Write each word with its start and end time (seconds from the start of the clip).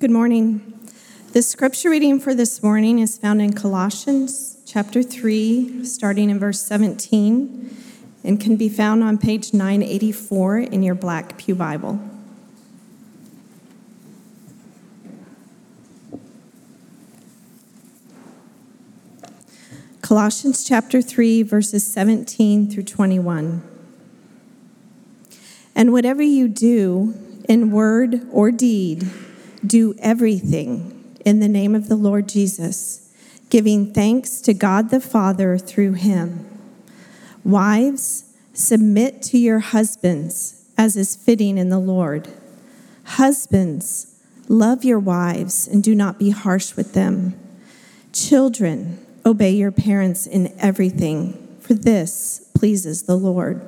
Good 0.00 0.12
morning. 0.12 0.80
The 1.32 1.42
scripture 1.42 1.90
reading 1.90 2.20
for 2.20 2.32
this 2.32 2.62
morning 2.62 3.00
is 3.00 3.18
found 3.18 3.42
in 3.42 3.52
Colossians 3.52 4.58
chapter 4.64 5.02
3, 5.02 5.84
starting 5.84 6.30
in 6.30 6.38
verse 6.38 6.62
17, 6.62 7.76
and 8.22 8.40
can 8.40 8.54
be 8.54 8.68
found 8.68 9.02
on 9.02 9.18
page 9.18 9.52
984 9.52 10.58
in 10.58 10.84
your 10.84 10.94
Black 10.94 11.36
Pew 11.36 11.56
Bible. 11.56 11.98
Colossians 20.00 20.62
chapter 20.62 21.02
3, 21.02 21.42
verses 21.42 21.84
17 21.84 22.70
through 22.70 22.84
21. 22.84 23.62
And 25.74 25.92
whatever 25.92 26.22
you 26.22 26.46
do, 26.46 27.14
in 27.48 27.72
word 27.72 28.24
or 28.30 28.52
deed, 28.52 29.10
do 29.66 29.94
everything 29.98 31.16
in 31.24 31.40
the 31.40 31.48
name 31.48 31.74
of 31.74 31.88
the 31.88 31.96
Lord 31.96 32.28
Jesus, 32.28 33.12
giving 33.50 33.92
thanks 33.92 34.40
to 34.42 34.54
God 34.54 34.90
the 34.90 35.00
Father 35.00 35.58
through 35.58 35.94
him. 35.94 36.46
Wives, 37.44 38.24
submit 38.52 39.22
to 39.22 39.38
your 39.38 39.60
husbands 39.60 40.64
as 40.76 40.96
is 40.96 41.16
fitting 41.16 41.58
in 41.58 41.68
the 41.68 41.78
Lord. 41.78 42.28
Husbands, 43.04 44.14
love 44.48 44.84
your 44.84 44.98
wives 44.98 45.66
and 45.66 45.82
do 45.82 45.94
not 45.94 46.18
be 46.18 46.30
harsh 46.30 46.76
with 46.76 46.94
them. 46.94 47.38
Children, 48.12 49.04
obey 49.26 49.50
your 49.50 49.72
parents 49.72 50.26
in 50.26 50.54
everything, 50.58 51.56
for 51.60 51.74
this 51.74 52.48
pleases 52.54 53.04
the 53.04 53.16
Lord. 53.16 53.60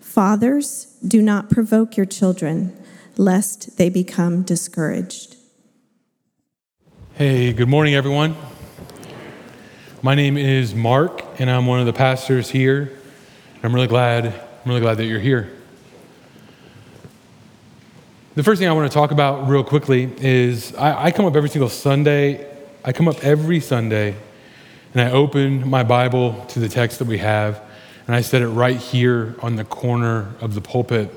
Fathers, 0.00 0.86
do 1.06 1.22
not 1.22 1.50
provoke 1.50 1.96
your 1.96 2.06
children 2.06 2.76
lest 3.18 3.76
they 3.78 3.88
become 3.88 4.42
discouraged. 4.42 5.36
Hey, 7.14 7.52
good 7.52 7.68
morning, 7.68 7.94
everyone. 7.94 8.36
My 10.02 10.14
name 10.14 10.36
is 10.36 10.74
Mark, 10.74 11.22
and 11.40 11.50
I'm 11.50 11.66
one 11.66 11.80
of 11.80 11.86
the 11.86 11.92
pastors 11.92 12.50
here. 12.50 12.92
I'm 13.62 13.74
really 13.74 13.86
glad, 13.86 14.26
I'm 14.26 14.32
really 14.66 14.80
glad 14.80 14.98
that 14.98 15.06
you're 15.06 15.18
here. 15.18 15.50
The 18.34 18.42
first 18.42 18.58
thing 18.58 18.68
I 18.68 18.72
want 18.72 18.90
to 18.90 18.94
talk 18.94 19.12
about 19.12 19.48
real 19.48 19.64
quickly 19.64 20.12
is 20.18 20.74
I, 20.74 21.04
I 21.06 21.10
come 21.10 21.24
up 21.24 21.36
every 21.36 21.48
single 21.48 21.70
Sunday. 21.70 22.46
I 22.84 22.92
come 22.92 23.08
up 23.08 23.24
every 23.24 23.60
Sunday, 23.60 24.14
and 24.92 25.00
I 25.00 25.10
open 25.10 25.66
my 25.66 25.82
Bible 25.82 26.44
to 26.48 26.60
the 26.60 26.68
text 26.68 26.98
that 26.98 27.08
we 27.08 27.16
have, 27.18 27.62
and 28.06 28.14
I 28.14 28.20
set 28.20 28.42
it 28.42 28.48
right 28.48 28.76
here 28.76 29.34
on 29.40 29.56
the 29.56 29.64
corner 29.64 30.34
of 30.42 30.52
the 30.54 30.60
pulpit 30.60 31.10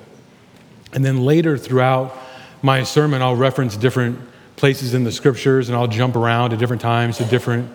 and 0.94 1.04
then 1.04 1.24
later 1.24 1.58
throughout 1.58 2.16
my 2.62 2.84
sermon, 2.84 3.22
I'll 3.22 3.36
reference 3.36 3.78
different 3.78 4.20
places 4.56 4.94
in 4.94 5.04
the 5.04 5.12
scriptures 5.12 5.70
and 5.70 5.78
I'll 5.78 5.88
jump 5.88 6.16
around 6.16 6.52
at 6.54 6.60
different 6.60 6.82
times 6.82 7.18
to 7.18 7.26
different 7.26 7.72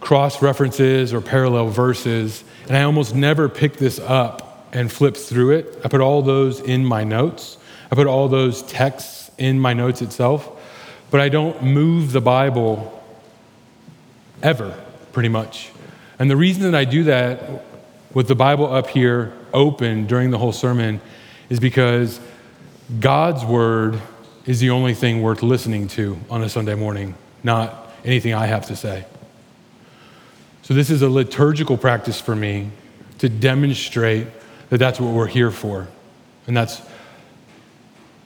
cross 0.00 0.42
references 0.42 1.12
or 1.12 1.20
parallel 1.20 1.68
verses. 1.68 2.42
And 2.66 2.76
I 2.76 2.82
almost 2.82 3.14
never 3.14 3.48
pick 3.48 3.76
this 3.76 3.98
up 4.00 4.68
and 4.72 4.90
flip 4.90 5.16
through 5.16 5.52
it. 5.52 5.80
I 5.84 5.88
put 5.88 6.00
all 6.00 6.22
those 6.22 6.60
in 6.60 6.84
my 6.84 7.04
notes, 7.04 7.58
I 7.90 7.94
put 7.94 8.06
all 8.06 8.28
those 8.28 8.62
texts 8.62 9.30
in 9.38 9.60
my 9.60 9.74
notes 9.74 10.02
itself, 10.02 10.50
but 11.10 11.20
I 11.20 11.28
don't 11.28 11.62
move 11.62 12.12
the 12.12 12.20
Bible 12.20 12.92
ever, 14.42 14.76
pretty 15.12 15.28
much. 15.28 15.70
And 16.18 16.30
the 16.30 16.36
reason 16.36 16.62
that 16.62 16.74
I 16.74 16.84
do 16.84 17.04
that 17.04 17.64
with 18.12 18.28
the 18.28 18.34
Bible 18.34 18.72
up 18.72 18.88
here 18.88 19.32
open 19.52 20.06
during 20.06 20.30
the 20.30 20.38
whole 20.38 20.52
sermon 20.52 21.00
is 21.48 21.60
because 21.60 22.18
God's 23.00 23.44
word 23.44 24.00
is 24.44 24.60
the 24.60 24.70
only 24.70 24.94
thing 24.94 25.20
worth 25.20 25.42
listening 25.42 25.88
to 25.88 26.16
on 26.30 26.42
a 26.42 26.48
Sunday 26.48 26.74
morning, 26.74 27.14
not 27.42 27.92
anything 28.04 28.32
I 28.32 28.46
have 28.46 28.66
to 28.66 28.76
say. 28.76 29.04
So, 30.62 30.74
this 30.74 30.90
is 30.90 31.02
a 31.02 31.08
liturgical 31.08 31.76
practice 31.76 32.20
for 32.20 32.36
me 32.36 32.70
to 33.18 33.28
demonstrate 33.28 34.28
that 34.70 34.78
that's 34.78 35.00
what 35.00 35.12
we're 35.12 35.26
here 35.26 35.50
for. 35.50 35.88
And 36.46 36.56
that's, 36.56 36.80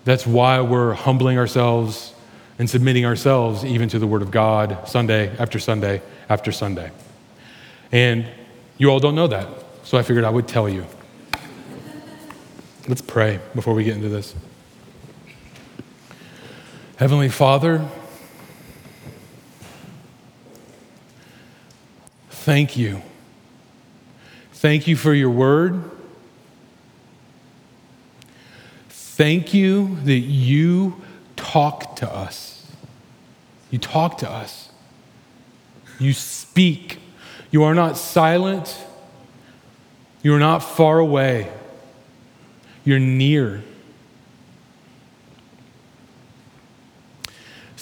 that's 0.04 0.26
why 0.26 0.60
we're 0.60 0.92
humbling 0.92 1.38
ourselves 1.38 2.12
and 2.58 2.68
submitting 2.68 3.06
ourselves 3.06 3.64
even 3.64 3.88
to 3.90 3.98
the 3.98 4.06
Word 4.06 4.20
of 4.20 4.30
God 4.30 4.86
Sunday 4.86 5.34
after 5.38 5.58
Sunday 5.58 6.02
after 6.28 6.52
Sunday. 6.52 6.90
And 7.92 8.26
you 8.76 8.90
all 8.90 9.00
don't 9.00 9.14
know 9.14 9.26
that, 9.26 9.48
so 9.84 9.96
I 9.96 10.02
figured 10.02 10.24
I 10.24 10.30
would 10.30 10.46
tell 10.46 10.68
you. 10.68 10.86
Let's 12.88 13.02
pray 13.02 13.40
before 13.54 13.74
we 13.74 13.84
get 13.84 13.96
into 13.96 14.08
this. 14.08 14.34
Heavenly 17.00 17.30
Father, 17.30 17.88
thank 22.28 22.76
you. 22.76 23.00
Thank 24.52 24.86
you 24.86 24.96
for 24.96 25.14
your 25.14 25.30
word. 25.30 25.82
Thank 28.90 29.54
you 29.54 29.96
that 30.04 30.12
you 30.12 31.00
talk 31.36 31.96
to 31.96 32.14
us. 32.14 32.70
You 33.70 33.78
talk 33.78 34.18
to 34.18 34.30
us. 34.30 34.68
You 35.98 36.12
speak. 36.12 36.98
You 37.50 37.62
are 37.62 37.74
not 37.74 37.96
silent. 37.96 38.78
You 40.22 40.34
are 40.34 40.38
not 40.38 40.58
far 40.58 40.98
away. 40.98 41.50
You're 42.84 42.98
near. 42.98 43.62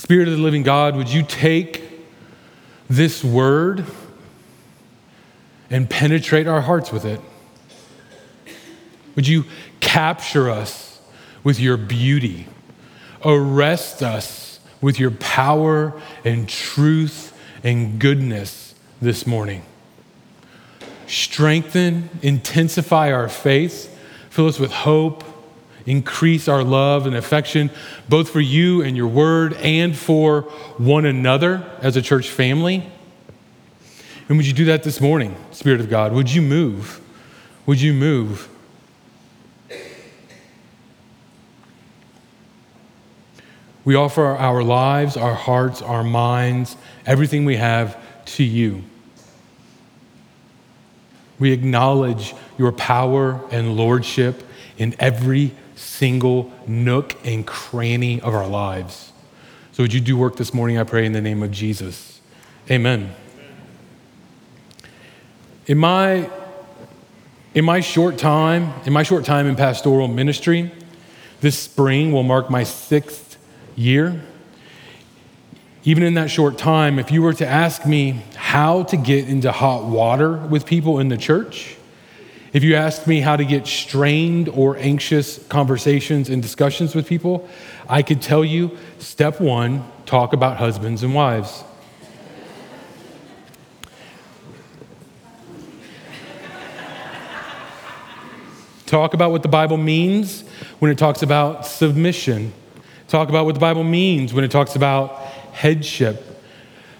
Spirit 0.09 0.27
of 0.27 0.39
the 0.39 0.43
living 0.43 0.63
God, 0.63 0.97
would 0.97 1.11
you 1.11 1.23
take 1.23 1.83
this 2.89 3.23
word 3.23 3.85
and 5.69 5.91
penetrate 5.91 6.47
our 6.47 6.63
hearts 6.63 6.91
with 6.91 7.05
it? 7.05 7.21
Would 9.17 9.29
you 9.29 9.45
capture 9.81 10.49
us 10.49 10.99
with 11.45 11.61
your 11.61 11.77
beauty? 11.77 12.47
Arrest 13.23 14.03
us 14.03 14.61
with 14.81 14.99
your 14.99 15.11
power 15.11 16.01
and 16.25 16.49
truth 16.49 17.39
and 17.63 17.99
goodness 18.01 18.75
this 19.03 19.27
morning. 19.27 19.61
Strengthen, 21.07 22.09
intensify 22.23 23.13
our 23.13 23.29
faith, 23.29 23.95
fill 24.31 24.47
us 24.47 24.59
with 24.59 24.73
hope 24.73 25.23
increase 25.89 26.49
our 26.49 26.63
love 26.63 27.07
and 27.07 27.17
affection, 27.17 27.71
both 28.09 28.31
for 28.31 28.41
you 28.41 28.83
and 28.83 28.97
your 28.97 29.09
word 29.09 29.55
and 29.55 29.97
for 29.97 30.43
one 30.77 31.07
another 31.07 31.69
as 31.81 31.97
a 31.97 32.03
church 32.03 32.29
family. 32.29 32.91
And 34.29 34.37
would 34.37 34.47
you 34.47 34.53
do 34.53 34.67
that 34.67 34.83
this 34.83 35.01
morning, 35.01 35.35
Spirit 35.53 35.81
of 35.81 35.89
God? 35.89 36.13
Would 36.13 36.33
you 36.33 36.43
move? 36.43 37.01
Would 37.67 37.81
you 37.81 37.95
move? 37.95 38.49
We 43.85 43.95
offer 43.95 44.27
our 44.27 44.63
lives, 44.63 45.17
our 45.17 45.35
hearts, 45.35 45.81
our 45.81 46.05
minds, 46.05 46.77
everything 47.07 47.47
we 47.47 47.57
have 47.57 47.97
to 48.37 48.45
you. 48.45 48.85
We 51.39 51.53
acknowledge 51.53 52.35
your 52.59 52.73
power 52.73 53.41
and 53.51 53.77
lordship 53.77 54.43
in 54.77 54.95
every 54.99 55.53
single 55.79 56.53
nook 56.67 57.17
and 57.25 57.47
cranny 57.47 58.21
of 58.21 58.35
our 58.35 58.47
lives. 58.47 59.13
So, 59.73 59.85
would 59.85 59.93
you 59.93 60.01
do 60.01 60.17
work 60.17 60.37
this 60.37 60.53
morning, 60.53 60.77
I 60.77 60.85
pray, 60.85 61.07
in 61.07 61.13
the 61.13 61.21
name 61.21 61.43
of 61.43 61.51
Jesus? 61.51 62.21
Amen. 62.71 63.15
In 65.67 65.79
my, 65.79 66.29
in 67.55 67.65
my 67.65 67.81
short 67.81 68.19
time, 68.19 68.75
in 68.85 68.93
my 68.93 69.03
short 69.03 69.25
time 69.25 69.47
in 69.47 69.57
pastoral 69.57 70.09
ministry, 70.09 70.71
this 71.41 71.59
spring 71.59 72.13
will 72.13 72.25
mark 72.25 72.51
my 72.51 72.65
sixth 72.65 73.39
year. 73.77 74.21
Even 75.85 76.03
in 76.03 76.15
that 76.15 76.31
short 76.31 76.59
time, 76.59 76.99
if 76.99 77.11
you 77.11 77.23
were 77.23 77.33
to 77.33 77.47
ask 77.47 77.87
me 77.87 78.23
how 78.35 78.83
to 78.83 78.97
get 78.97 79.29
into 79.29 79.53
hot 79.53 79.85
water 79.85 80.37
with 80.37 80.67
people 80.67 80.99
in 80.99 81.09
the 81.09 81.17
church, 81.17 81.78
if 82.53 82.65
you 82.65 82.75
ask 82.77 83.07
me 83.07 83.21
how 83.21 83.37
to 83.37 83.45
get 83.45 83.67
strained 83.67 84.49
or 84.49 84.77
anxious 84.79 85.45
conversations 85.49 86.31
and 86.31 86.41
discussions 86.41 86.95
with 86.95 87.07
people, 87.07 87.49
I 87.89 88.03
could 88.03 88.23
tell 88.23 88.45
you 88.45 88.77
step 88.99 89.41
one 89.41 89.85
talk 90.07 90.33
about 90.33 90.57
husbands 90.57 91.03
and 91.03 91.15
wives. 91.15 91.65
talk 98.87 99.13
about 99.13 99.31
what 99.31 99.43
the 99.43 99.49
Bible 99.49 99.77
means 99.77 100.45
when 100.79 100.91
it 100.91 100.97
talks 100.97 101.23
about 101.23 101.67
submission. 101.67 102.55
Talk 103.09 103.29
about 103.29 103.45
what 103.45 103.55
the 103.55 103.61
Bible 103.61 103.85
means 103.85 104.33
when 104.33 104.45
it 104.45 104.51
talks 104.51 104.77
about 104.77 105.21
headship. 105.53 106.25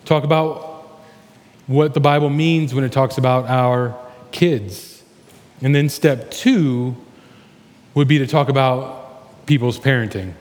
Talk 0.05 0.25
about 0.25 1.01
what 1.67 1.95
the 1.95 2.01
Bible 2.01 2.29
means 2.29 2.75
when 2.75 2.85
it 2.85 2.93
talks 2.93 3.17
about 3.17 3.47
our 3.47 3.97
kids. 4.33 4.98
And 5.61 5.75
then 5.75 5.89
step 5.89 6.31
two 6.31 6.97
would 7.95 8.09
be 8.09 8.19
to 8.19 8.27
talk 8.27 8.49
about 8.49 9.47
people's 9.47 9.79
parenting. 9.79 10.35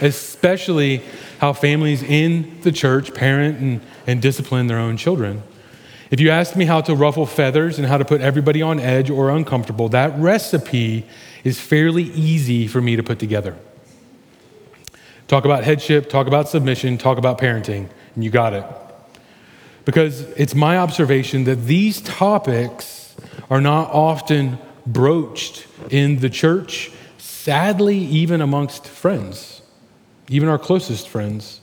especially 0.00 1.02
how 1.38 1.52
families 1.52 2.02
in 2.02 2.60
the 2.62 2.72
church 2.72 3.14
parent 3.14 3.58
and, 3.58 3.80
and 4.06 4.22
discipline 4.22 4.66
their 4.66 4.78
own 4.78 4.96
children. 4.96 5.42
If 6.10 6.20
you 6.20 6.30
ask 6.30 6.54
me 6.54 6.64
how 6.66 6.80
to 6.82 6.94
ruffle 6.94 7.26
feathers 7.26 7.78
and 7.78 7.88
how 7.88 7.98
to 7.98 8.04
put 8.04 8.20
everybody 8.20 8.62
on 8.62 8.78
edge 8.78 9.10
or 9.10 9.30
uncomfortable, 9.30 9.88
that 9.90 10.16
recipe 10.18 11.06
is 11.42 11.58
fairly 11.58 12.04
easy 12.04 12.66
for 12.66 12.80
me 12.80 12.96
to 12.96 13.02
put 13.02 13.18
together. 13.18 13.56
Talk 15.26 15.44
about 15.44 15.64
headship, 15.64 16.08
talk 16.08 16.26
about 16.26 16.48
submission, 16.48 16.98
talk 16.98 17.18
about 17.18 17.38
parenting, 17.38 17.88
and 18.14 18.22
you 18.22 18.30
got 18.30 18.52
it. 18.52 18.64
Because 19.84 20.22
it's 20.30 20.54
my 20.54 20.78
observation 20.78 21.44
that 21.44 21.66
these 21.66 22.00
topics 22.00 23.14
are 23.50 23.60
not 23.60 23.90
often 23.90 24.58
broached 24.86 25.66
in 25.90 26.20
the 26.20 26.30
church, 26.30 26.90
sadly, 27.18 27.98
even 27.98 28.40
amongst 28.40 28.86
friends, 28.86 29.62
even 30.28 30.48
our 30.48 30.58
closest 30.58 31.08
friends. 31.08 31.60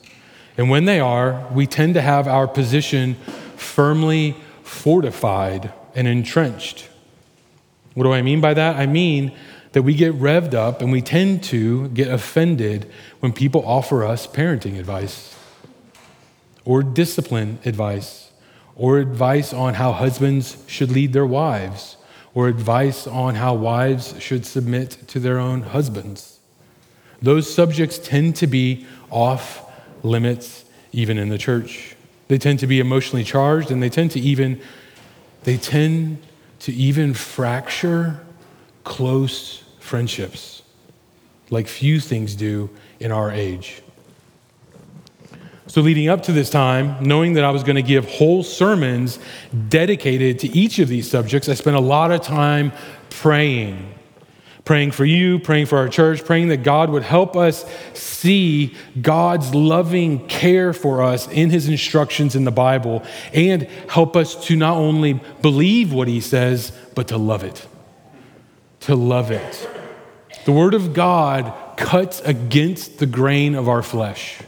And 0.57 0.69
when 0.69 0.85
they 0.85 0.99
are, 0.99 1.47
we 1.51 1.65
tend 1.65 1.95
to 1.95 2.01
have 2.01 2.27
our 2.27 2.47
position 2.47 3.15
firmly 3.55 4.35
fortified 4.63 5.73
and 5.95 6.07
entrenched. 6.07 6.87
What 7.93 8.03
do 8.03 8.13
I 8.13 8.21
mean 8.21 8.41
by 8.41 8.53
that? 8.53 8.75
I 8.75 8.85
mean 8.85 9.31
that 9.73 9.83
we 9.83 9.93
get 9.93 10.13
revved 10.13 10.53
up 10.53 10.81
and 10.81 10.91
we 10.91 11.01
tend 11.01 11.43
to 11.45 11.87
get 11.89 12.07
offended 12.07 12.89
when 13.19 13.33
people 13.33 13.65
offer 13.65 14.03
us 14.03 14.27
parenting 14.27 14.79
advice 14.79 15.35
or 16.65 16.83
discipline 16.83 17.59
advice 17.65 18.29
or 18.75 18.99
advice 18.99 19.53
on 19.53 19.75
how 19.75 19.91
husbands 19.91 20.63
should 20.67 20.91
lead 20.91 21.13
their 21.13 21.25
wives 21.25 21.97
or 22.33 22.47
advice 22.47 23.07
on 23.07 23.35
how 23.35 23.53
wives 23.53 24.15
should 24.19 24.45
submit 24.45 24.97
to 25.07 25.19
their 25.19 25.37
own 25.37 25.61
husbands. 25.61 26.39
Those 27.21 27.53
subjects 27.53 27.97
tend 27.97 28.35
to 28.37 28.47
be 28.47 28.85
off 29.09 29.69
limits 30.03 30.65
even 30.91 31.17
in 31.17 31.29
the 31.29 31.37
church. 31.37 31.95
They 32.27 32.37
tend 32.37 32.59
to 32.59 32.67
be 32.67 32.79
emotionally 32.79 33.23
charged 33.23 33.71
and 33.71 33.83
they 33.83 33.89
tend 33.89 34.11
to 34.11 34.19
even 34.19 34.61
they 35.43 35.57
tend 35.57 36.19
to 36.59 36.71
even 36.71 37.13
fracture 37.13 38.19
close 38.83 39.63
friendships 39.79 40.61
like 41.49 41.67
few 41.67 41.99
things 41.99 42.35
do 42.35 42.69
in 42.99 43.11
our 43.11 43.31
age. 43.31 43.81
So, 45.71 45.79
leading 45.79 46.09
up 46.09 46.23
to 46.23 46.33
this 46.33 46.49
time, 46.49 47.01
knowing 47.01 47.35
that 47.35 47.45
I 47.45 47.49
was 47.49 47.63
going 47.63 47.77
to 47.77 47.81
give 47.81 48.05
whole 48.05 48.43
sermons 48.43 49.19
dedicated 49.69 50.37
to 50.39 50.49
each 50.49 50.79
of 50.79 50.89
these 50.89 51.09
subjects, 51.09 51.47
I 51.47 51.53
spent 51.53 51.77
a 51.77 51.79
lot 51.79 52.11
of 52.11 52.19
time 52.19 52.73
praying. 53.09 53.93
Praying 54.65 54.91
for 54.91 55.05
you, 55.05 55.39
praying 55.39 55.67
for 55.67 55.77
our 55.77 55.87
church, 55.87 56.25
praying 56.25 56.49
that 56.49 56.63
God 56.63 56.89
would 56.89 57.03
help 57.03 57.37
us 57.37 57.63
see 57.93 58.75
God's 59.01 59.55
loving 59.55 60.27
care 60.27 60.73
for 60.73 61.01
us 61.01 61.29
in 61.29 61.51
His 61.51 61.69
instructions 61.69 62.35
in 62.35 62.43
the 62.43 62.51
Bible 62.51 63.01
and 63.33 63.61
help 63.87 64.17
us 64.17 64.45
to 64.47 64.57
not 64.57 64.75
only 64.75 65.21
believe 65.41 65.93
what 65.93 66.09
He 66.09 66.19
says, 66.19 66.73
but 66.95 67.07
to 67.07 67.17
love 67.17 67.45
it. 67.45 67.65
To 68.81 68.95
love 68.95 69.31
it. 69.31 69.69
The 70.43 70.51
Word 70.51 70.73
of 70.73 70.93
God 70.93 71.77
cuts 71.77 72.19
against 72.25 72.99
the 72.99 73.05
grain 73.05 73.55
of 73.55 73.69
our 73.69 73.81
flesh 73.81 74.41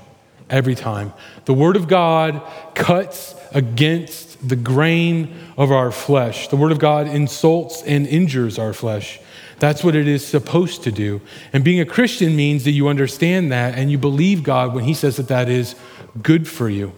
every 0.54 0.76
time. 0.76 1.12
The 1.46 1.54
Word 1.54 1.76
of 1.76 1.88
God 1.88 2.42
cuts 2.76 3.36
against 3.52 4.48
the 4.48 4.56
grain 4.56 5.36
of 5.58 5.72
our 5.72 5.92
flesh. 5.92 6.48
The 6.48 6.56
Word 6.56 6.72
of 6.72 6.80
God 6.80 7.08
insults 7.08 7.82
and 7.82 8.06
injures 8.06 8.60
our 8.60 8.72
flesh. 8.72 9.20
That's 9.60 9.84
what 9.84 9.96
it 9.96 10.08
is 10.08 10.26
supposed 10.26 10.84
to 10.84 10.92
do. 10.92 11.22
And 11.54 11.64
being 11.64 11.80
a 11.80 11.86
Christian 11.86 12.36
means 12.36 12.66
that 12.66 12.72
you 12.72 12.88
understand 12.88 13.52
that 13.52 13.78
and 13.78 13.90
you 13.90 13.98
believe 13.98 14.44
God 14.44 14.76
when 14.76 14.84
He 14.84 14.94
says 14.94 15.18
that 15.18 15.28
that 15.30 15.50
is 15.50 15.76
good 16.22 16.48
for 16.48 16.70
you. 16.70 16.94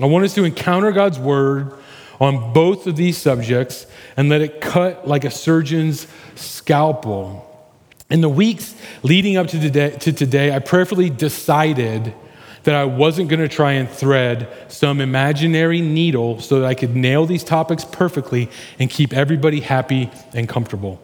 I 0.00 0.06
want 0.06 0.24
us 0.24 0.34
to 0.34 0.44
encounter 0.44 0.90
God's 0.90 1.18
Word 1.18 1.74
on 2.18 2.54
both 2.54 2.86
of 2.86 2.96
these 2.96 3.18
subjects 3.18 3.86
and 4.16 4.30
let 4.30 4.40
it 4.40 4.60
cut 4.60 5.06
like 5.06 5.24
a 5.24 5.30
surgeon's 5.30 6.06
scalpel. 6.34 7.46
In 8.10 8.22
the 8.22 8.28
weeks 8.28 8.74
leading 9.02 9.36
up 9.36 9.48
to 9.48 9.60
today, 9.60 9.90
to 9.98 10.12
today 10.12 10.54
I 10.54 10.60
prayerfully 10.60 11.10
decided 11.10 12.14
that 12.64 12.74
I 12.74 12.84
wasn't 12.84 13.28
going 13.28 13.40
to 13.40 13.48
try 13.48 13.72
and 13.72 13.88
thread 13.88 14.48
some 14.68 15.00
imaginary 15.00 15.80
needle 15.80 16.40
so 16.40 16.60
that 16.60 16.66
I 16.66 16.74
could 16.74 16.94
nail 16.94 17.26
these 17.26 17.44
topics 17.44 17.84
perfectly 17.84 18.50
and 18.78 18.90
keep 18.90 19.12
everybody 19.12 19.60
happy 19.60 20.10
and 20.34 20.48
comfortable. 20.48 21.00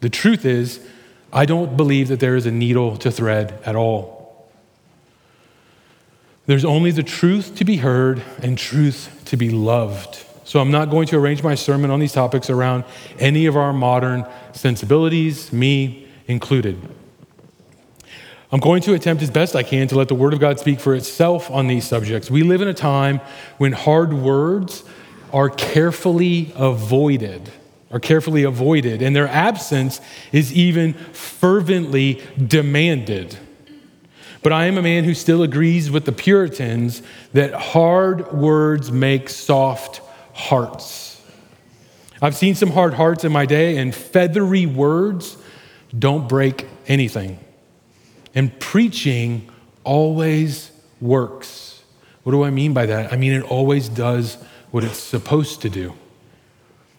The 0.00 0.10
truth 0.10 0.44
is, 0.44 0.86
I 1.32 1.44
don't 1.44 1.76
believe 1.76 2.08
that 2.08 2.20
there 2.20 2.36
is 2.36 2.46
a 2.46 2.50
needle 2.50 2.96
to 2.98 3.10
thread 3.10 3.58
at 3.64 3.74
all. 3.74 4.48
There's 6.46 6.64
only 6.64 6.92
the 6.92 7.02
truth 7.02 7.56
to 7.56 7.64
be 7.64 7.78
heard 7.78 8.22
and 8.40 8.56
truth 8.56 9.22
to 9.26 9.36
be 9.36 9.50
loved. 9.50 10.24
So 10.44 10.60
I'm 10.60 10.70
not 10.70 10.90
going 10.90 11.08
to 11.08 11.18
arrange 11.18 11.42
my 11.42 11.56
sermon 11.56 11.90
on 11.90 11.98
these 11.98 12.12
topics 12.12 12.48
around 12.48 12.84
any 13.18 13.46
of 13.46 13.56
our 13.56 13.72
modern 13.72 14.24
sensibilities, 14.52 15.52
me 15.52 16.06
included. 16.28 16.80
I'm 18.52 18.60
going 18.60 18.80
to 18.82 18.94
attempt 18.94 19.22
as 19.22 19.30
best 19.30 19.56
I 19.56 19.64
can 19.64 19.88
to 19.88 19.96
let 19.96 20.08
the 20.08 20.14
Word 20.14 20.32
of 20.32 20.38
God 20.38 20.60
speak 20.60 20.78
for 20.78 20.94
itself 20.94 21.50
on 21.50 21.66
these 21.66 21.86
subjects. 21.86 22.30
We 22.30 22.42
live 22.44 22.62
in 22.62 22.68
a 22.68 22.74
time 22.74 23.20
when 23.58 23.72
hard 23.72 24.12
words 24.12 24.84
are 25.32 25.50
carefully 25.50 26.52
avoided, 26.54 27.50
are 27.90 27.98
carefully 27.98 28.44
avoided, 28.44 29.02
and 29.02 29.16
their 29.16 29.26
absence 29.26 30.00
is 30.30 30.52
even 30.52 30.92
fervently 30.92 32.22
demanded. 32.46 33.36
But 34.42 34.52
I 34.52 34.66
am 34.66 34.78
a 34.78 34.82
man 34.82 35.02
who 35.02 35.14
still 35.14 35.42
agrees 35.42 35.90
with 35.90 36.04
the 36.04 36.12
Puritans 36.12 37.02
that 37.32 37.52
hard 37.52 38.32
words 38.32 38.92
make 38.92 39.28
soft 39.28 40.00
hearts. 40.34 41.20
I've 42.22 42.36
seen 42.36 42.54
some 42.54 42.70
hard 42.70 42.94
hearts 42.94 43.24
in 43.24 43.32
my 43.32 43.44
day, 43.44 43.76
and 43.76 43.92
feathery 43.92 44.66
words 44.66 45.36
don't 45.98 46.28
break 46.28 46.66
anything. 46.86 47.40
And 48.36 48.56
preaching 48.60 49.50
always 49.82 50.70
works. 51.00 51.82
What 52.22 52.32
do 52.32 52.44
I 52.44 52.50
mean 52.50 52.72
by 52.74 52.86
that? 52.86 53.12
I 53.12 53.16
mean, 53.16 53.32
it 53.32 53.42
always 53.42 53.88
does 53.88 54.36
what 54.70 54.84
it's 54.84 54.98
supposed 54.98 55.62
to 55.62 55.70
do. 55.70 55.94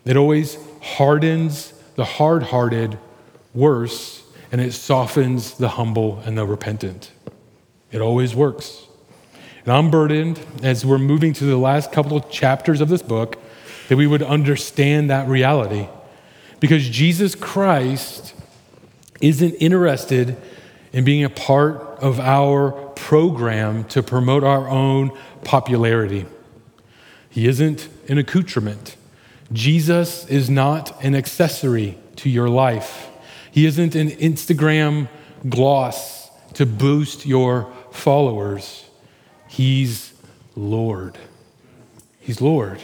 It 0.04 0.18
always 0.18 0.58
hardens 0.82 1.74
the 1.96 2.06
hard 2.06 2.44
hearted 2.44 2.98
worse, 3.54 4.24
and 4.52 4.62
it 4.62 4.72
softens 4.72 5.56
the 5.56 5.70
humble 5.70 6.20
and 6.26 6.38
the 6.38 6.46
repentant. 6.46 7.12
It 7.92 8.02
always 8.02 8.36
works. 8.36 8.86
And 9.66 9.74
I'm 9.74 9.92
burdened 9.92 10.40
as 10.64 10.86
we're 10.86 10.98
moving 10.98 11.34
to 11.34 11.44
the 11.44 11.58
last 11.58 11.92
couple 11.92 12.16
of 12.18 12.32
chapters 12.32 12.82
of 12.82 12.90
this 12.90 13.02
book 13.02 13.38
that 13.90 13.98
we 13.98 14.08
would 14.08 14.24
understand 14.24 15.10
that 15.10 15.28
reality. 15.28 15.88
Because 16.60 16.88
Jesus 16.88 17.36
Christ 17.36 18.34
isn't 19.22 19.54
interested 19.56 20.38
in 20.98 21.04
being 21.04 21.24
a 21.24 21.30
part 21.30 21.76
of 22.00 22.20
our 22.20 22.72
program 22.96 23.84
to 23.84 24.02
promote 24.02 24.44
our 24.44 24.68
own 24.68 25.16
popularity. 25.44 26.26
He 27.30 27.48
isn't 27.48 27.88
an 28.10 28.18
accoutrement. 28.18 28.96
Jesus 29.54 30.26
is 30.26 30.50
not 30.50 31.00
an 31.04 31.14
accessory 31.14 32.00
to 32.16 32.32
your 32.32 32.50
life. 32.50 33.10
He 33.52 33.68
isn't 33.68 33.94
an 33.94 34.10
Instagram 34.10 35.08
gloss 35.48 36.32
to 36.56 36.66
boost 36.66 37.28
your 37.28 37.72
followers. 37.92 38.90
He's 39.48 40.14
Lord. 40.56 41.16
He's 42.20 42.42
Lord. 42.42 42.82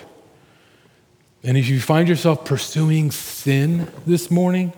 And 1.44 1.58
if 1.58 1.68
you 1.68 1.82
find 1.82 2.08
yourself 2.08 2.46
pursuing 2.46 3.10
sin 3.10 3.92
this 4.06 4.30
morning, 4.30 4.72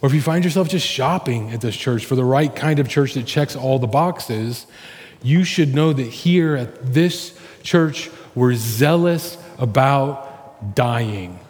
or 0.00 0.08
if 0.08 0.14
you 0.14 0.20
find 0.20 0.44
yourself 0.44 0.68
just 0.68 0.86
shopping 0.86 1.50
at 1.50 1.60
this 1.60 1.76
church 1.76 2.06
for 2.06 2.14
the 2.14 2.24
right 2.24 2.54
kind 2.54 2.78
of 2.78 2.88
church 2.88 3.14
that 3.14 3.26
checks 3.26 3.56
all 3.56 3.78
the 3.78 3.86
boxes, 3.88 4.66
you 5.22 5.42
should 5.42 5.74
know 5.74 5.92
that 5.92 6.04
here 6.04 6.54
at 6.56 6.92
this 6.94 7.38
church, 7.62 8.10
we're 8.34 8.54
zealous 8.54 9.36
about 9.58 10.74
dying. 10.76 11.40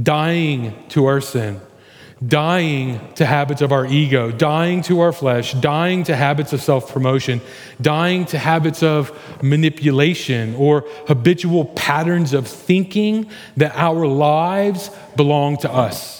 Dying 0.00 0.74
to 0.90 1.06
our 1.06 1.20
sin, 1.20 1.60
dying 2.24 3.00
to 3.14 3.24
habits 3.24 3.62
of 3.62 3.72
our 3.72 3.86
ego, 3.86 4.30
dying 4.30 4.82
to 4.82 5.00
our 5.00 5.12
flesh, 5.12 5.54
dying 5.54 6.04
to 6.04 6.14
habits 6.14 6.52
of 6.52 6.60
self 6.60 6.92
promotion, 6.92 7.40
dying 7.80 8.24
to 8.26 8.38
habits 8.38 8.82
of 8.82 9.18
manipulation 9.42 10.54
or 10.56 10.84
habitual 11.06 11.64
patterns 11.64 12.32
of 12.34 12.46
thinking 12.46 13.28
that 13.56 13.74
our 13.74 14.06
lives 14.06 14.90
belong 15.16 15.56
to 15.56 15.72
us. 15.72 16.17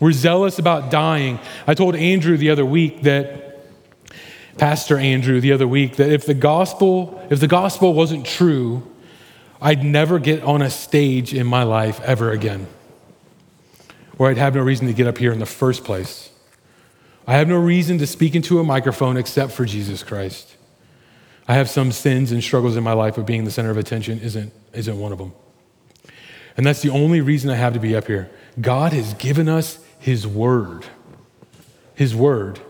We're 0.00 0.12
zealous 0.12 0.58
about 0.58 0.90
dying. 0.90 1.38
I 1.66 1.74
told 1.74 1.94
Andrew 1.94 2.36
the 2.36 2.50
other 2.50 2.66
week 2.66 3.02
that, 3.02 3.42
Pastor 4.58 4.98
Andrew 4.98 5.40
the 5.40 5.52
other 5.52 5.66
week, 5.66 5.96
that 5.96 6.10
if 6.10 6.26
the 6.26 6.34
gospel, 6.34 7.26
if 7.30 7.40
the 7.40 7.48
gospel 7.48 7.94
wasn't 7.94 8.26
true, 8.26 8.88
I'd 9.60 9.84
never 9.84 10.18
get 10.18 10.42
on 10.42 10.62
a 10.62 10.70
stage 10.70 11.32
in 11.32 11.46
my 11.46 11.62
life 11.62 12.00
ever 12.00 12.30
again. 12.32 12.66
Or 14.18 14.28
I'd 14.28 14.36
have 14.36 14.54
no 14.54 14.62
reason 14.62 14.86
to 14.86 14.92
get 14.92 15.06
up 15.06 15.18
here 15.18 15.32
in 15.32 15.38
the 15.38 15.46
first 15.46 15.84
place. 15.84 16.30
I 17.26 17.34
have 17.34 17.48
no 17.48 17.58
reason 17.58 17.98
to 17.98 18.06
speak 18.06 18.34
into 18.34 18.60
a 18.60 18.64
microphone 18.64 19.16
except 19.16 19.52
for 19.52 19.64
Jesus 19.64 20.02
Christ. 20.02 20.56
I 21.48 21.54
have 21.54 21.68
some 21.68 21.92
sins 21.92 22.32
and 22.32 22.42
struggles 22.42 22.76
in 22.76 22.84
my 22.84 22.92
life, 22.92 23.16
but 23.16 23.26
being 23.26 23.44
the 23.44 23.50
center 23.50 23.70
of 23.70 23.76
attention 23.76 24.20
isn't, 24.20 24.52
isn't 24.72 24.98
one 24.98 25.12
of 25.12 25.18
them. 25.18 25.32
And 26.56 26.64
that's 26.64 26.82
the 26.82 26.90
only 26.90 27.20
reason 27.20 27.50
I 27.50 27.56
have 27.56 27.74
to 27.74 27.80
be 27.80 27.96
up 27.96 28.06
here. 28.06 28.30
God 28.60 28.92
has 28.92 29.14
given 29.14 29.48
us 29.48 29.83
His 30.04 30.26
Word. 30.26 30.84
His 31.94 32.14
Word. 32.14 32.60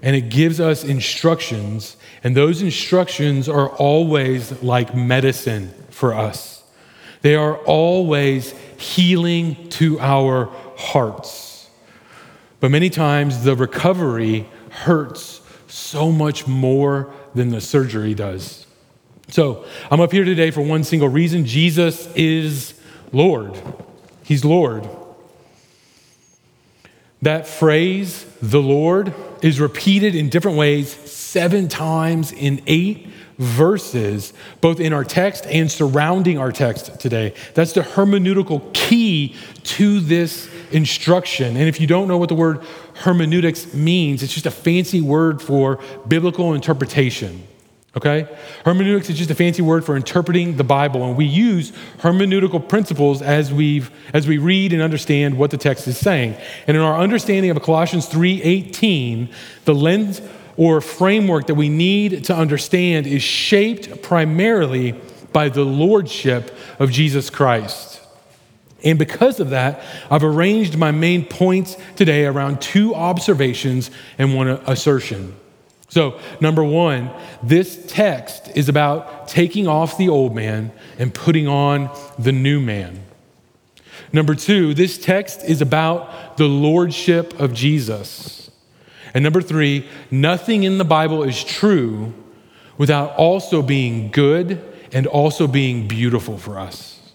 And 0.00 0.16
it 0.16 0.30
gives 0.30 0.58
us 0.58 0.84
instructions, 0.84 1.98
and 2.24 2.34
those 2.34 2.62
instructions 2.62 3.46
are 3.46 3.68
always 3.68 4.62
like 4.62 4.94
medicine 4.94 5.74
for 5.90 6.14
us. 6.14 6.64
They 7.20 7.34
are 7.34 7.58
always 7.58 8.54
healing 8.78 9.68
to 9.70 10.00
our 10.00 10.46
hearts. 10.78 11.68
But 12.58 12.70
many 12.70 12.88
times 12.88 13.44
the 13.44 13.54
recovery 13.54 14.48
hurts 14.70 15.42
so 15.66 16.10
much 16.10 16.46
more 16.46 17.12
than 17.34 17.50
the 17.50 17.60
surgery 17.60 18.14
does. 18.14 18.66
So 19.28 19.66
I'm 19.90 20.00
up 20.00 20.10
here 20.10 20.24
today 20.24 20.50
for 20.50 20.62
one 20.62 20.84
single 20.84 21.10
reason 21.10 21.44
Jesus 21.44 22.08
is 22.14 22.80
Lord. 23.12 23.60
He's 24.24 24.42
Lord. 24.42 24.88
That 27.22 27.46
phrase, 27.46 28.24
the 28.40 28.62
Lord, 28.62 29.14
is 29.42 29.60
repeated 29.60 30.14
in 30.14 30.28
different 30.28 30.56
ways 30.56 30.90
seven 30.90 31.68
times 31.68 32.32
in 32.32 32.62
eight 32.66 33.08
verses, 33.38 34.32
both 34.60 34.80
in 34.80 34.92
our 34.92 35.04
text 35.04 35.46
and 35.46 35.70
surrounding 35.70 36.38
our 36.38 36.52
text 36.52 36.98
today. 37.00 37.34
That's 37.54 37.72
the 37.72 37.82
hermeneutical 37.82 38.72
key 38.72 39.36
to 39.64 40.00
this 40.00 40.48
instruction. 40.72 41.56
And 41.56 41.68
if 41.68 41.80
you 41.80 41.86
don't 41.86 42.08
know 42.08 42.18
what 42.18 42.28
the 42.28 42.34
word 42.34 42.64
hermeneutics 42.96 43.72
means, 43.74 44.22
it's 44.22 44.34
just 44.34 44.46
a 44.46 44.50
fancy 44.50 45.00
word 45.00 45.40
for 45.40 45.80
biblical 46.06 46.54
interpretation. 46.54 47.46
Okay? 47.98 48.28
Hermeneutics 48.64 49.10
is 49.10 49.18
just 49.18 49.28
a 49.28 49.34
fancy 49.34 49.60
word 49.60 49.84
for 49.84 49.96
interpreting 49.96 50.56
the 50.56 50.62
Bible, 50.62 51.04
and 51.04 51.16
we 51.16 51.24
use 51.24 51.72
hermeneutical 51.98 52.68
principles 52.68 53.20
as, 53.22 53.52
we've, 53.52 53.90
as 54.14 54.28
we 54.28 54.38
read 54.38 54.72
and 54.72 54.80
understand 54.80 55.36
what 55.36 55.50
the 55.50 55.56
text 55.56 55.88
is 55.88 55.98
saying. 55.98 56.36
And 56.68 56.76
in 56.76 56.82
our 56.82 56.96
understanding 56.96 57.50
of 57.50 57.60
Colossians 57.60 58.06
3:18, 58.06 59.30
the 59.64 59.74
lens 59.74 60.22
or 60.56 60.80
framework 60.80 61.48
that 61.48 61.56
we 61.56 61.68
need 61.68 62.24
to 62.26 62.36
understand 62.36 63.08
is 63.08 63.20
shaped 63.20 64.00
primarily 64.00 64.92
by 65.32 65.48
the 65.48 65.64
lordship 65.64 66.56
of 66.78 66.92
Jesus 66.92 67.30
Christ. 67.30 68.00
And 68.84 68.96
because 68.96 69.40
of 69.40 69.50
that, 69.50 69.82
I've 70.08 70.22
arranged 70.22 70.78
my 70.78 70.92
main 70.92 71.24
points 71.24 71.76
today 71.96 72.26
around 72.26 72.60
two 72.60 72.94
observations 72.94 73.90
and 74.18 74.36
one 74.36 74.46
assertion. 74.46 75.34
So, 75.88 76.20
number 76.40 76.62
one, 76.62 77.10
this 77.42 77.82
text 77.86 78.50
is 78.54 78.68
about 78.68 79.26
taking 79.26 79.66
off 79.66 79.96
the 79.96 80.10
old 80.10 80.34
man 80.34 80.70
and 80.98 81.14
putting 81.14 81.48
on 81.48 81.90
the 82.18 82.32
new 82.32 82.60
man. 82.60 83.04
Number 84.12 84.34
two, 84.34 84.74
this 84.74 84.98
text 84.98 85.42
is 85.44 85.60
about 85.60 86.36
the 86.36 86.46
lordship 86.46 87.38
of 87.40 87.54
Jesus. 87.54 88.50
And 89.14 89.24
number 89.24 89.40
three, 89.40 89.88
nothing 90.10 90.64
in 90.64 90.78
the 90.78 90.84
Bible 90.84 91.22
is 91.24 91.42
true 91.42 92.12
without 92.76 93.16
also 93.16 93.62
being 93.62 94.10
good 94.10 94.62
and 94.92 95.06
also 95.06 95.46
being 95.46 95.88
beautiful 95.88 96.38
for 96.38 96.58
us. 96.58 97.12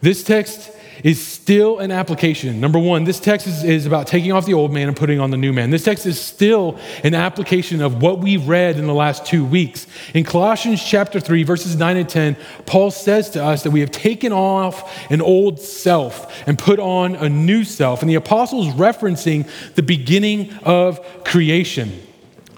This 0.00 0.22
text 0.22 0.70
is 1.04 1.24
still 1.24 1.78
an 1.78 1.90
application. 1.90 2.60
Number 2.60 2.78
one, 2.78 3.04
this 3.04 3.20
text 3.20 3.46
is, 3.46 3.64
is, 3.64 3.86
about 3.86 4.06
taking 4.06 4.32
off 4.32 4.46
the 4.46 4.54
old 4.54 4.72
man 4.72 4.88
and 4.88 4.96
putting 4.96 5.20
on 5.20 5.30
the 5.30 5.36
new 5.36 5.52
man. 5.52 5.70
This 5.70 5.84
text 5.84 6.06
is 6.06 6.20
still 6.20 6.78
an 7.04 7.14
application 7.14 7.82
of 7.82 8.02
what 8.02 8.18
we've 8.18 8.46
read 8.46 8.78
in 8.78 8.86
the 8.86 8.94
last 8.94 9.26
two 9.26 9.44
weeks. 9.44 9.86
In 10.14 10.24
Colossians 10.24 10.82
chapter 10.82 11.20
3, 11.20 11.42
verses 11.42 11.76
9 11.76 11.96
and 11.96 12.08
10, 12.08 12.36
Paul 12.66 12.90
says 12.90 13.30
to 13.30 13.44
us 13.44 13.62
that 13.62 13.70
we 13.70 13.80
have 13.80 13.90
taken 13.90 14.32
off 14.32 15.10
an 15.10 15.20
old 15.20 15.60
self 15.60 16.46
and 16.46 16.58
put 16.58 16.78
on 16.78 17.16
a 17.16 17.28
new 17.28 17.64
self. 17.64 18.02
And 18.02 18.10
the 18.10 18.14
apostle 18.14 18.68
is 18.68 18.74
referencing 18.74 19.48
the 19.74 19.82
beginning 19.82 20.52
of 20.64 21.00
creation. 21.24 22.05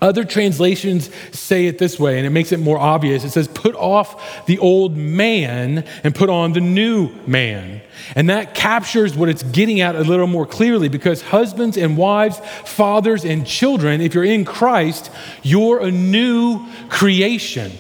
Other 0.01 0.25
translations 0.25 1.11
say 1.33 1.67
it 1.67 1.79
this 1.79 1.99
way, 1.99 2.19
and 2.19 2.27
it 2.27 2.31
makes 2.31 2.53
it 2.53 2.61
more 2.61 2.79
obvious. 2.79 3.25
It 3.25 3.31
says, 3.31 3.49
Put 3.49 3.75
off 3.75 4.47
the 4.47 4.59
old 4.61 4.97
man 4.97 5.85
and 6.05 6.15
put 6.15 6.31
on 6.31 6.53
the 6.53 6.61
new 6.61 7.11
man. 7.27 7.81
And 8.15 8.31
that 8.31 8.55
captures 8.55 9.17
what 9.17 9.29
it's 9.29 9.43
getting 9.43 9.81
at 9.81 9.97
a 9.97 10.03
little 10.03 10.29
more 10.29 10.47
clearly 10.47 10.89
because 10.89 11.23
husbands 11.23 11.77
and 11.77 11.97
wives, 11.97 12.41
fathers 12.65 13.25
and 13.25 13.45
children, 13.45 14.01
if 14.01 14.15
you're 14.15 14.23
in 14.25 14.45
Christ, 14.45 15.11
you're 15.43 15.81
a 15.81 15.91
new 15.91 16.65
creation. 16.89 17.73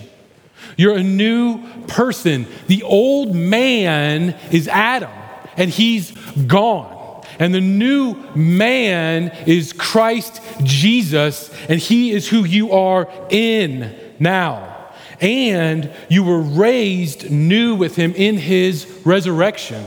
You're 0.76 0.96
a 0.96 1.02
new 1.04 1.64
person. 1.86 2.46
The 2.66 2.82
old 2.82 3.34
man 3.34 4.36
is 4.50 4.66
Adam, 4.66 5.12
and 5.56 5.70
he's 5.70 6.10
gone. 6.46 6.97
And 7.38 7.54
the 7.54 7.60
new 7.60 8.14
man 8.34 9.28
is 9.46 9.72
Christ 9.72 10.40
Jesus, 10.62 11.50
and 11.68 11.78
he 11.78 12.12
is 12.12 12.28
who 12.28 12.44
you 12.44 12.72
are 12.72 13.08
in 13.30 13.94
now. 14.18 14.92
And 15.20 15.92
you 16.08 16.22
were 16.22 16.40
raised 16.40 17.30
new 17.30 17.74
with 17.74 17.96
him 17.96 18.14
in 18.14 18.36
his 18.36 18.86
resurrection. 19.04 19.84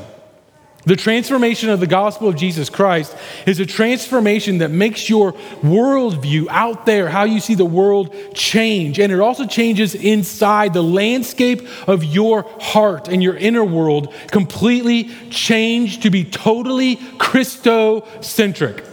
The 0.83 0.95
transformation 0.95 1.69
of 1.69 1.79
the 1.79 1.85
gospel 1.85 2.27
of 2.27 2.35
Jesus 2.35 2.67
Christ 2.67 3.15
is 3.45 3.59
a 3.59 3.67
transformation 3.67 4.57
that 4.59 4.71
makes 4.71 5.09
your 5.09 5.33
worldview 5.61 6.47
out 6.49 6.87
there, 6.87 7.07
how 7.07 7.23
you 7.23 7.39
see 7.39 7.53
the 7.53 7.65
world, 7.65 8.15
change. 8.33 8.99
And 8.99 9.11
it 9.11 9.19
also 9.19 9.45
changes 9.45 9.93
inside 9.93 10.73
the 10.73 10.81
landscape 10.81 11.67
of 11.87 12.03
your 12.03 12.49
heart 12.59 13.09
and 13.09 13.21
your 13.21 13.37
inner 13.37 13.63
world, 13.63 14.11
completely 14.31 15.11
changed 15.29 16.01
to 16.01 16.09
be 16.09 16.23
totally 16.23 16.95
Christocentric, 16.95 18.83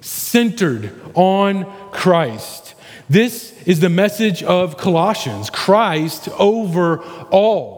centered 0.00 0.98
on 1.12 1.90
Christ. 1.90 2.74
This 3.10 3.52
is 3.66 3.80
the 3.80 3.90
message 3.90 4.42
of 4.42 4.78
Colossians 4.78 5.50
Christ 5.50 6.30
over 6.38 7.02
all. 7.30 7.75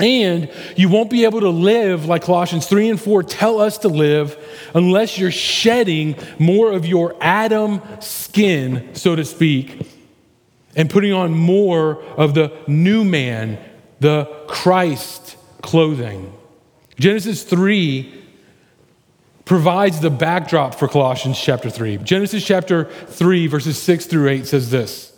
And 0.00 0.50
you 0.76 0.88
won't 0.88 1.10
be 1.10 1.24
able 1.24 1.40
to 1.40 1.50
live 1.50 2.06
like 2.06 2.22
Colossians 2.22 2.66
3 2.66 2.90
and 2.90 3.00
4 3.00 3.22
tell 3.22 3.60
us 3.60 3.78
to 3.78 3.88
live 3.88 4.36
unless 4.74 5.18
you're 5.18 5.30
shedding 5.30 6.16
more 6.38 6.72
of 6.72 6.86
your 6.86 7.14
Adam 7.20 7.82
skin, 8.00 8.94
so 8.94 9.14
to 9.14 9.24
speak, 9.24 9.86
and 10.74 10.88
putting 10.88 11.12
on 11.12 11.32
more 11.32 12.02
of 12.16 12.34
the 12.34 12.52
new 12.66 13.04
man, 13.04 13.58
the 14.00 14.24
Christ 14.48 15.36
clothing. 15.60 16.32
Genesis 16.98 17.42
3 17.42 18.14
provides 19.44 20.00
the 20.00 20.10
backdrop 20.10 20.74
for 20.74 20.88
Colossians 20.88 21.38
chapter 21.38 21.68
3. 21.68 21.98
Genesis 21.98 22.46
chapter 22.46 22.84
3, 22.84 23.48
verses 23.48 23.76
6 23.82 24.06
through 24.06 24.28
8 24.28 24.46
says 24.46 24.70
this. 24.70 25.09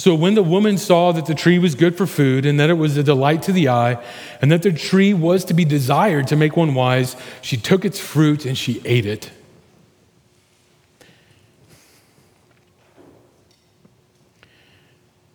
So 0.00 0.14
when 0.14 0.34
the 0.34 0.42
woman 0.42 0.78
saw 0.78 1.12
that 1.12 1.26
the 1.26 1.34
tree 1.34 1.58
was 1.58 1.74
good 1.74 1.94
for 1.94 2.06
food, 2.06 2.46
and 2.46 2.58
that 2.58 2.70
it 2.70 2.78
was 2.78 2.96
a 2.96 3.02
delight 3.02 3.42
to 3.42 3.52
the 3.52 3.68
eye, 3.68 4.02
and 4.40 4.50
that 4.50 4.62
the 4.62 4.72
tree 4.72 5.12
was 5.12 5.44
to 5.44 5.52
be 5.52 5.66
desired 5.66 6.26
to 6.28 6.36
make 6.36 6.56
one 6.56 6.74
wise, 6.74 7.16
she 7.42 7.58
took 7.58 7.84
its 7.84 8.00
fruit 8.00 8.46
and 8.46 8.56
she 8.56 8.80
ate 8.86 9.04
it. 9.04 9.30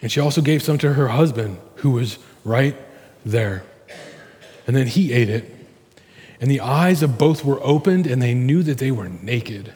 And 0.01 0.11
she 0.11 0.19
also 0.19 0.41
gave 0.41 0.63
some 0.63 0.79
to 0.79 0.93
her 0.93 1.09
husband, 1.09 1.59
who 1.75 1.91
was 1.91 2.17
right 2.43 2.75
there. 3.23 3.63
And 4.65 4.75
then 4.75 4.87
he 4.87 5.13
ate 5.13 5.29
it. 5.29 5.55
And 6.41 6.49
the 6.49 6.61
eyes 6.61 7.03
of 7.03 7.19
both 7.19 7.45
were 7.45 7.63
opened, 7.63 8.07
and 8.07 8.19
they 8.19 8.33
knew 8.33 8.63
that 8.63 8.79
they 8.79 8.89
were 8.89 9.09
naked. 9.09 9.75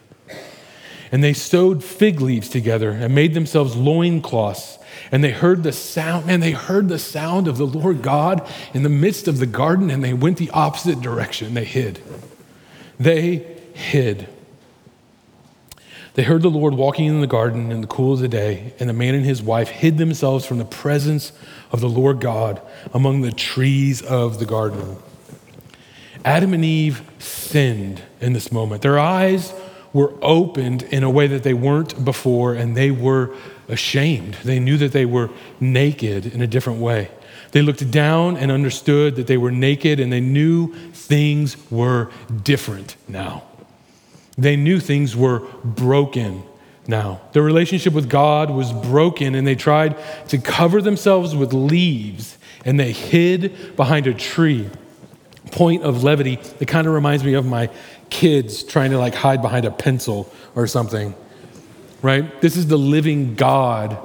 And 1.11 1.23
they 1.23 1.33
sewed 1.33 1.83
fig 1.83 2.21
leaves 2.21 2.49
together 2.49 2.91
and 2.91 3.15
made 3.15 3.33
themselves 3.33 3.75
loincloths. 3.75 4.77
And 5.11 5.23
they 5.23 5.31
heard 5.31 5.63
the 5.63 5.71
sound, 5.71 6.27
man, 6.27 6.39
they 6.39 6.51
heard 6.51 6.87
the 6.87 6.99
sound 6.99 7.47
of 7.47 7.57
the 7.57 7.65
Lord 7.65 8.01
God 8.01 8.47
in 8.73 8.83
the 8.83 8.89
midst 8.89 9.27
of 9.27 9.39
the 9.39 9.45
garden, 9.45 9.89
and 9.89 10.03
they 10.03 10.13
went 10.13 10.37
the 10.37 10.51
opposite 10.51 11.01
direction. 11.01 11.53
They 11.53 11.65
hid. 11.65 12.01
They 12.99 13.37
hid. 13.73 14.27
They 16.15 16.23
heard 16.23 16.41
the 16.41 16.49
Lord 16.49 16.73
walking 16.73 17.05
in 17.05 17.21
the 17.21 17.27
garden 17.27 17.71
in 17.71 17.81
the 17.81 17.87
cool 17.87 18.13
of 18.13 18.19
the 18.19 18.27
day, 18.27 18.73
and 18.79 18.89
the 18.89 18.93
man 18.93 19.15
and 19.15 19.25
his 19.25 19.41
wife 19.41 19.69
hid 19.69 19.97
themselves 19.97 20.45
from 20.45 20.57
the 20.57 20.65
presence 20.65 21.31
of 21.71 21.79
the 21.79 21.89
Lord 21.89 22.19
God 22.19 22.61
among 22.93 23.21
the 23.21 23.31
trees 23.31 24.01
of 24.01 24.39
the 24.39 24.45
garden. 24.45 24.97
Adam 26.25 26.53
and 26.53 26.65
Eve 26.65 27.01
sinned 27.19 28.01
in 28.19 28.33
this 28.33 28.51
moment. 28.51 28.81
Their 28.81 28.99
eyes 28.99 29.53
were 29.93 30.13
opened 30.21 30.83
in 30.83 31.03
a 31.03 31.09
way 31.09 31.27
that 31.27 31.43
they 31.43 31.53
weren't 31.53 32.03
before, 32.03 32.53
and 32.53 32.75
they 32.75 32.91
were 32.91 33.35
ashamed. 33.67 34.35
They 34.43 34.59
knew 34.59 34.77
that 34.77 34.91
they 34.91 35.05
were 35.05 35.29
naked 35.59 36.25
in 36.25 36.41
a 36.41 36.47
different 36.47 36.79
way. 36.79 37.09
They 37.51 37.61
looked 37.61 37.89
down 37.89 38.37
and 38.37 38.51
understood 38.51 39.15
that 39.15 39.27
they 39.27 39.37
were 39.37 39.51
naked 39.51 39.99
and 39.99 40.11
they 40.11 40.21
knew 40.21 40.73
things 40.93 41.57
were 41.71 42.11
different 42.43 42.95
now. 43.07 43.43
They 44.37 44.55
knew 44.55 44.79
things 44.79 45.15
were 45.15 45.39
broken 45.63 46.43
now. 46.87 47.21
Their 47.33 47.43
relationship 47.43 47.93
with 47.93 48.09
God 48.09 48.49
was 48.51 48.71
broken 48.71 49.35
and 49.35 49.45
they 49.45 49.55
tried 49.55 49.97
to 50.29 50.37
cover 50.37 50.81
themselves 50.81 51.35
with 51.35 51.53
leaves 51.53 52.37
and 52.65 52.79
they 52.79 52.91
hid 52.91 53.75
behind 53.75 54.07
a 54.07 54.13
tree. 54.13 54.69
Point 55.51 55.83
of 55.83 56.03
levity, 56.03 56.39
it 56.59 56.67
kind 56.67 56.85
of 56.85 56.93
reminds 56.93 57.23
me 57.23 57.33
of 57.33 57.45
my 57.45 57.69
kids 58.09 58.63
trying 58.63 58.91
to 58.91 58.97
like 58.97 59.15
hide 59.15 59.41
behind 59.41 59.65
a 59.65 59.71
pencil 59.71 60.31
or 60.55 60.67
something, 60.67 61.15
right? 62.01 62.41
This 62.41 62.57
is 62.57 62.67
the 62.67 62.77
living 62.77 63.35
God 63.35 63.97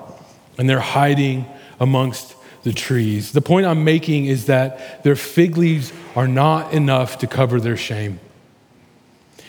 and 0.58 0.68
they're 0.68 0.80
hiding 0.80 1.46
amongst 1.80 2.34
the 2.62 2.72
trees. 2.72 3.32
The 3.32 3.42
point 3.42 3.66
I'm 3.66 3.84
making 3.84 4.26
is 4.26 4.46
that 4.46 5.04
their 5.04 5.16
fig 5.16 5.56
leaves 5.56 5.92
are 6.16 6.26
not 6.26 6.72
enough 6.72 7.18
to 7.18 7.26
cover 7.26 7.60
their 7.60 7.76
shame. 7.76 8.20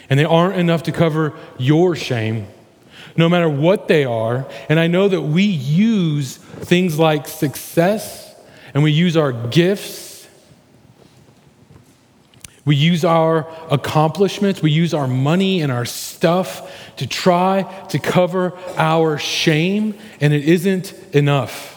And 0.09 0.19
they 0.19 0.25
aren't 0.25 0.57
enough 0.57 0.83
to 0.83 0.91
cover 0.91 1.33
your 1.57 1.95
shame, 1.95 2.47
no 3.17 3.27
matter 3.29 3.49
what 3.49 3.87
they 3.87 4.03
are. 4.05 4.47
And 4.69 4.79
I 4.79 4.87
know 4.87 5.07
that 5.07 5.21
we 5.21 5.43
use 5.43 6.37
things 6.37 6.99
like 6.99 7.27
success 7.27 8.35
and 8.73 8.83
we 8.83 8.91
use 8.91 9.17
our 9.17 9.31
gifts. 9.31 10.04
We 12.65 12.75
use 12.75 13.05
our 13.05 13.47
accomplishments, 13.69 14.61
we 14.61 14.71
use 14.71 14.93
our 14.93 15.07
money 15.07 15.61
and 15.61 15.71
our 15.71 15.85
stuff 15.85 16.71
to 16.97 17.05
try 17.05 17.63
to 17.89 17.99
cover 17.99 18.53
our 18.75 19.19
shame, 19.19 19.93
and 20.19 20.33
it 20.33 20.45
isn't 20.45 20.93
enough. 21.13 21.73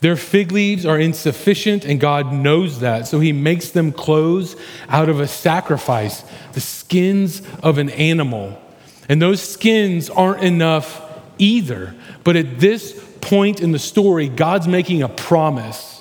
Their 0.00 0.16
fig 0.16 0.50
leaves 0.50 0.86
are 0.86 0.98
insufficient, 0.98 1.84
and 1.84 2.00
God 2.00 2.32
knows 2.32 2.80
that. 2.80 3.06
So 3.06 3.20
he 3.20 3.32
makes 3.32 3.70
them 3.70 3.92
clothes 3.92 4.56
out 4.88 5.08
of 5.08 5.20
a 5.20 5.28
sacrifice, 5.28 6.24
the 6.54 6.60
skins 6.60 7.42
of 7.62 7.78
an 7.78 7.90
animal. 7.90 8.60
And 9.08 9.20
those 9.20 9.40
skins 9.40 10.08
aren't 10.08 10.42
enough 10.42 11.00
either. 11.38 11.94
But 12.24 12.36
at 12.36 12.58
this 12.58 13.00
point 13.20 13.60
in 13.60 13.72
the 13.72 13.78
story, 13.78 14.28
God's 14.28 14.66
making 14.66 15.02
a 15.02 15.08
promise. 15.08 15.91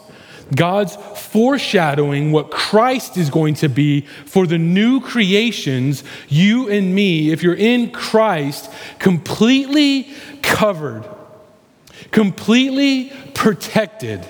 God's 0.55 0.95
foreshadowing 1.15 2.31
what 2.31 2.51
Christ 2.51 3.17
is 3.17 3.29
going 3.29 3.53
to 3.55 3.69
be 3.69 4.01
for 4.25 4.45
the 4.45 4.57
new 4.57 4.99
creations, 4.99 6.03
you 6.27 6.69
and 6.69 6.93
me, 6.93 7.31
if 7.31 7.41
you're 7.41 7.53
in 7.53 7.91
Christ, 7.91 8.71
completely 8.99 10.09
covered 10.41 11.05
completely 12.11 13.11
protected, 13.33 14.25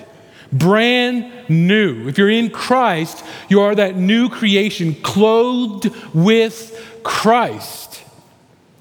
brand 0.52 1.48
new. 1.48 2.08
If 2.08 2.18
you're 2.18 2.30
in 2.30 2.50
Christ, 2.50 3.24
you 3.48 3.60
are 3.60 3.74
that 3.74 3.96
new 3.96 4.28
creation 4.28 4.94
clothed 4.94 5.90
with 6.14 7.00
Christ. 7.02 8.02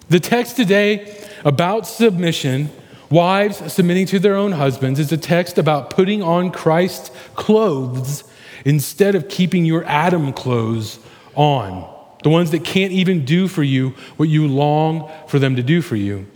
The 0.10 0.20
text 0.20 0.56
today 0.56 1.18
about 1.44 1.88
submission, 1.88 2.70
wives 3.12 3.72
submitting 3.72 4.08
to 4.08 4.20
their 4.20 4.36
own 4.36 4.54
husbands, 4.54 5.00
is 5.00 5.12
a 5.12 5.18
text 5.18 5.58
about 5.58 5.90
putting 5.90 6.24
on 6.24 6.52
Christ's 6.52 7.12
clothes 7.36 8.24
instead 8.66 9.16
of 9.16 9.28
keeping 9.28 9.66
your 9.66 9.84
Adam 9.86 10.34
clothes 10.34 11.00
on. 11.36 11.88
The 12.24 12.30
ones 12.30 12.52
that 12.52 12.64
can't 12.64 12.92
even 12.92 13.26
do 13.26 13.48
for 13.48 13.64
you 13.64 13.90
what 14.18 14.30
you 14.30 14.48
long 14.48 15.12
for 15.28 15.40
them 15.40 15.56
to 15.56 15.64
do 15.64 15.82
for 15.82 15.96
you. 15.96 16.28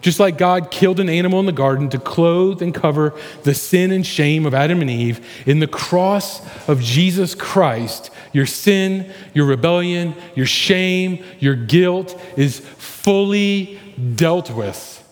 Just 0.00 0.20
like 0.20 0.38
God 0.38 0.70
killed 0.70 1.00
an 1.00 1.08
animal 1.08 1.40
in 1.40 1.46
the 1.46 1.52
garden 1.52 1.88
to 1.90 1.98
clothe 1.98 2.62
and 2.62 2.74
cover 2.74 3.14
the 3.42 3.54
sin 3.54 3.90
and 3.90 4.06
shame 4.06 4.46
of 4.46 4.54
Adam 4.54 4.80
and 4.80 4.90
Eve, 4.90 5.26
in 5.46 5.58
the 5.58 5.66
cross 5.66 6.40
of 6.68 6.80
Jesus 6.80 7.34
Christ, 7.34 8.10
your 8.32 8.46
sin, 8.46 9.10
your 9.34 9.46
rebellion, 9.46 10.14
your 10.34 10.46
shame, 10.46 11.24
your 11.38 11.56
guilt 11.56 12.20
is 12.36 12.60
fully 12.60 13.80
dealt 14.14 14.50
with. 14.50 15.05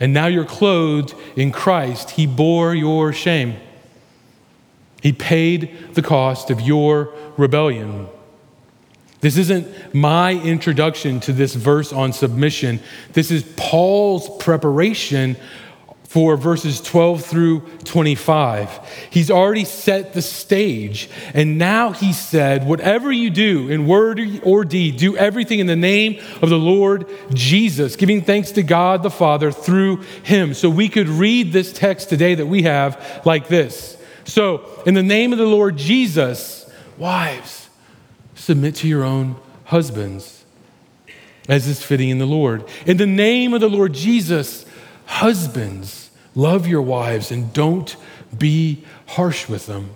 And 0.00 0.14
now 0.14 0.26
you're 0.26 0.46
clothed 0.46 1.14
in 1.36 1.52
Christ. 1.52 2.10
He 2.10 2.26
bore 2.26 2.74
your 2.74 3.12
shame, 3.12 3.56
He 5.02 5.12
paid 5.12 5.94
the 5.94 6.02
cost 6.02 6.50
of 6.50 6.60
your 6.60 7.14
rebellion. 7.36 8.08
This 9.20 9.36
isn't 9.36 9.94
my 9.94 10.32
introduction 10.32 11.20
to 11.20 11.34
this 11.34 11.54
verse 11.54 11.92
on 11.92 12.14
submission. 12.14 12.80
This 13.12 13.30
is 13.30 13.42
Paul's 13.56 14.42
preparation 14.42 15.36
for 16.10 16.36
verses 16.36 16.80
12 16.80 17.24
through 17.24 17.60
25. 17.84 19.08
He's 19.10 19.30
already 19.30 19.64
set 19.64 20.12
the 20.12 20.22
stage, 20.22 21.08
and 21.34 21.56
now 21.56 21.92
he 21.92 22.12
said, 22.12 22.66
Whatever 22.66 23.12
you 23.12 23.30
do 23.30 23.68
in 23.68 23.86
word 23.86 24.20
or 24.42 24.64
deed, 24.64 24.96
do 24.96 25.16
everything 25.16 25.60
in 25.60 25.68
the 25.68 25.76
name 25.76 26.20
of 26.42 26.50
the 26.50 26.58
Lord 26.58 27.08
Jesus, 27.32 27.94
giving 27.94 28.22
thanks 28.22 28.50
to 28.52 28.64
God 28.64 29.04
the 29.04 29.10
Father 29.10 29.52
through 29.52 29.98
him. 30.24 30.52
So 30.52 30.68
we 30.68 30.88
could 30.88 31.08
read 31.08 31.52
this 31.52 31.72
text 31.72 32.08
today 32.08 32.34
that 32.34 32.46
we 32.46 32.64
have 32.64 33.22
like 33.24 33.46
this. 33.46 33.96
So, 34.24 34.82
in 34.86 34.94
the 34.94 35.04
name 35.04 35.30
of 35.32 35.38
the 35.38 35.46
Lord 35.46 35.76
Jesus, 35.76 36.68
wives, 36.98 37.68
submit 38.34 38.74
to 38.76 38.88
your 38.88 39.04
own 39.04 39.36
husbands, 39.66 40.44
as 41.48 41.68
is 41.68 41.84
fitting 41.84 42.08
in 42.08 42.18
the 42.18 42.26
Lord. 42.26 42.64
In 42.84 42.96
the 42.96 43.06
name 43.06 43.54
of 43.54 43.60
the 43.60 43.70
Lord 43.70 43.92
Jesus, 43.92 44.66
husbands, 45.10 45.99
love 46.34 46.66
your 46.66 46.82
wives 46.82 47.30
and 47.30 47.52
don't 47.52 47.96
be 48.36 48.84
harsh 49.06 49.48
with 49.48 49.66
them. 49.66 49.90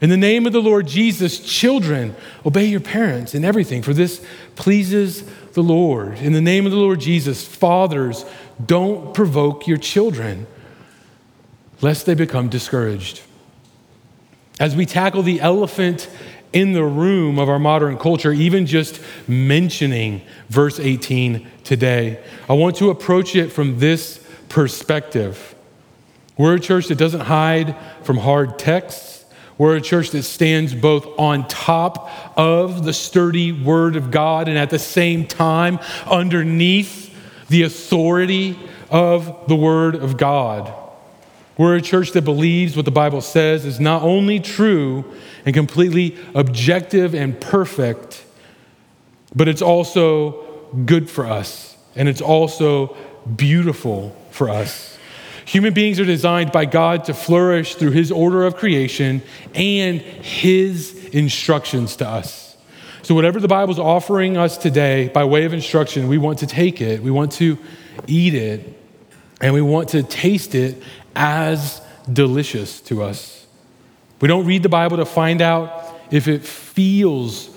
In 0.00 0.10
the 0.10 0.16
name 0.16 0.46
of 0.46 0.52
the 0.52 0.60
Lord 0.60 0.86
Jesus, 0.86 1.40
children, 1.40 2.14
obey 2.44 2.66
your 2.66 2.80
parents 2.80 3.34
in 3.34 3.44
everything, 3.44 3.82
for 3.82 3.94
this 3.94 4.24
pleases 4.56 5.24
the 5.52 5.62
Lord. 5.62 6.18
In 6.18 6.32
the 6.32 6.40
name 6.40 6.66
of 6.66 6.72
the 6.72 6.78
Lord 6.78 7.00
Jesus, 7.00 7.46
fathers, 7.46 8.24
don't 8.64 9.14
provoke 9.14 9.66
your 9.66 9.78
children, 9.78 10.46
lest 11.80 12.06
they 12.06 12.14
become 12.14 12.48
discouraged. 12.48 13.22
As 14.60 14.76
we 14.76 14.86
tackle 14.86 15.22
the 15.22 15.40
elephant 15.40 16.08
in 16.54 16.72
the 16.72 16.84
room 16.84 17.38
of 17.38 17.48
our 17.48 17.58
modern 17.58 17.98
culture, 17.98 18.32
even 18.32 18.64
just 18.64 19.00
mentioning 19.26 20.22
verse 20.48 20.78
18 20.78 21.46
today. 21.64 22.22
I 22.48 22.52
want 22.52 22.76
to 22.76 22.90
approach 22.90 23.34
it 23.34 23.50
from 23.50 23.80
this 23.80 24.24
perspective. 24.48 25.53
We're 26.36 26.54
a 26.54 26.60
church 26.60 26.88
that 26.88 26.98
doesn't 26.98 27.20
hide 27.20 27.76
from 28.02 28.16
hard 28.16 28.58
texts. 28.58 29.24
We're 29.56 29.76
a 29.76 29.80
church 29.80 30.10
that 30.10 30.24
stands 30.24 30.74
both 30.74 31.06
on 31.18 31.46
top 31.46 32.10
of 32.36 32.84
the 32.84 32.92
sturdy 32.92 33.52
word 33.52 33.94
of 33.94 34.10
God 34.10 34.48
and 34.48 34.58
at 34.58 34.70
the 34.70 34.80
same 34.80 35.26
time 35.26 35.78
underneath 36.10 37.14
the 37.48 37.62
authority 37.62 38.58
of 38.90 39.46
the 39.46 39.54
word 39.54 39.94
of 39.94 40.16
God. 40.16 40.72
We're 41.56 41.76
a 41.76 41.82
church 41.82 42.12
that 42.12 42.22
believes 42.22 42.74
what 42.74 42.84
the 42.84 42.90
Bible 42.90 43.20
says 43.20 43.64
is 43.64 43.78
not 43.78 44.02
only 44.02 44.40
true 44.40 45.04
and 45.46 45.54
completely 45.54 46.18
objective 46.34 47.14
and 47.14 47.40
perfect, 47.40 48.24
but 49.36 49.46
it's 49.46 49.62
also 49.62 50.42
good 50.84 51.08
for 51.08 51.26
us 51.26 51.76
and 51.94 52.08
it's 52.08 52.20
also 52.20 52.96
beautiful 53.36 54.16
for 54.30 54.50
us. 54.50 54.93
Human 55.46 55.74
beings 55.74 56.00
are 56.00 56.04
designed 56.04 56.52
by 56.52 56.64
God 56.64 57.04
to 57.04 57.14
flourish 57.14 57.74
through 57.74 57.90
His 57.90 58.10
order 58.10 58.44
of 58.44 58.56
creation 58.56 59.22
and 59.54 60.00
His 60.00 61.04
instructions 61.06 61.96
to 61.96 62.08
us. 62.08 62.56
So, 63.02 63.14
whatever 63.14 63.38
the 63.38 63.48
Bible's 63.48 63.78
offering 63.78 64.38
us 64.38 64.56
today 64.56 65.08
by 65.08 65.24
way 65.24 65.44
of 65.44 65.52
instruction, 65.52 66.08
we 66.08 66.16
want 66.16 66.38
to 66.38 66.46
take 66.46 66.80
it, 66.80 67.02
we 67.02 67.10
want 67.10 67.32
to 67.32 67.58
eat 68.06 68.34
it, 68.34 68.80
and 69.40 69.52
we 69.52 69.60
want 69.60 69.90
to 69.90 70.02
taste 70.02 70.54
it 70.54 70.82
as 71.14 71.82
delicious 72.10 72.80
to 72.82 73.02
us. 73.02 73.46
We 74.20 74.28
don't 74.28 74.46
read 74.46 74.62
the 74.62 74.70
Bible 74.70 74.96
to 74.96 75.04
find 75.04 75.42
out 75.42 75.94
if 76.10 76.28
it 76.28 76.42
feels 76.44 77.50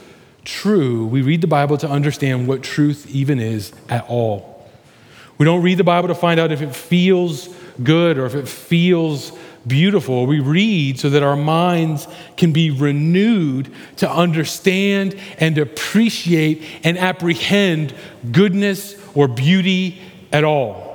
true. 0.43 1.05
We 1.07 1.21
read 1.21 1.39
the 1.39 1.47
Bible 1.47 1.77
to 1.77 1.89
understand 1.89 2.47
what 2.47 2.63
truth 2.63 3.09
even 3.09 3.39
is 3.39 3.71
at 3.87 4.05
all. 4.09 4.67
We 5.37 5.45
don't 5.45 5.61
read 5.61 5.77
the 5.77 5.83
Bible 5.83 6.09
to 6.09 6.15
find 6.15 6.39
out 6.39 6.51
if 6.51 6.61
it 6.61 6.75
feels 6.75 7.47
good 7.83 8.17
or 8.17 8.25
if 8.25 8.35
it 8.35 8.47
feels 8.47 9.31
beautiful. 9.65 10.25
We 10.25 10.39
read 10.39 10.99
so 10.99 11.09
that 11.09 11.23
our 11.23 11.35
minds 11.35 12.07
can 12.37 12.53
be 12.53 12.71
renewed 12.71 13.73
to 13.97 14.09
understand 14.09 15.19
and 15.39 15.57
appreciate 15.57 16.63
and 16.83 16.97
apprehend 16.97 17.93
goodness 18.31 18.95
or 19.13 19.27
beauty 19.27 20.01
at 20.31 20.43
all. 20.43 20.87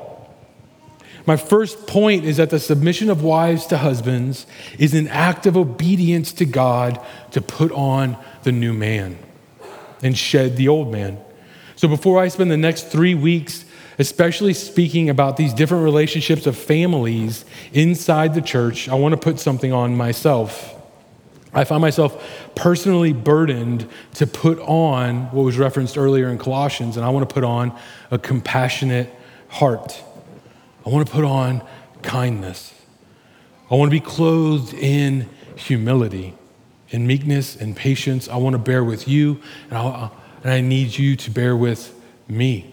My 1.25 1.37
first 1.37 1.87
point 1.87 2.25
is 2.25 2.39
that 2.39 2.51
the 2.51 2.59
submission 2.59 3.09
of 3.09 3.23
wives 3.23 3.67
to 3.67 3.79
husbands 3.79 4.47
is 4.79 4.93
an 4.95 5.07
act 5.09 5.47
of 5.47 5.57
obedience 5.57 6.33
to 6.35 6.45
God 6.45 7.01
to 7.31 7.41
put 7.41 7.71
on 7.73 8.17
the 8.43 8.51
new 8.51 8.73
man 8.73 9.19
and 10.03 10.19
shed 10.19 10.57
the 10.57 10.67
old 10.67 10.91
man. 10.91 11.19
So 11.77 11.87
before 11.87 12.21
I 12.21 12.29
spend 12.29 12.51
the 12.51 12.57
next 12.57 12.89
three 12.89 13.15
weeks 13.15 13.62
especially 13.99 14.55
speaking 14.55 15.11
about 15.11 15.37
these 15.37 15.53
different 15.53 15.85
relationships 15.85 16.47
of 16.47 16.57
families 16.57 17.45
inside 17.73 18.35
the 18.35 18.41
church, 18.41 18.89
I 18.89 18.95
want 18.95 19.13
to 19.13 19.21
put 19.21 19.39
something 19.39 19.73
on 19.73 19.97
myself. 19.97 20.75
I 21.55 21.65
find 21.65 21.83
myself 21.83 22.51
personally 22.55 23.13
burdened 23.13 23.89
to 24.15 24.27
put 24.27 24.59
on 24.61 25.31
what 25.33 25.43
was 25.43 25.59
referenced 25.59 25.99
earlier 25.99 26.29
in 26.29 26.39
Colossians, 26.39 26.97
and 26.97 27.05
I 27.05 27.11
want 27.11 27.29
to 27.29 27.33
put 27.33 27.45
on 27.45 27.79
a 28.11 28.19
compassionate 28.19 29.15
heart. 29.49 30.03
I 30.87 30.91
want 30.91 31.07
to 31.07 31.13
put 31.13 31.25
on 31.25 31.63
kindness. 32.03 32.73
I 33.71 33.75
want 33.75 33.91
to 33.91 33.97
be 33.97 34.05
clothed 34.05 34.75
in 34.75 35.29
humility, 35.55 36.35
in 36.89 37.07
meekness 37.07 37.55
and 37.55 37.77
patience. 37.77 38.29
I 38.29 38.37
want 38.37 38.55
to 38.55 38.59
bear 38.59 38.83
with 38.83 39.07
you, 39.07 39.41
and, 39.71 40.11
and 40.43 40.53
I 40.53 40.61
need 40.63 40.97
you 40.97 41.17
to 41.17 41.31
bear 41.31 41.55
with 41.55 41.95
me. 42.29 42.72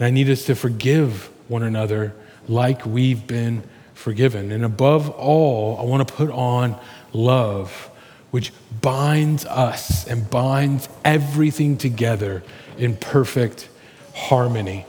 And 0.00 0.06
I 0.06 0.10
need 0.10 0.30
us 0.30 0.46
to 0.46 0.54
forgive 0.54 1.28
one 1.46 1.62
another 1.62 2.14
like 2.48 2.86
we've 2.86 3.26
been 3.26 3.62
forgiven. 3.92 4.50
And 4.50 4.64
above 4.64 5.10
all, 5.10 5.76
I 5.76 5.82
want 5.82 6.08
to 6.08 6.14
put 6.14 6.30
on 6.30 6.80
love, 7.12 7.90
which 8.30 8.50
binds 8.80 9.44
us 9.44 10.06
and 10.06 10.28
binds 10.30 10.88
everything 11.04 11.76
together 11.76 12.42
in 12.78 12.96
perfect 12.96 13.68
harmony. 14.14 14.86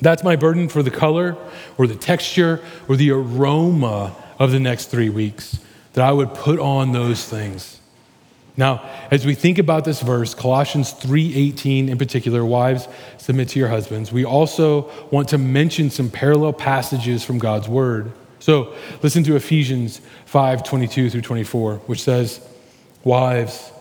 That's 0.00 0.22
my 0.22 0.36
burden 0.36 0.68
for 0.68 0.82
the 0.82 0.90
color 0.90 1.38
or 1.78 1.86
the 1.86 1.96
texture 1.96 2.60
or 2.86 2.96
the 2.96 3.10
aroma 3.10 4.14
of 4.38 4.50
the 4.50 4.60
next 4.60 4.90
three 4.90 5.08
weeks, 5.08 5.58
that 5.94 6.04
I 6.04 6.12
would 6.12 6.34
put 6.34 6.60
on 6.60 6.92
those 6.92 7.24
things. 7.26 7.80
Now, 8.56 8.82
as 9.10 9.26
we 9.26 9.34
think 9.34 9.58
about 9.58 9.84
this 9.84 10.00
verse, 10.00 10.32
Colossians 10.32 10.92
3:18 10.92 11.88
in 11.88 11.98
particular, 11.98 12.44
wives 12.44 12.86
submit 13.18 13.48
to 13.50 13.58
your 13.58 13.68
husbands. 13.68 14.12
We 14.12 14.24
also 14.24 14.88
want 15.10 15.28
to 15.30 15.38
mention 15.38 15.90
some 15.90 16.08
parallel 16.08 16.52
passages 16.52 17.24
from 17.24 17.38
God's 17.38 17.68
word. 17.68 18.12
So, 18.38 18.68
listen 19.02 19.24
to 19.24 19.34
Ephesians 19.34 20.00
5:22 20.26 21.10
through 21.10 21.22
24, 21.22 21.80
which 21.86 22.02
says, 22.02 22.40
"Wives, 23.02 23.72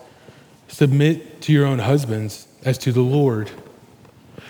submit 0.67 1.41
to 1.41 1.53
your 1.53 1.67
own 1.67 1.79
husbands 1.79 2.47
as 2.65 2.79
to 2.79 2.91
the 2.91 3.01
Lord." 3.01 3.51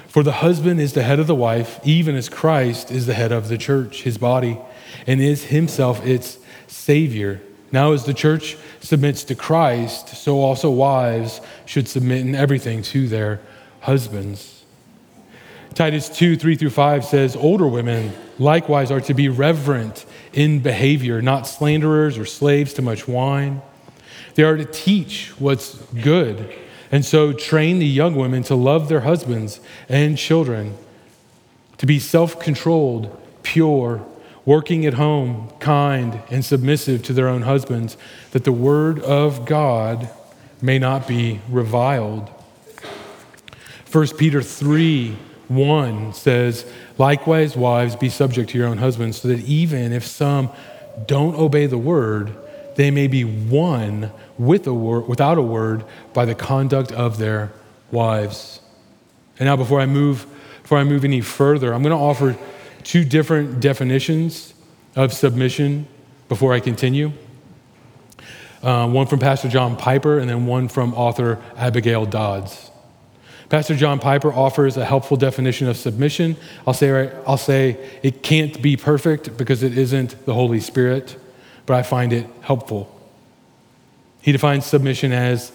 For 0.08 0.24
the 0.24 0.34
husband 0.34 0.80
is 0.80 0.94
the 0.94 1.04
head 1.04 1.20
of 1.20 1.28
the 1.28 1.36
wife, 1.36 1.80
even 1.84 2.16
as 2.16 2.30
Christ 2.30 2.92
is 2.92 3.08
the 3.08 3.16
head 3.16 3.32
of 3.32 3.50
the 3.50 3.58
church, 3.58 4.04
his 4.04 4.20
body, 4.20 4.60
and 5.08 5.20
is 5.20 5.46
himself 5.46 6.06
its 6.06 6.38
Savior. 6.68 7.42
Now, 7.74 7.92
as 7.92 8.06
the 8.06 8.14
church 8.14 8.56
submits 8.82 9.24
to 9.26 9.36
Christ, 9.36 10.10
so 10.10 10.40
also 10.40 10.70
wives 10.70 11.42
should 11.66 11.88
submit 11.90 12.22
in 12.22 12.36
everything 12.36 12.84
to 12.84 13.08
their 13.08 13.42
husbands. 13.82 14.64
Titus 15.74 16.08
2 16.08 16.38
3 16.38 16.56
through 16.56 16.70
5 16.70 17.04
says, 17.04 17.36
Older 17.36 17.68
women 17.68 18.14
likewise 18.38 18.92
are 18.92 19.02
to 19.02 19.16
be 19.16 19.28
reverent 19.28 20.06
in 20.34 20.60
behavior, 20.60 21.20
not 21.20 21.48
slanderers 21.48 22.20
or 22.20 22.26
slaves 22.26 22.76
to 22.76 22.84
much 22.84 23.08
wine. 23.08 23.64
They 24.36 24.44
are 24.44 24.56
to 24.56 24.66
teach 24.66 25.34
what's 25.40 25.76
good 25.94 26.54
and 26.92 27.04
so 27.04 27.34
train 27.34 27.80
the 27.80 27.88
young 27.88 28.14
women 28.14 28.44
to 28.44 28.54
love 28.54 28.88
their 28.88 29.02
husbands 29.02 29.60
and 29.90 30.16
children, 30.16 30.78
to 31.80 31.88
be 31.88 31.98
self 31.98 32.40
controlled, 32.40 33.20
pure, 33.42 34.06
working 34.46 34.86
at 34.86 34.96
home, 34.96 35.52
kind, 35.60 36.22
and 36.30 36.44
submissive 36.44 37.04
to 37.04 37.14
their 37.14 37.28
own 37.28 37.44
husbands, 37.44 37.98
that 38.32 38.44
the 38.44 38.52
word 38.52 39.00
of 39.00 39.46
God 39.46 40.10
may 40.62 40.80
not 40.80 41.08
be 41.08 41.40
reviled. 41.50 42.30
1 43.92 44.08
Peter 44.18 44.42
3 44.42 45.18
1 45.50 46.14
says, 46.14 46.66
Likewise, 46.98 47.56
wives, 47.56 47.96
be 47.96 48.10
subject 48.10 48.50
to 48.52 48.58
your 48.58 48.68
own 48.68 48.78
husbands, 48.78 49.22
so 49.22 49.28
that 49.28 49.40
even 49.42 49.92
if 49.92 50.06
some 50.06 50.50
don't 51.06 51.36
obey 51.36 51.66
the 51.68 51.78
word, 51.78 52.36
they 52.76 52.92
may 52.92 53.08
be 53.08 53.24
won 53.24 54.12
with 54.38 54.66
a 54.68 54.74
without 54.74 55.38
a 55.38 55.42
word 55.42 55.84
by 56.14 56.26
the 56.26 56.34
conduct 56.34 56.92
of 56.92 57.18
their 57.18 57.52
wives. 57.92 58.62
And 59.38 59.48
now, 59.48 59.56
before 59.56 59.80
I 59.80 59.86
move, 59.86 60.26
before 60.62 60.78
I 60.78 60.84
move 60.84 61.04
any 61.04 61.22
further, 61.22 61.74
I'm 61.74 61.84
going 61.84 61.96
to 61.96 62.04
offer 62.04 62.38
two 62.84 63.04
different 63.04 63.60
definitions 63.60 64.54
of 64.96 65.14
submission 65.14 65.88
before 66.30 66.54
I 66.54 66.60
continue. 66.60 67.12
Uh, 68.62 68.88
one 68.88 69.08
from 69.08 69.20
Pastor 69.20 69.50
John 69.50 69.76
Piper, 69.76 70.20
and 70.20 70.30
then 70.30 70.46
one 70.46 70.68
from 70.68 70.94
author 70.94 71.42
Abigail 71.58 72.06
Dodds. 72.06 72.72
Pastor 73.50 73.76
John 73.76 74.00
Piper 74.00 74.34
offers 74.34 74.78
a 74.78 74.86
helpful 74.86 75.18
definition 75.18 75.68
of 75.68 75.78
submission. 75.78 76.38
I'll 76.66 76.74
say, 76.74 77.12
I'll 77.28 77.38
say 77.38 77.78
it 78.02 78.24
can't 78.24 78.62
be 78.62 78.78
perfect 78.78 79.38
because 79.38 79.64
it 79.64 79.78
isn't 79.78 80.26
the 80.26 80.34
Holy 80.34 80.60
Spirit, 80.60 81.18
but 81.66 81.76
I 81.76 81.84
find 81.84 82.14
it 82.14 82.26
helpful. 82.42 82.90
He 84.22 84.32
defines 84.32 84.66
submission 84.66 85.12
as 85.12 85.52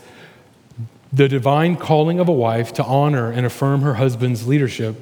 the 1.13 1.29
divine 1.29 1.77
calling 1.77 2.21
of 2.21 2.29
a 2.29 2.33
wife 2.33 2.75
to 2.75 2.85
honor 2.85 3.33
and 3.33 3.47
affirm 3.47 3.81
her 3.81 3.95
husband's 3.95 4.47
leadership 4.47 4.95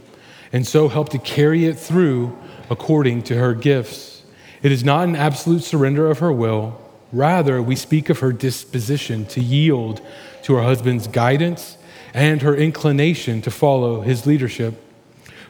and 0.52 0.66
so 0.66 0.88
help 0.88 1.08
to 1.10 1.18
carry 1.18 1.64
it 1.64 1.78
through 1.78 2.36
according 2.70 3.22
to 3.22 3.36
her 3.36 3.54
gifts. 3.54 4.22
It 4.62 4.72
is 4.72 4.84
not 4.84 5.08
an 5.08 5.16
absolute 5.16 5.62
surrender 5.62 6.10
of 6.10 6.18
her 6.18 6.32
will. 6.32 6.80
Rather, 7.12 7.62
we 7.62 7.76
speak 7.76 8.10
of 8.10 8.18
her 8.20 8.32
disposition 8.32 9.26
to 9.26 9.40
yield 9.40 10.00
to 10.42 10.54
her 10.54 10.62
husband's 10.62 11.06
guidance 11.06 11.76
and 12.12 12.42
her 12.42 12.54
inclination 12.54 13.42
to 13.42 13.50
follow 13.50 14.00
his 14.00 14.26
leadership. 14.26 14.82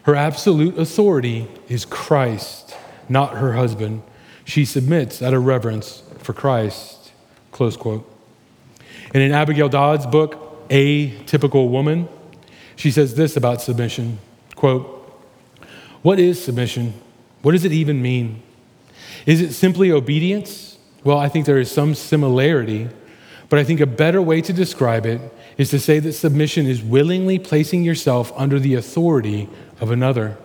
Her 0.03 0.15
absolute 0.15 0.77
authority 0.77 1.47
is 1.67 1.85
Christ, 1.85 2.75
not 3.09 3.37
her 3.37 3.53
husband. 3.53 4.03
She 4.45 4.65
submits 4.65 5.21
out 5.21 5.33
of 5.33 5.45
reverence 5.45 6.03
for 6.19 6.33
Christ. 6.33 7.11
Close 7.51 7.75
quote. 7.75 8.09
And 9.13 9.23
in 9.23 9.31
Abigail 9.31 9.69
Dodds' 9.69 10.05
book, 10.05 10.65
A 10.69 11.17
Typical 11.25 11.69
Woman, 11.69 12.07
she 12.75 12.91
says 12.91 13.15
this 13.15 13.35
about 13.35 13.61
submission 13.61 14.19
quote, 14.57 14.85
What 16.01 16.19
is 16.19 16.43
submission? 16.43 16.93
What 17.41 17.53
does 17.53 17.63
it 17.63 17.71
even 17.71 18.01
mean? 18.01 18.43
Is 19.25 19.39
it 19.39 19.53
simply 19.53 19.89
obedience? 19.91 20.77
Well, 21.05 21.17
I 21.17 21.29
think 21.29 21.45
there 21.45 21.59
is 21.59 21.71
some 21.71 21.95
similarity, 21.95 22.89
but 23.47 23.59
I 23.59 23.63
think 23.63 23.79
a 23.79 23.85
better 23.85 24.21
way 24.21 24.41
to 24.41 24.51
describe 24.51 25.05
it 25.05 25.21
is 25.57 25.69
to 25.69 25.79
say 25.79 25.99
that 25.99 26.11
submission 26.11 26.65
is 26.65 26.83
willingly 26.83 27.39
placing 27.39 27.83
yourself 27.85 28.33
under 28.35 28.59
the 28.59 28.73
authority 28.73 29.47
of 29.79 29.91
another. 29.91 30.37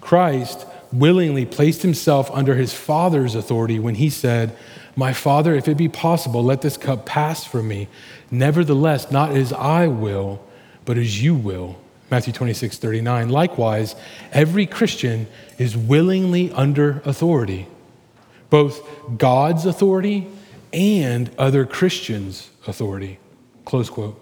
Christ 0.00 0.64
willingly 0.90 1.44
placed 1.44 1.82
himself 1.82 2.30
under 2.30 2.54
his 2.54 2.72
Father's 2.72 3.34
authority 3.34 3.78
when 3.78 3.96
he 3.96 4.08
said, 4.08 4.56
my 4.94 5.12
Father, 5.12 5.54
if 5.54 5.68
it 5.68 5.76
be 5.76 5.88
possible, 5.88 6.44
let 6.44 6.60
this 6.60 6.76
cup 6.76 7.06
pass 7.06 7.44
from 7.44 7.68
me. 7.68 7.88
Nevertheless, 8.30 9.10
not 9.10 9.30
as 9.30 9.52
I 9.52 9.86
will, 9.86 10.44
but 10.84 10.98
as 10.98 11.22
you 11.22 11.34
will. 11.34 11.78
Matthew 12.12 12.34
26, 12.34 12.76
39. 12.76 13.30
Likewise, 13.30 13.96
every 14.32 14.66
Christian 14.66 15.26
is 15.56 15.78
willingly 15.78 16.52
under 16.52 17.00
authority, 17.06 17.66
both 18.50 18.86
God's 19.16 19.64
authority 19.64 20.28
and 20.74 21.30
other 21.38 21.64
Christians' 21.64 22.50
authority. 22.66 23.18
Close 23.64 23.88
quote. 23.88 24.20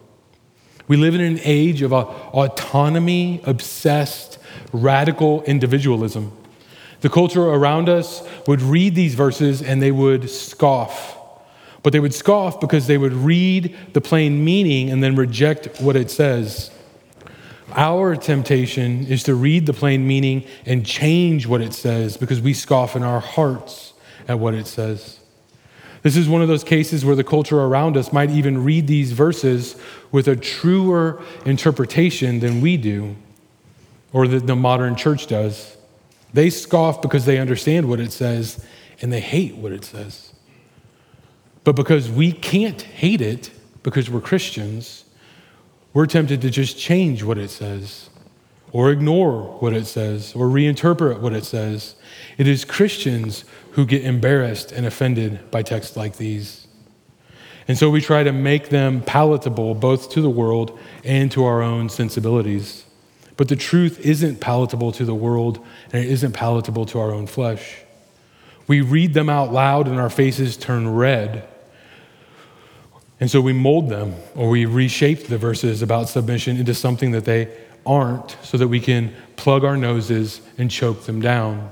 We 0.86 0.98
live 0.98 1.16
in 1.16 1.20
an 1.20 1.40
age 1.42 1.82
of 1.82 1.92
autonomy 1.92 3.40
obsessed, 3.42 4.38
radical 4.72 5.42
individualism. 5.42 6.30
The 7.00 7.10
culture 7.10 7.42
around 7.42 7.88
us 7.88 8.22
would 8.46 8.62
read 8.62 8.94
these 8.94 9.16
verses 9.16 9.62
and 9.62 9.82
they 9.82 9.90
would 9.90 10.30
scoff. 10.30 11.18
But 11.82 11.92
they 11.92 11.98
would 11.98 12.14
scoff 12.14 12.60
because 12.60 12.86
they 12.86 12.98
would 12.98 13.14
read 13.14 13.76
the 13.94 14.00
plain 14.00 14.44
meaning 14.44 14.90
and 14.90 15.02
then 15.02 15.16
reject 15.16 15.80
what 15.80 15.96
it 15.96 16.08
says. 16.08 16.70
Our 17.72 18.16
temptation 18.16 19.06
is 19.06 19.22
to 19.24 19.34
read 19.34 19.66
the 19.66 19.72
plain 19.72 20.06
meaning 20.06 20.44
and 20.66 20.84
change 20.84 21.46
what 21.46 21.60
it 21.60 21.72
says 21.72 22.16
because 22.16 22.40
we 22.40 22.54
scoff 22.54 22.96
in 22.96 23.02
our 23.02 23.20
hearts 23.20 23.92
at 24.28 24.38
what 24.38 24.54
it 24.54 24.66
says. 24.66 25.20
This 26.02 26.16
is 26.16 26.28
one 26.28 26.40
of 26.40 26.48
those 26.48 26.64
cases 26.64 27.04
where 27.04 27.16
the 27.16 27.24
culture 27.24 27.60
around 27.60 27.96
us 27.96 28.12
might 28.12 28.30
even 28.30 28.64
read 28.64 28.86
these 28.86 29.12
verses 29.12 29.76
with 30.10 30.28
a 30.28 30.36
truer 30.36 31.22
interpretation 31.44 32.40
than 32.40 32.60
we 32.60 32.76
do 32.76 33.16
or 34.12 34.26
that 34.26 34.46
the 34.46 34.56
modern 34.56 34.96
church 34.96 35.26
does. 35.26 35.76
They 36.32 36.50
scoff 36.50 37.02
because 37.02 37.26
they 37.26 37.38
understand 37.38 37.88
what 37.88 38.00
it 38.00 38.12
says 38.12 38.64
and 39.02 39.12
they 39.12 39.20
hate 39.20 39.56
what 39.56 39.72
it 39.72 39.84
says. 39.84 40.32
But 41.64 41.76
because 41.76 42.10
we 42.10 42.32
can't 42.32 42.80
hate 42.80 43.20
it 43.20 43.50
because 43.82 44.08
we're 44.08 44.20
Christians, 44.20 45.04
we're 45.92 46.06
tempted 46.06 46.40
to 46.42 46.50
just 46.50 46.78
change 46.78 47.22
what 47.22 47.38
it 47.38 47.50
says 47.50 48.10
or 48.72 48.90
ignore 48.90 49.58
what 49.58 49.72
it 49.72 49.86
says 49.86 50.32
or 50.34 50.46
reinterpret 50.46 51.20
what 51.20 51.32
it 51.32 51.44
says. 51.44 51.96
It 52.38 52.46
is 52.46 52.64
Christians 52.64 53.44
who 53.72 53.84
get 53.84 54.04
embarrassed 54.04 54.72
and 54.72 54.86
offended 54.86 55.50
by 55.50 55.62
texts 55.62 55.96
like 55.96 56.16
these. 56.16 56.68
And 57.66 57.76
so 57.78 57.90
we 57.90 58.00
try 58.00 58.22
to 58.22 58.32
make 58.32 58.68
them 58.68 59.02
palatable 59.02 59.74
both 59.74 60.10
to 60.10 60.20
the 60.20 60.30
world 60.30 60.78
and 61.04 61.30
to 61.32 61.44
our 61.44 61.62
own 61.62 61.88
sensibilities. 61.88 62.84
but 63.36 63.48
the 63.48 63.56
truth 63.56 63.98
isn't 64.00 64.38
palatable 64.38 64.92
to 64.92 65.02
the 65.06 65.14
world 65.14 65.64
and 65.94 66.04
it 66.04 66.10
isn't 66.10 66.32
palatable 66.32 66.84
to 66.84 67.00
our 67.00 67.10
own 67.10 67.26
flesh. 67.26 67.78
We 68.66 68.82
read 68.82 69.14
them 69.14 69.30
out 69.30 69.50
loud 69.50 69.88
and 69.88 69.98
our 69.98 70.10
faces 70.10 70.58
turn 70.58 70.86
red. 70.94 71.48
And 73.20 73.30
so 73.30 73.40
we 73.40 73.52
mold 73.52 73.90
them 73.90 74.14
or 74.34 74.48
we 74.48 74.64
reshape 74.64 75.28
the 75.28 75.38
verses 75.38 75.82
about 75.82 76.08
submission 76.08 76.56
into 76.56 76.74
something 76.74 77.10
that 77.10 77.26
they 77.26 77.48
aren't 77.84 78.36
so 78.42 78.56
that 78.56 78.68
we 78.68 78.80
can 78.80 79.14
plug 79.36 79.62
our 79.62 79.76
noses 79.76 80.40
and 80.56 80.70
choke 80.70 81.04
them 81.04 81.20
down. 81.20 81.70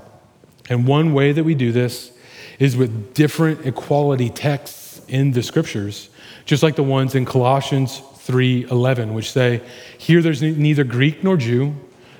And 0.69 0.87
one 0.87 1.13
way 1.13 1.31
that 1.31 1.43
we 1.43 1.55
do 1.55 1.71
this 1.71 2.11
is 2.59 2.77
with 2.77 3.13
different 3.13 3.65
equality 3.65 4.29
texts 4.29 5.01
in 5.07 5.31
the 5.31 5.41
scriptures, 5.41 6.09
just 6.45 6.61
like 6.61 6.75
the 6.75 6.83
ones 6.83 7.15
in 7.15 7.25
Colossians 7.25 8.01
3:11 8.19 9.15
which 9.15 9.31
say, 9.31 9.61
"Here 9.97 10.21
there's 10.21 10.41
neither 10.41 10.83
Greek 10.83 11.23
nor 11.23 11.35
Jew, 11.35 11.73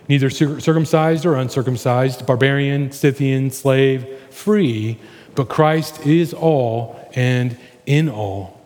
neither 0.07 0.31
circumcised 0.31 1.25
or 1.25 1.35
uncircumcised, 1.35 2.25
barbarian, 2.25 2.91
Scythian, 2.91 3.51
slave, 3.51 4.07
free, 4.31 4.97
but 5.35 5.49
Christ 5.49 6.05
is 6.07 6.33
all 6.33 6.95
and 7.13 7.57
in 7.85 8.09
all." 8.09 8.58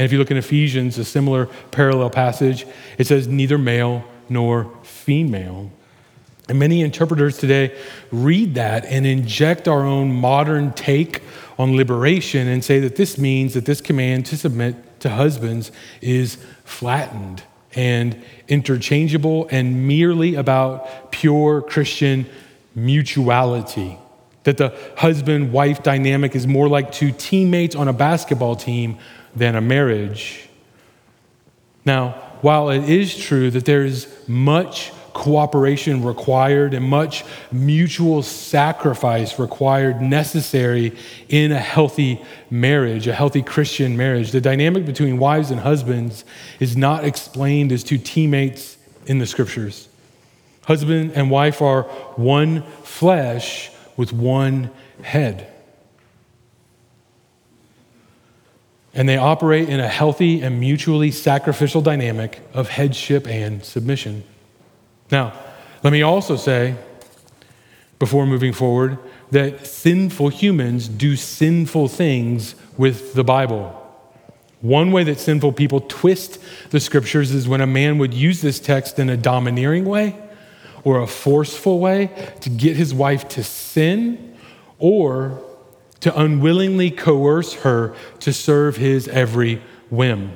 And 0.00 0.06
if 0.06 0.12
you 0.12 0.18
look 0.18 0.30
in 0.30 0.38
Ephesians, 0.38 0.96
a 0.96 1.04
similar 1.04 1.44
parallel 1.72 2.08
passage, 2.08 2.66
it 2.96 3.06
says 3.06 3.28
neither 3.28 3.58
male 3.58 4.02
nor 4.30 4.72
female. 4.82 5.70
And 6.48 6.58
many 6.58 6.80
interpreters 6.80 7.36
today 7.36 7.78
read 8.10 8.54
that 8.54 8.86
and 8.86 9.06
inject 9.06 9.68
our 9.68 9.84
own 9.84 10.10
modern 10.10 10.72
take 10.72 11.22
on 11.58 11.76
liberation 11.76 12.48
and 12.48 12.64
say 12.64 12.80
that 12.80 12.96
this 12.96 13.18
means 13.18 13.52
that 13.52 13.66
this 13.66 13.82
command 13.82 14.24
to 14.24 14.38
submit 14.38 15.00
to 15.00 15.10
husbands 15.10 15.70
is 16.00 16.38
flattened 16.64 17.42
and 17.74 18.24
interchangeable 18.48 19.48
and 19.50 19.86
merely 19.86 20.34
about 20.34 21.12
pure 21.12 21.60
Christian 21.60 22.24
mutuality. 22.74 23.98
That 24.44 24.56
the 24.56 24.74
husband 24.96 25.52
wife 25.52 25.82
dynamic 25.82 26.34
is 26.34 26.46
more 26.46 26.70
like 26.70 26.90
two 26.90 27.12
teammates 27.12 27.76
on 27.76 27.86
a 27.86 27.92
basketball 27.92 28.56
team 28.56 28.96
than 29.34 29.56
a 29.56 29.60
marriage. 29.60 30.48
Now, 31.84 32.10
while 32.42 32.70
it 32.70 32.88
is 32.88 33.16
true 33.16 33.50
that 33.50 33.64
there 33.64 33.84
is 33.84 34.06
much 34.26 34.92
cooperation 35.12 36.04
required 36.04 36.72
and 36.72 36.86
much 36.88 37.24
mutual 37.52 38.22
sacrifice 38.22 39.38
required, 39.38 40.00
necessary 40.00 40.96
in 41.28 41.52
a 41.52 41.58
healthy 41.58 42.22
marriage, 42.50 43.06
a 43.06 43.12
healthy 43.12 43.42
Christian 43.42 43.96
marriage. 43.96 44.30
The 44.32 44.40
dynamic 44.40 44.86
between 44.86 45.18
wives 45.18 45.50
and 45.50 45.60
husbands 45.60 46.24
is 46.58 46.76
not 46.76 47.04
explained 47.04 47.72
as 47.72 47.84
two 47.84 47.98
teammates 47.98 48.78
in 49.06 49.18
the 49.18 49.26
scriptures. 49.26 49.88
Husband 50.64 51.12
and 51.14 51.30
wife 51.30 51.60
are 51.60 51.82
one 52.16 52.62
flesh 52.82 53.70
with 53.96 54.12
one 54.12 54.70
head. 55.02 55.49
And 58.92 59.08
they 59.08 59.16
operate 59.16 59.68
in 59.68 59.78
a 59.78 59.88
healthy 59.88 60.42
and 60.42 60.58
mutually 60.58 61.10
sacrificial 61.10 61.80
dynamic 61.80 62.40
of 62.52 62.68
headship 62.68 63.26
and 63.28 63.64
submission. 63.64 64.24
Now, 65.10 65.32
let 65.82 65.92
me 65.92 66.02
also 66.02 66.36
say, 66.36 66.74
before 67.98 68.26
moving 68.26 68.52
forward, 68.52 68.98
that 69.30 69.66
sinful 69.66 70.30
humans 70.30 70.88
do 70.88 71.16
sinful 71.16 71.88
things 71.88 72.54
with 72.76 73.14
the 73.14 73.22
Bible. 73.24 73.76
One 74.60 74.92
way 74.92 75.04
that 75.04 75.18
sinful 75.18 75.52
people 75.52 75.80
twist 75.80 76.38
the 76.70 76.80
scriptures 76.80 77.30
is 77.32 77.48
when 77.48 77.60
a 77.60 77.66
man 77.66 77.98
would 77.98 78.12
use 78.12 78.42
this 78.42 78.60
text 78.60 78.98
in 78.98 79.08
a 79.08 79.16
domineering 79.16 79.84
way 79.84 80.16
or 80.84 81.00
a 81.00 81.06
forceful 81.06 81.78
way 81.78 82.10
to 82.40 82.50
get 82.50 82.76
his 82.76 82.92
wife 82.92 83.28
to 83.28 83.44
sin 83.44 84.36
or 84.78 85.42
to 86.00 86.18
unwillingly 86.18 86.90
coerce 86.90 87.54
her 87.54 87.94
to 88.20 88.32
serve 88.32 88.76
his 88.76 89.08
every 89.08 89.62
whim. 89.90 90.32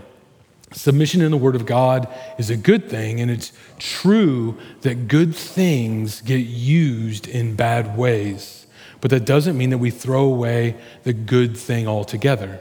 Submission 0.72 1.20
in 1.20 1.30
the 1.30 1.36
Word 1.36 1.54
of 1.54 1.66
God 1.66 2.08
is 2.36 2.50
a 2.50 2.56
good 2.56 2.88
thing, 2.90 3.20
and 3.20 3.30
it's 3.30 3.52
true 3.78 4.58
that 4.80 5.06
good 5.06 5.34
things 5.34 6.20
get 6.20 6.38
used 6.38 7.28
in 7.28 7.54
bad 7.54 7.96
ways. 7.96 8.66
But 9.00 9.10
that 9.12 9.24
doesn't 9.24 9.56
mean 9.56 9.70
that 9.70 9.78
we 9.78 9.90
throw 9.90 10.24
away 10.24 10.76
the 11.04 11.12
good 11.12 11.56
thing 11.56 11.86
altogether. 11.86 12.58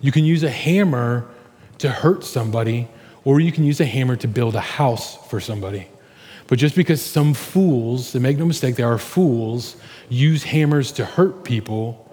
You 0.00 0.12
can 0.12 0.24
use 0.24 0.42
a 0.42 0.50
hammer 0.50 1.28
to 1.78 1.90
hurt 1.90 2.24
somebody, 2.24 2.88
or 3.24 3.40
you 3.40 3.52
can 3.52 3.64
use 3.64 3.80
a 3.80 3.84
hammer 3.84 4.16
to 4.16 4.28
build 4.28 4.54
a 4.54 4.60
house 4.60 5.16
for 5.28 5.38
somebody. 5.38 5.88
But 6.46 6.58
just 6.58 6.74
because 6.74 7.02
some 7.02 7.34
fools, 7.34 8.14
and 8.14 8.22
make 8.22 8.38
no 8.38 8.46
mistake, 8.46 8.76
they 8.76 8.82
are 8.82 8.96
fools, 8.96 9.76
use 10.08 10.44
hammers 10.44 10.92
to 10.92 11.04
hurt 11.04 11.44
people, 11.44 12.07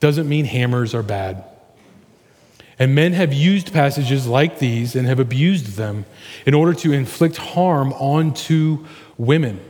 doesn't 0.00 0.28
mean 0.28 0.46
hammers 0.46 0.94
are 0.94 1.02
bad. 1.02 1.44
And 2.78 2.94
men 2.94 3.12
have 3.12 3.32
used 3.32 3.72
passages 3.74 4.26
like 4.26 4.58
these 4.58 4.96
and 4.96 5.06
have 5.06 5.20
abused 5.20 5.76
them 5.76 6.06
in 6.46 6.54
order 6.54 6.72
to 6.80 6.92
inflict 6.92 7.36
harm 7.36 7.92
onto 7.92 8.86
women. 9.18 9.60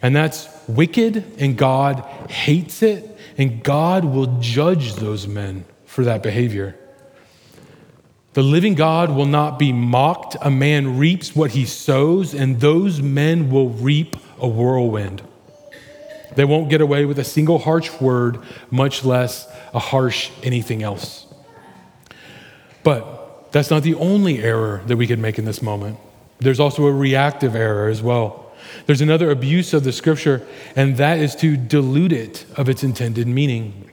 And 0.00 0.14
that's 0.14 0.48
wicked, 0.68 1.24
and 1.38 1.56
God 1.56 2.00
hates 2.30 2.82
it, 2.82 3.18
and 3.36 3.62
God 3.64 4.04
will 4.04 4.38
judge 4.40 4.94
those 4.94 5.26
men 5.26 5.64
for 5.86 6.04
that 6.04 6.22
behavior. 6.22 6.76
The 8.34 8.42
living 8.42 8.74
God 8.74 9.10
will 9.10 9.26
not 9.26 9.58
be 9.58 9.72
mocked. 9.72 10.36
A 10.40 10.50
man 10.50 10.98
reaps 10.98 11.36
what 11.36 11.50
he 11.50 11.66
sows, 11.66 12.32
and 12.32 12.60
those 12.60 13.02
men 13.02 13.50
will 13.50 13.68
reap 13.68 14.16
a 14.38 14.48
whirlwind. 14.48 15.22
They 16.34 16.44
won't 16.44 16.70
get 16.70 16.80
away 16.80 17.04
with 17.04 17.18
a 17.18 17.24
single 17.24 17.58
harsh 17.58 17.90
word, 18.00 18.38
much 18.70 19.04
less 19.04 19.46
a 19.74 19.78
harsh 19.78 20.30
anything 20.42 20.82
else. 20.82 21.26
But 22.82 23.52
that's 23.52 23.70
not 23.70 23.82
the 23.82 23.94
only 23.94 24.42
error 24.42 24.82
that 24.86 24.96
we 24.96 25.06
could 25.06 25.18
make 25.18 25.38
in 25.38 25.44
this 25.44 25.62
moment. 25.62 25.98
There's 26.38 26.60
also 26.60 26.86
a 26.86 26.92
reactive 26.92 27.54
error 27.54 27.88
as 27.88 28.02
well. 28.02 28.52
There's 28.86 29.00
another 29.00 29.30
abuse 29.30 29.74
of 29.74 29.84
the 29.84 29.92
scripture, 29.92 30.46
and 30.74 30.96
that 30.96 31.18
is 31.18 31.36
to 31.36 31.56
dilute 31.56 32.12
it 32.12 32.46
of 32.56 32.68
its 32.68 32.82
intended 32.82 33.26
meaning. 33.28 33.90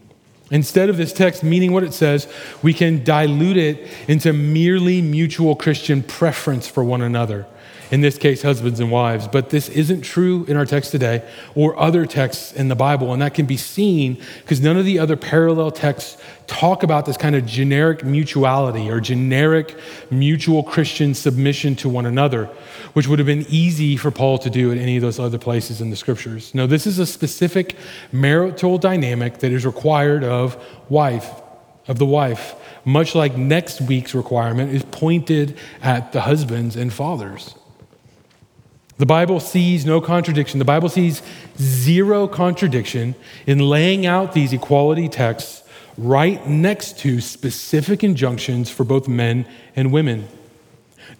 Instead 0.51 0.89
of 0.89 0.97
this 0.97 1.13
text 1.13 1.43
meaning 1.43 1.71
what 1.73 1.83
it 1.83 1.93
says, 1.93 2.27
we 2.63 2.73
can 2.73 3.03
dilute 3.03 3.57
it 3.57 3.87
into 4.07 4.33
merely 4.33 5.01
mutual 5.01 5.55
Christian 5.55 6.01
preference 6.01 6.67
for 6.67 6.83
one 6.83 7.01
another 7.01 7.45
in 7.91 8.01
this 8.01 8.17
case, 8.17 8.41
husbands 8.41 8.79
and 8.79 8.91
wives. 8.91 9.27
But 9.27 9.49
this 9.49 9.67
isn't 9.69 10.01
true 10.01 10.45
in 10.47 10.55
our 10.57 10.65
text 10.65 10.91
today 10.91 11.27
or 11.55 11.77
other 11.79 12.05
texts 12.05 12.53
in 12.53 12.67
the 12.67 12.75
Bible. 12.75 13.13
And 13.13 13.21
that 13.21 13.33
can 13.33 13.45
be 13.45 13.57
seen 13.57 14.21
because 14.41 14.61
none 14.61 14.77
of 14.77 14.85
the 14.85 14.99
other 14.99 15.15
parallel 15.15 15.71
texts 15.71 16.17
talk 16.45 16.83
about 16.83 17.05
this 17.05 17.17
kind 17.17 17.35
of 17.35 17.45
generic 17.45 18.03
mutuality 18.03 18.89
or 18.89 18.99
generic 18.99 19.77
mutual 20.09 20.63
Christian 20.63 21.13
submission 21.13 21.75
to 21.77 21.89
one 21.89 22.05
another, 22.05 22.45
which 22.93 23.07
would 23.07 23.19
have 23.19 23.25
been 23.25 23.45
easy 23.49 23.97
for 23.97 24.11
Paul 24.11 24.37
to 24.39 24.49
do 24.49 24.71
at 24.71 24.77
any 24.77 24.95
of 24.95 25.01
those 25.01 25.19
other 25.19 25.37
places 25.37 25.81
in 25.81 25.89
the 25.89 25.95
scriptures. 25.95 26.53
No, 26.53 26.67
this 26.67 26.85
is 26.85 26.99
a 26.99 27.05
specific 27.05 27.75
marital 28.11 28.77
dynamic 28.77 29.39
that 29.39 29.51
is 29.51 29.65
required 29.65 30.23
of 30.23 30.63
wife, 30.89 31.29
of 31.87 31.97
the 31.97 32.05
wife, 32.05 32.55
much 32.85 33.15
like 33.15 33.35
next 33.35 33.81
week's 33.81 34.13
requirement 34.13 34.73
is 34.73 34.83
pointed 34.85 35.57
at 35.81 36.11
the 36.11 36.21
husbands 36.21 36.75
and 36.75 36.93
fathers. 36.93 37.55
The 38.99 39.05
Bible 39.05 39.39
sees 39.39 39.85
no 39.85 40.01
contradiction. 40.01 40.59
The 40.59 40.65
Bible 40.65 40.89
sees 40.89 41.21
zero 41.57 42.27
contradiction 42.27 43.15
in 43.47 43.59
laying 43.59 44.05
out 44.05 44.33
these 44.33 44.51
equality 44.51 45.07
texts 45.07 45.63
right 45.97 46.45
next 46.45 46.99
to 46.99 47.21
specific 47.21 48.03
injunctions 48.03 48.69
for 48.69 48.83
both 48.83 49.07
men 49.07 49.45
and 49.73 49.93
women. 49.93 50.27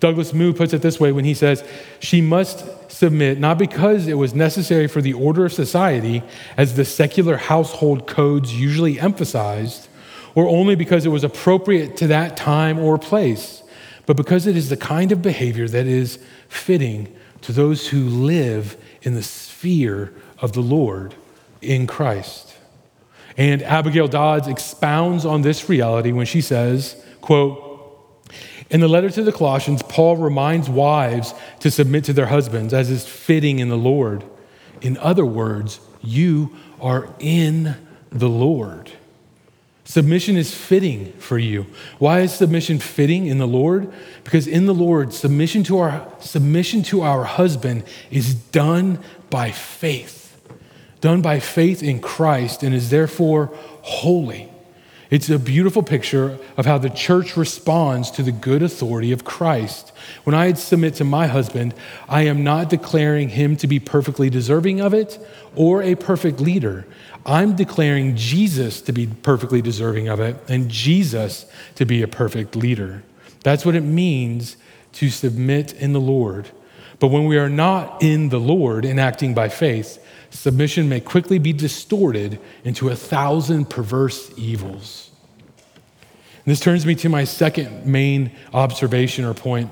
Douglas 0.02 0.34
Moo 0.34 0.52
puts 0.52 0.74
it 0.74 0.82
this 0.82 1.00
way 1.00 1.14
when 1.14 1.24
he 1.24 1.34
says, 1.34 1.64
She 2.02 2.20
must 2.20 2.92
submit 2.92 3.40
not 3.40 3.58
because 3.58 4.08
it 4.08 4.16
was 4.16 4.36
necessary 4.36 4.88
for 4.88 5.02
the 5.02 5.14
order 5.14 5.46
of 5.46 5.54
society, 5.54 6.22
as 6.58 6.76
the 6.76 6.84
secular 6.84 7.38
household 7.38 8.08
codes 8.08 8.60
usually 8.60 9.00
emphasized, 9.00 9.88
or 10.36 10.50
only 10.50 10.76
because 10.76 11.06
it 11.06 11.10
was 11.10 11.24
appropriate 11.24 11.96
to 11.98 12.08
that 12.08 12.36
time 12.36 12.78
or 12.78 12.98
place, 12.98 13.64
but 14.06 14.18
because 14.18 14.48
it 14.48 14.58
is 14.58 14.68
the 14.68 14.78
kind 14.78 15.14
of 15.14 15.22
behavior 15.22 15.68
that 15.70 15.88
is 15.88 16.20
fitting 16.50 17.16
to 17.42 17.52
those 17.52 17.88
who 17.88 18.04
live 18.08 18.78
in 19.02 19.14
the 19.14 19.24
sphere 19.24 20.14
of 20.40 20.54
the 20.54 20.62
Lord 20.62 21.16
in 21.62 21.88
Christ. 21.88 22.56
And 23.38 23.62
Abigail 23.64 24.08
Dodds 24.08 24.48
expounds 24.48 25.26
on 25.26 25.42
this 25.42 25.70
reality 25.70 26.12
when 26.12 26.26
she 26.26 26.42
says, 26.42 27.02
quote, 27.22 27.66
in 28.70 28.82
the 28.82 28.88
letter 28.88 29.10
to 29.10 29.24
the 29.24 29.32
Colossians, 29.32 29.82
Paul 29.84 30.18
reminds 30.18 30.70
wives 30.70 31.34
to 31.62 31.72
submit 31.72 32.04
to 32.06 32.14
their 32.14 32.28
husbands 32.28 32.74
as 32.74 32.90
is 32.90 33.08
fitting 33.08 33.60
in 33.60 33.70
the 33.70 33.78
Lord. 33.78 34.24
In 34.82 34.98
other 34.98 35.26
words, 35.26 35.80
you 36.02 36.56
are 36.80 37.14
in 37.20 37.76
the 38.12 38.30
Lord. 38.30 38.92
Submission 39.90 40.38
is 40.38 40.54
fitting 40.54 41.12
for 41.14 41.40
you. 41.40 41.66
Why 41.98 42.20
is 42.20 42.32
submission 42.32 42.78
fitting 42.78 43.26
in 43.26 43.40
the 43.40 43.48
Lord? 43.48 43.92
Because 44.24 44.46
in 44.46 44.68
the 44.68 44.74
Lord, 44.74 45.14
submission 45.14 45.64
to 45.64 45.80
our 45.80 46.14
submission 46.20 46.84
to 46.84 47.02
our 47.02 47.24
husband 47.24 47.86
is 48.12 48.36
done 48.36 49.00
by 49.32 49.50
faith. 49.50 50.40
Done 51.02 51.24
by 51.24 51.40
faith 51.40 51.82
in 51.82 52.02
Christ 52.02 52.62
and 52.62 52.76
is 52.76 52.92
therefore 52.92 53.48
holy. 53.82 54.52
It's 55.10 55.30
a 55.30 55.40
beautiful 55.40 55.82
picture 55.82 56.38
of 56.56 56.68
how 56.68 56.78
the 56.78 56.90
church 56.90 57.36
responds 57.36 58.12
to 58.12 58.22
the 58.22 58.32
good 58.32 58.62
authority 58.62 59.12
of 59.12 59.26
Christ. 59.26 59.92
When 60.24 60.36
I 60.36 60.54
submit 60.54 60.96
to 60.96 61.04
my 61.04 61.26
husband, 61.26 61.74
I 62.08 62.24
am 62.24 62.44
not 62.44 62.70
declaring 62.70 63.30
him 63.30 63.56
to 63.58 63.68
be 63.68 63.80
perfectly 63.80 64.30
deserving 64.30 64.82
of 64.82 64.94
it 64.94 65.18
or 65.56 65.82
a 65.82 65.96
perfect 65.96 66.40
leader. 66.40 66.86
I'm 67.26 67.56
declaring 67.56 68.16
Jesus 68.18 68.82
to 68.84 68.94
be 68.94 69.08
perfectly 69.08 69.64
deserving 69.64 70.10
of 70.10 70.20
it 70.20 70.36
and 70.48 70.70
Jesus 70.70 71.48
to 71.76 71.86
be 71.86 72.04
a 72.04 72.08
perfect 72.08 72.56
leader. 72.56 73.02
That's 73.44 73.66
what 73.66 73.76
it 73.76 73.82
means 73.82 74.58
to 74.94 75.10
submit 75.10 75.74
in 75.74 75.94
the 75.94 76.00
Lord. 76.00 76.50
But 77.00 77.08
when 77.08 77.26
we 77.26 77.38
are 77.38 77.50
not 77.50 78.04
in 78.04 78.30
the 78.30 78.40
Lord 78.40 78.86
and 78.86 79.00
acting 79.00 79.34
by 79.34 79.50
faith, 79.50 80.06
submission 80.30 80.90
may 80.90 81.00
quickly 81.00 81.40
be 81.40 81.54
distorted 81.54 82.40
into 82.64 82.90
a 82.90 82.96
thousand 82.96 83.70
perverse 83.70 84.32
evils. 84.38 85.10
And 85.60 86.46
this 86.46 86.60
turns 86.60 86.86
me 86.86 86.96
to 86.96 87.10
my 87.10 87.24
second 87.24 87.86
main 87.86 88.32
observation 88.54 89.26
or 89.26 89.34
point. 89.34 89.72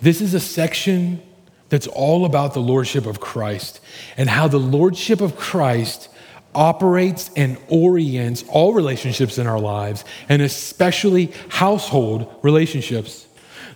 This 0.00 0.20
is 0.20 0.34
a 0.34 0.40
section 0.40 1.22
that's 1.68 1.86
all 1.86 2.24
about 2.24 2.54
the 2.54 2.60
Lordship 2.60 3.06
of 3.06 3.20
Christ 3.20 3.80
and 4.16 4.28
how 4.28 4.48
the 4.48 4.58
Lordship 4.58 5.20
of 5.20 5.36
Christ 5.36 6.08
operates 6.54 7.30
and 7.34 7.56
orients 7.68 8.44
all 8.48 8.74
relationships 8.74 9.38
in 9.38 9.46
our 9.46 9.58
lives, 9.58 10.04
and 10.28 10.42
especially 10.42 11.32
household 11.48 12.32
relationships. 12.42 13.26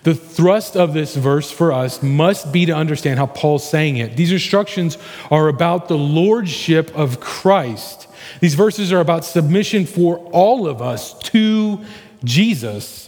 The 0.06 0.14
thrust 0.14 0.76
of 0.76 0.94
this 0.94 1.16
verse 1.16 1.50
for 1.50 1.72
us 1.72 2.00
must 2.00 2.52
be 2.52 2.64
to 2.66 2.72
understand 2.72 3.18
how 3.18 3.26
Paul's 3.26 3.68
saying 3.68 3.96
it. 3.96 4.16
These 4.16 4.30
instructions 4.30 4.98
are 5.32 5.48
about 5.48 5.88
the 5.88 5.98
lordship 5.98 6.96
of 6.96 7.18
Christ. 7.18 8.06
These 8.38 8.54
verses 8.54 8.92
are 8.92 9.00
about 9.00 9.24
submission 9.24 9.84
for 9.84 10.18
all 10.30 10.68
of 10.68 10.80
us 10.80 11.18
to 11.30 11.80
Jesus. 12.22 13.05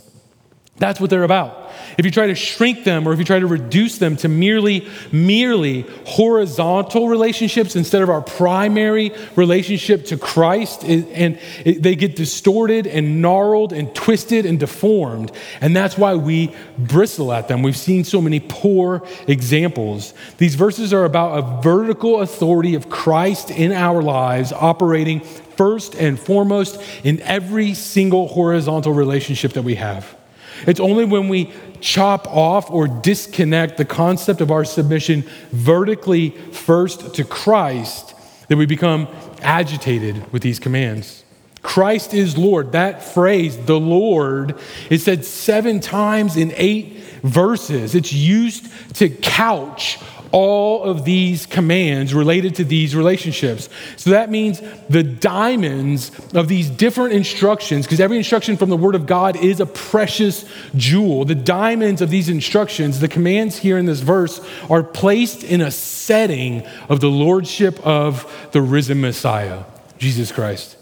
That's 0.78 1.00
what 1.00 1.10
they're 1.10 1.24
about. 1.24 1.72
If 1.96 2.04
you 2.04 2.10
try 2.12 2.28
to 2.28 2.34
shrink 2.34 2.84
them 2.84 3.06
or 3.06 3.12
if 3.12 3.18
you 3.18 3.24
try 3.24 3.40
to 3.40 3.46
reduce 3.46 3.98
them 3.98 4.16
to 4.18 4.28
merely 4.28 4.86
merely 5.10 5.82
horizontal 6.06 7.08
relationships 7.08 7.74
instead 7.74 8.02
of 8.02 8.10
our 8.10 8.20
primary 8.20 9.12
relationship 9.34 10.06
to 10.06 10.16
Christ 10.16 10.84
and 10.84 11.38
they 11.64 11.96
get 11.96 12.14
distorted 12.14 12.86
and 12.86 13.20
gnarled 13.20 13.72
and 13.72 13.92
twisted 13.94 14.46
and 14.46 14.60
deformed. 14.60 15.32
And 15.60 15.74
that's 15.74 15.98
why 15.98 16.14
we 16.14 16.54
bristle 16.78 17.32
at 17.32 17.48
them. 17.48 17.62
We've 17.62 17.76
seen 17.76 18.04
so 18.04 18.20
many 18.20 18.38
poor 18.40 19.02
examples. 19.26 20.14
These 20.38 20.54
verses 20.54 20.92
are 20.92 21.04
about 21.04 21.38
a 21.38 21.62
vertical 21.62 22.20
authority 22.20 22.76
of 22.76 22.88
Christ 22.88 23.50
in 23.50 23.72
our 23.72 24.02
lives 24.02 24.52
operating 24.52 25.20
first 25.20 25.96
and 25.96 26.18
foremost 26.20 26.80
in 27.02 27.20
every 27.22 27.74
single 27.74 28.28
horizontal 28.28 28.92
relationship 28.92 29.54
that 29.54 29.62
we 29.62 29.74
have 29.74 30.17
it's 30.66 30.80
only 30.80 31.04
when 31.04 31.28
we 31.28 31.52
chop 31.80 32.26
off 32.26 32.70
or 32.70 32.88
disconnect 32.88 33.76
the 33.76 33.84
concept 33.84 34.40
of 34.40 34.50
our 34.50 34.64
submission 34.64 35.22
vertically 35.50 36.30
first 36.30 37.14
to 37.14 37.24
Christ 37.24 38.14
that 38.48 38.56
we 38.56 38.66
become 38.66 39.08
agitated 39.42 40.32
with 40.32 40.42
these 40.42 40.58
commands. 40.58 41.24
Christ 41.62 42.14
is 42.14 42.38
Lord. 42.38 42.72
That 42.72 43.02
phrase, 43.02 43.56
the 43.56 43.78
Lord, 43.78 44.58
is 44.90 45.04
said 45.04 45.24
seven 45.24 45.80
times 45.80 46.36
in 46.36 46.52
eight 46.56 46.94
verses. 47.22 47.94
It's 47.94 48.12
used 48.12 48.68
to 48.94 49.08
couch 49.08 49.98
all 50.30 50.82
of 50.84 51.04
these 51.04 51.46
commands 51.46 52.12
related 52.14 52.54
to 52.56 52.64
these 52.64 52.94
relationships. 52.94 53.68
So 53.96 54.10
that 54.10 54.30
means 54.30 54.60
the 54.88 55.02
diamonds 55.02 56.10
of 56.34 56.48
these 56.48 56.68
different 56.68 57.14
instructions, 57.14 57.86
because 57.86 58.00
every 58.00 58.18
instruction 58.18 58.56
from 58.56 58.70
the 58.70 58.76
Word 58.76 58.94
of 58.94 59.06
God 59.06 59.36
is 59.36 59.60
a 59.60 59.66
precious 59.66 60.44
jewel. 60.76 61.24
The 61.24 61.34
diamonds 61.34 62.02
of 62.02 62.10
these 62.10 62.28
instructions, 62.28 63.00
the 63.00 63.08
commands 63.08 63.58
here 63.58 63.78
in 63.78 63.86
this 63.86 64.00
verse, 64.00 64.40
are 64.68 64.82
placed 64.82 65.44
in 65.44 65.60
a 65.60 65.70
setting 65.70 66.66
of 66.88 67.00
the 67.00 67.10
lordship 67.10 67.78
of 67.86 68.48
the 68.52 68.62
risen 68.62 69.00
Messiah, 69.00 69.64
Jesus 69.98 70.32
Christ. 70.32 70.76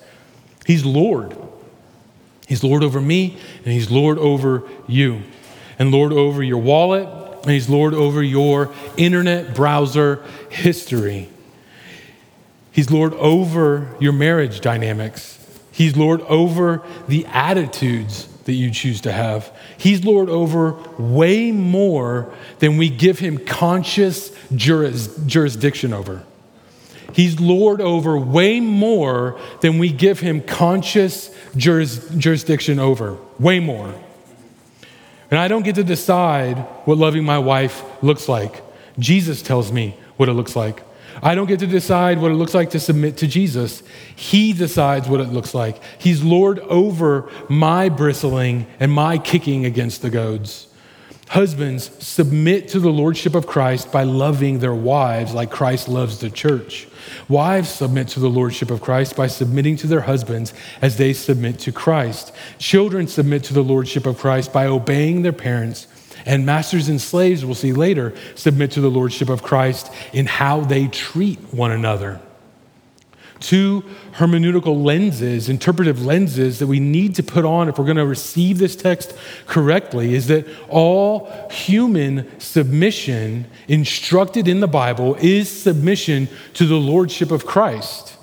He's 0.66 0.84
Lord. 0.84 1.36
He's 2.46 2.62
Lord 2.62 2.84
over 2.84 3.00
me, 3.00 3.38
and 3.64 3.72
He's 3.72 3.90
Lord 3.90 4.18
over 4.18 4.62
you, 4.86 5.22
and 5.78 5.90
Lord 5.90 6.12
over 6.12 6.42
your 6.42 6.58
wallet 6.58 7.25
and 7.46 7.54
He's 7.54 7.68
Lord 7.68 7.94
over 7.94 8.24
your 8.24 8.74
internet 8.96 9.54
browser 9.54 10.24
history. 10.50 11.28
He's 12.72 12.90
Lord 12.90 13.14
over 13.14 13.94
your 14.00 14.12
marriage 14.12 14.60
dynamics. 14.60 15.38
He's 15.70 15.96
Lord 15.96 16.22
over 16.22 16.82
the 17.06 17.24
attitudes 17.26 18.26
that 18.46 18.54
you 18.54 18.72
choose 18.72 19.00
to 19.02 19.12
have. 19.12 19.56
He's 19.78 20.04
Lord 20.04 20.28
over 20.28 20.72
way 20.98 21.52
more 21.52 22.34
than 22.58 22.78
we 22.78 22.90
give 22.90 23.20
him 23.20 23.38
conscious 23.38 24.32
juris, 24.52 25.14
jurisdiction 25.26 25.92
over. 25.92 26.24
He's 27.12 27.38
Lord 27.38 27.80
over 27.80 28.18
way 28.18 28.58
more 28.58 29.38
than 29.60 29.78
we 29.78 29.92
give 29.92 30.18
him 30.18 30.40
conscious 30.40 31.32
juris, 31.56 32.08
jurisdiction 32.10 32.80
over. 32.80 33.16
Way 33.38 33.60
more. 33.60 33.94
And 35.30 35.40
I 35.40 35.48
don't 35.48 35.62
get 35.62 35.74
to 35.76 35.84
decide 35.84 36.58
what 36.84 36.98
loving 36.98 37.24
my 37.24 37.38
wife 37.38 37.82
looks 38.02 38.28
like. 38.28 38.62
Jesus 38.98 39.42
tells 39.42 39.72
me 39.72 39.96
what 40.16 40.28
it 40.28 40.34
looks 40.34 40.56
like. 40.56 40.82
I 41.22 41.34
don't 41.34 41.46
get 41.46 41.60
to 41.60 41.66
decide 41.66 42.20
what 42.20 42.30
it 42.30 42.34
looks 42.34 42.54
like 42.54 42.70
to 42.70 42.80
submit 42.80 43.16
to 43.18 43.26
Jesus. 43.26 43.82
He 44.14 44.52
decides 44.52 45.08
what 45.08 45.20
it 45.20 45.28
looks 45.28 45.54
like. 45.54 45.80
He's 45.98 46.22
Lord 46.22 46.58
over 46.60 47.30
my 47.48 47.88
bristling 47.88 48.66
and 48.78 48.92
my 48.92 49.18
kicking 49.18 49.64
against 49.64 50.02
the 50.02 50.10
goads. 50.10 50.65
Husbands, 51.28 51.90
submit 51.98 52.68
to 52.68 52.78
the 52.78 52.90
Lordship 52.90 53.34
of 53.34 53.48
Christ 53.48 53.90
by 53.90 54.04
loving 54.04 54.60
their 54.60 54.74
wives 54.74 55.34
like 55.34 55.50
Christ 55.50 55.88
loves 55.88 56.18
the 56.18 56.30
church. 56.30 56.86
Wives 57.28 57.68
submit 57.68 58.08
to 58.08 58.20
the 58.20 58.30
Lordship 58.30 58.70
of 58.70 58.80
Christ 58.80 59.16
by 59.16 59.26
submitting 59.26 59.76
to 59.78 59.88
their 59.88 60.02
husbands 60.02 60.54
as 60.80 60.98
they 60.98 61.12
submit 61.12 61.58
to 61.60 61.72
Christ. 61.72 62.32
Children 62.58 63.08
submit 63.08 63.42
to 63.44 63.54
the 63.54 63.64
Lordship 63.64 64.06
of 64.06 64.18
Christ 64.18 64.52
by 64.52 64.66
obeying 64.66 65.22
their 65.22 65.32
parents. 65.32 65.88
And 66.24 66.46
masters 66.46 66.88
and 66.88 67.00
slaves, 67.00 67.44
we'll 67.44 67.54
see 67.54 67.72
later, 67.72 68.14
submit 68.36 68.70
to 68.72 68.80
the 68.80 68.90
Lordship 68.90 69.28
of 69.28 69.42
Christ 69.42 69.92
in 70.12 70.26
how 70.26 70.60
they 70.60 70.86
treat 70.86 71.38
one 71.52 71.72
another 71.72 72.20
two 73.40 73.84
hermeneutical 74.12 74.82
lenses, 74.84 75.48
interpretive 75.48 76.04
lenses 76.04 76.58
that 76.58 76.66
we 76.66 76.80
need 76.80 77.14
to 77.16 77.22
put 77.22 77.44
on 77.44 77.68
if 77.68 77.78
we're 77.78 77.84
going 77.84 77.96
to 77.96 78.06
receive 78.06 78.58
this 78.58 78.76
text 78.76 79.16
correctly 79.46 80.14
is 80.14 80.28
that 80.28 80.46
all 80.68 81.30
human 81.50 82.40
submission 82.40 83.46
instructed 83.68 84.48
in 84.48 84.60
the 84.60 84.68
Bible 84.68 85.16
is 85.16 85.48
submission 85.50 86.28
to 86.54 86.66
the 86.66 86.76
lordship 86.76 87.30
of 87.30 87.46
Christ. 87.46 88.16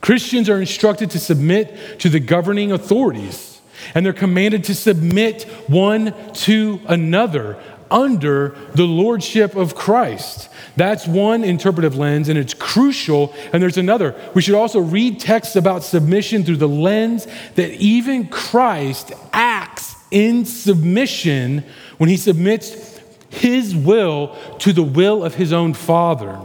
Christians 0.00 0.50
are 0.50 0.60
instructed 0.60 1.10
to 1.12 1.18
submit 1.18 1.98
to 2.00 2.10
the 2.10 2.20
governing 2.20 2.72
authorities, 2.72 3.60
and 3.94 4.04
they're 4.04 4.12
commanded 4.12 4.64
to 4.64 4.74
submit 4.74 5.44
one 5.66 6.14
to 6.34 6.80
another 6.86 7.58
under 7.94 8.56
the 8.74 8.84
lordship 8.84 9.54
of 9.54 9.76
Christ. 9.76 10.50
That's 10.76 11.06
one 11.06 11.44
interpretive 11.44 11.96
lens, 11.96 12.28
and 12.28 12.36
it's 12.36 12.52
crucial. 12.52 13.32
And 13.52 13.62
there's 13.62 13.78
another. 13.78 14.20
We 14.34 14.42
should 14.42 14.56
also 14.56 14.80
read 14.80 15.20
texts 15.20 15.54
about 15.54 15.84
submission 15.84 16.42
through 16.42 16.56
the 16.56 16.68
lens 16.68 17.28
that 17.54 17.70
even 17.74 18.26
Christ 18.26 19.12
acts 19.32 19.94
in 20.10 20.44
submission 20.44 21.64
when 21.98 22.08
he 22.08 22.16
submits 22.16 23.00
his 23.30 23.74
will 23.74 24.36
to 24.58 24.72
the 24.72 24.82
will 24.82 25.24
of 25.24 25.36
his 25.36 25.52
own 25.52 25.72
Father. 25.72 26.40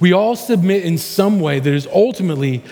We 0.00 0.12
all 0.12 0.36
submit 0.36 0.84
in 0.84 0.98
some 0.98 1.40
way 1.40 1.60
that 1.60 1.72
is 1.72 1.86
ultimately 1.86 2.62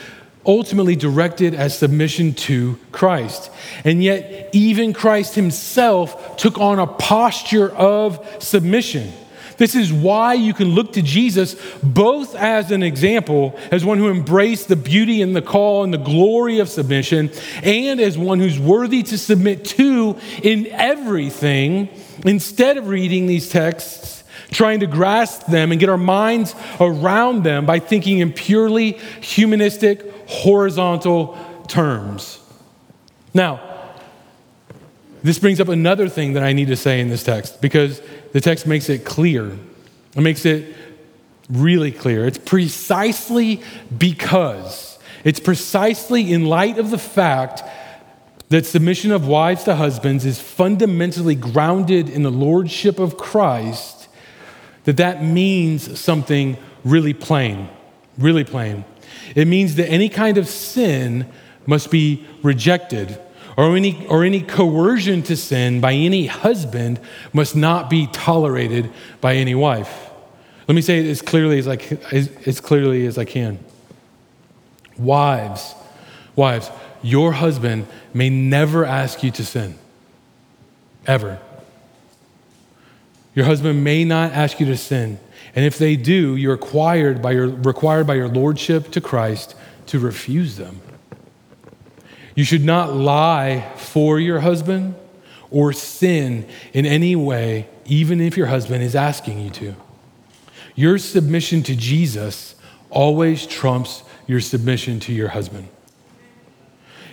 ultimately 0.46 0.96
directed 0.96 1.54
as 1.54 1.76
submission 1.76 2.34
to 2.34 2.78
Christ. 2.92 3.50
And 3.84 4.02
yet, 4.02 4.50
even 4.52 4.92
Christ 4.92 5.34
himself 5.34 6.36
took 6.36 6.58
on 6.58 6.78
a 6.78 6.86
posture 6.86 7.74
of 7.74 8.26
submission. 8.40 9.12
This 9.56 9.74
is 9.74 9.92
why 9.92 10.34
you 10.34 10.52
can 10.52 10.68
look 10.68 10.94
to 10.94 11.02
Jesus 11.02 11.54
both 11.82 12.34
as 12.34 12.70
an 12.70 12.82
example, 12.82 13.58
as 13.70 13.84
one 13.84 13.98
who 13.98 14.10
embraced 14.10 14.68
the 14.68 14.76
beauty 14.76 15.22
and 15.22 15.34
the 15.34 15.42
call 15.42 15.84
and 15.84 15.94
the 15.94 15.98
glory 15.98 16.58
of 16.58 16.68
submission, 16.68 17.30
and 17.62 18.00
as 18.00 18.18
one 18.18 18.40
who's 18.40 18.58
worthy 18.58 19.02
to 19.04 19.18
submit 19.18 19.64
to 19.64 20.18
in 20.42 20.66
everything, 20.68 21.88
instead 22.24 22.76
of 22.76 22.88
reading 22.88 23.26
these 23.26 23.48
texts, 23.48 24.24
trying 24.50 24.80
to 24.80 24.86
grasp 24.86 25.46
them 25.46 25.70
and 25.70 25.80
get 25.80 25.88
our 25.88 25.98
minds 25.98 26.54
around 26.80 27.44
them 27.44 27.66
by 27.66 27.78
thinking 27.78 28.18
in 28.18 28.32
purely 28.32 28.92
humanistic, 29.20 30.13
horizontal 30.26 31.38
terms. 31.68 32.40
Now, 33.32 33.60
this 35.22 35.38
brings 35.38 35.60
up 35.60 35.68
another 35.68 36.08
thing 36.08 36.34
that 36.34 36.42
I 36.42 36.52
need 36.52 36.68
to 36.68 36.76
say 36.76 37.00
in 37.00 37.08
this 37.08 37.22
text 37.22 37.60
because 37.60 38.02
the 38.32 38.40
text 38.40 38.66
makes 38.66 38.88
it 38.88 39.04
clear. 39.04 39.56
It 40.14 40.20
makes 40.20 40.44
it 40.44 40.76
really 41.48 41.92
clear. 41.92 42.26
It's 42.26 42.38
precisely 42.38 43.62
because, 43.96 44.98
it's 45.24 45.40
precisely 45.40 46.32
in 46.32 46.44
light 46.44 46.78
of 46.78 46.90
the 46.90 46.98
fact 46.98 47.62
that 48.50 48.66
submission 48.66 49.10
of 49.10 49.26
wives 49.26 49.64
to 49.64 49.74
husbands 49.74 50.24
is 50.24 50.38
fundamentally 50.38 51.34
grounded 51.34 52.08
in 52.08 52.22
the 52.22 52.30
lordship 52.30 52.98
of 52.98 53.16
Christ 53.16 54.08
that 54.84 54.98
that 54.98 55.24
means 55.24 55.98
something 55.98 56.56
really 56.84 57.14
plain, 57.14 57.68
really 58.18 58.44
plain. 58.44 58.84
It 59.34 59.46
means 59.48 59.74
that 59.76 59.88
any 59.88 60.08
kind 60.08 60.38
of 60.38 60.48
sin 60.48 61.26
must 61.66 61.90
be 61.90 62.26
rejected, 62.42 63.18
or 63.56 63.76
any, 63.76 64.06
or 64.08 64.24
any 64.24 64.40
coercion 64.40 65.22
to 65.24 65.36
sin 65.36 65.80
by 65.80 65.92
any 65.92 66.26
husband 66.26 67.00
must 67.32 67.56
not 67.56 67.88
be 67.88 68.06
tolerated 68.08 68.90
by 69.20 69.34
any 69.34 69.54
wife. 69.54 70.10
Let 70.68 70.74
me 70.74 70.82
say 70.82 70.98
it 71.00 71.06
as 71.06 71.22
clearly 71.22 71.58
as 71.58 71.68
I, 71.68 71.76
as, 72.12 72.30
as 72.46 72.60
clearly 72.60 73.06
as 73.06 73.18
I 73.18 73.24
can. 73.24 73.58
Wives, 74.96 75.74
wives, 76.36 76.70
your 77.02 77.32
husband 77.32 77.86
may 78.12 78.30
never 78.30 78.84
ask 78.84 79.22
you 79.22 79.30
to 79.32 79.44
sin, 79.44 79.78
ever. 81.06 81.38
Your 83.34 83.46
husband 83.46 83.82
may 83.82 84.04
not 84.04 84.32
ask 84.32 84.60
you 84.60 84.66
to 84.66 84.76
sin. 84.76 85.18
And 85.54 85.64
if 85.64 85.78
they 85.78 85.96
do, 85.96 86.36
you're 86.36 86.52
required 86.52 87.22
by 87.22 87.32
your, 87.32 87.48
required 87.48 88.06
by 88.06 88.14
your 88.14 88.28
lordship 88.28 88.90
to 88.92 89.00
Christ 89.00 89.54
to 89.86 89.98
refuse 89.98 90.56
them. 90.56 90.80
You 92.34 92.44
should 92.44 92.64
not 92.64 92.94
lie 92.94 93.72
for 93.76 94.18
your 94.18 94.40
husband 94.40 94.96
or 95.50 95.72
sin 95.72 96.48
in 96.72 96.84
any 96.84 97.14
way, 97.14 97.68
even 97.84 98.20
if 98.20 98.36
your 98.36 98.48
husband 98.48 98.82
is 98.82 98.96
asking 98.96 99.40
you 99.40 99.50
to. 99.50 99.76
Your 100.74 100.98
submission 100.98 101.62
to 101.64 101.76
Jesus 101.76 102.56
always 102.90 103.46
trumps 103.46 104.02
your 104.26 104.40
submission 104.40 104.98
to 105.00 105.12
your 105.12 105.28
husband. 105.28 105.68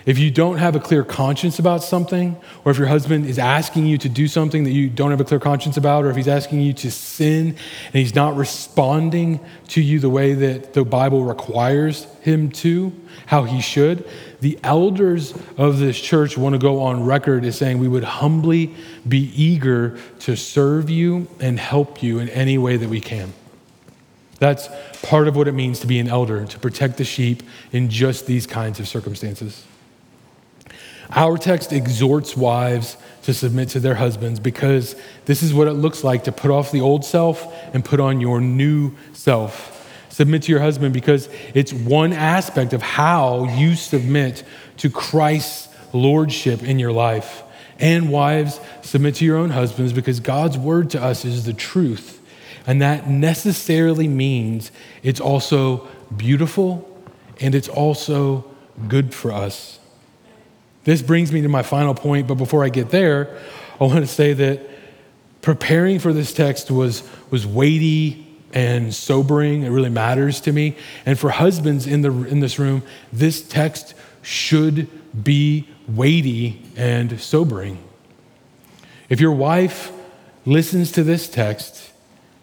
If 0.04 0.18
you 0.18 0.32
don't 0.32 0.58
have 0.58 0.74
a 0.74 0.80
clear 0.80 1.04
conscience 1.04 1.60
about 1.60 1.84
something, 1.84 2.36
or 2.64 2.72
if 2.72 2.78
your 2.78 2.88
husband 2.88 3.26
is 3.26 3.38
asking 3.38 3.86
you 3.86 3.98
to 3.98 4.08
do 4.08 4.26
something 4.26 4.64
that 4.64 4.72
you 4.72 4.88
don't 4.88 5.12
have 5.12 5.20
a 5.20 5.24
clear 5.24 5.38
conscience 5.38 5.76
about, 5.76 6.04
or 6.04 6.10
if 6.10 6.16
he's 6.16 6.28
asking 6.28 6.60
you 6.60 6.72
to 6.74 6.90
sin 6.90 7.48
and 7.48 7.94
he's 7.94 8.14
not 8.14 8.36
responding 8.36 9.38
to 9.68 9.80
you 9.80 10.00
the 10.00 10.10
way 10.10 10.34
that 10.34 10.72
the 10.72 10.84
Bible 10.84 11.24
requires 11.24 12.04
him 12.20 12.50
to, 12.50 12.92
how 13.26 13.44
he 13.44 13.60
should, 13.60 14.08
the 14.40 14.58
elders 14.64 15.34
of 15.56 15.78
this 15.78 16.00
church 16.00 16.36
want 16.36 16.54
to 16.54 16.58
go 16.58 16.82
on 16.82 17.04
record 17.04 17.44
as 17.44 17.56
saying 17.56 17.78
we 17.78 17.86
would 17.86 18.04
humbly 18.04 18.74
be 19.06 19.30
eager 19.40 19.96
to 20.18 20.36
serve 20.36 20.90
you 20.90 21.28
and 21.38 21.60
help 21.60 22.02
you 22.02 22.18
in 22.18 22.28
any 22.30 22.58
way 22.58 22.76
that 22.76 22.88
we 22.88 23.00
can. 23.00 23.32
That's 24.40 24.68
part 25.02 25.28
of 25.28 25.36
what 25.36 25.46
it 25.46 25.52
means 25.52 25.78
to 25.80 25.86
be 25.86 26.00
an 26.00 26.08
elder, 26.08 26.44
to 26.44 26.58
protect 26.58 26.96
the 26.96 27.04
sheep 27.04 27.44
in 27.70 27.88
just 27.88 28.26
these 28.26 28.48
kinds 28.48 28.80
of 28.80 28.88
circumstances. 28.88 29.64
Our 31.14 31.36
text 31.36 31.72
exhorts 31.72 32.36
wives 32.36 32.96
to 33.24 33.34
submit 33.34 33.68
to 33.70 33.80
their 33.80 33.94
husbands 33.94 34.40
because 34.40 34.96
this 35.26 35.42
is 35.42 35.52
what 35.52 35.68
it 35.68 35.74
looks 35.74 36.02
like 36.02 36.24
to 36.24 36.32
put 36.32 36.50
off 36.50 36.72
the 36.72 36.80
old 36.80 37.04
self 37.04 37.46
and 37.74 37.84
put 37.84 38.00
on 38.00 38.20
your 38.20 38.40
new 38.40 38.92
self. 39.12 39.78
Submit 40.08 40.44
to 40.44 40.52
your 40.52 40.60
husband 40.60 40.94
because 40.94 41.28
it's 41.54 41.72
one 41.72 42.12
aspect 42.12 42.72
of 42.72 42.82
how 42.82 43.44
you 43.56 43.74
submit 43.74 44.42
to 44.78 44.90
Christ's 44.90 45.68
lordship 45.92 46.62
in 46.62 46.78
your 46.78 46.92
life. 46.92 47.42
And 47.78 48.10
wives, 48.10 48.60
submit 48.82 49.16
to 49.16 49.24
your 49.24 49.36
own 49.36 49.50
husbands 49.50 49.92
because 49.92 50.20
God's 50.20 50.56
word 50.56 50.90
to 50.90 51.02
us 51.02 51.24
is 51.24 51.44
the 51.44 51.52
truth. 51.52 52.20
And 52.66 52.80
that 52.80 53.08
necessarily 53.08 54.08
means 54.08 54.70
it's 55.02 55.20
also 55.20 55.88
beautiful 56.16 56.88
and 57.40 57.54
it's 57.54 57.68
also 57.68 58.44
good 58.88 59.12
for 59.12 59.32
us. 59.32 59.78
This 60.84 61.02
brings 61.02 61.32
me 61.32 61.42
to 61.42 61.48
my 61.48 61.62
final 61.62 61.94
point, 61.94 62.26
but 62.26 62.34
before 62.34 62.64
I 62.64 62.68
get 62.68 62.90
there, 62.90 63.36
I 63.80 63.84
want 63.84 64.00
to 64.00 64.06
say 64.06 64.32
that 64.32 64.60
preparing 65.40 65.98
for 65.98 66.12
this 66.12 66.32
text 66.32 66.70
was, 66.70 67.02
was 67.30 67.46
weighty 67.46 68.26
and 68.52 68.94
sobering. 68.94 69.62
It 69.62 69.70
really 69.70 69.90
matters 69.90 70.40
to 70.42 70.52
me. 70.52 70.76
And 71.06 71.18
for 71.18 71.30
husbands 71.30 71.86
in, 71.86 72.02
the, 72.02 72.10
in 72.24 72.40
this 72.40 72.58
room, 72.58 72.82
this 73.12 73.46
text 73.46 73.94
should 74.22 74.88
be 75.24 75.68
weighty 75.88 76.62
and 76.76 77.20
sobering. 77.20 77.78
If 79.08 79.20
your 79.20 79.32
wife 79.32 79.92
listens 80.44 80.92
to 80.92 81.04
this 81.04 81.28
text, 81.28 81.92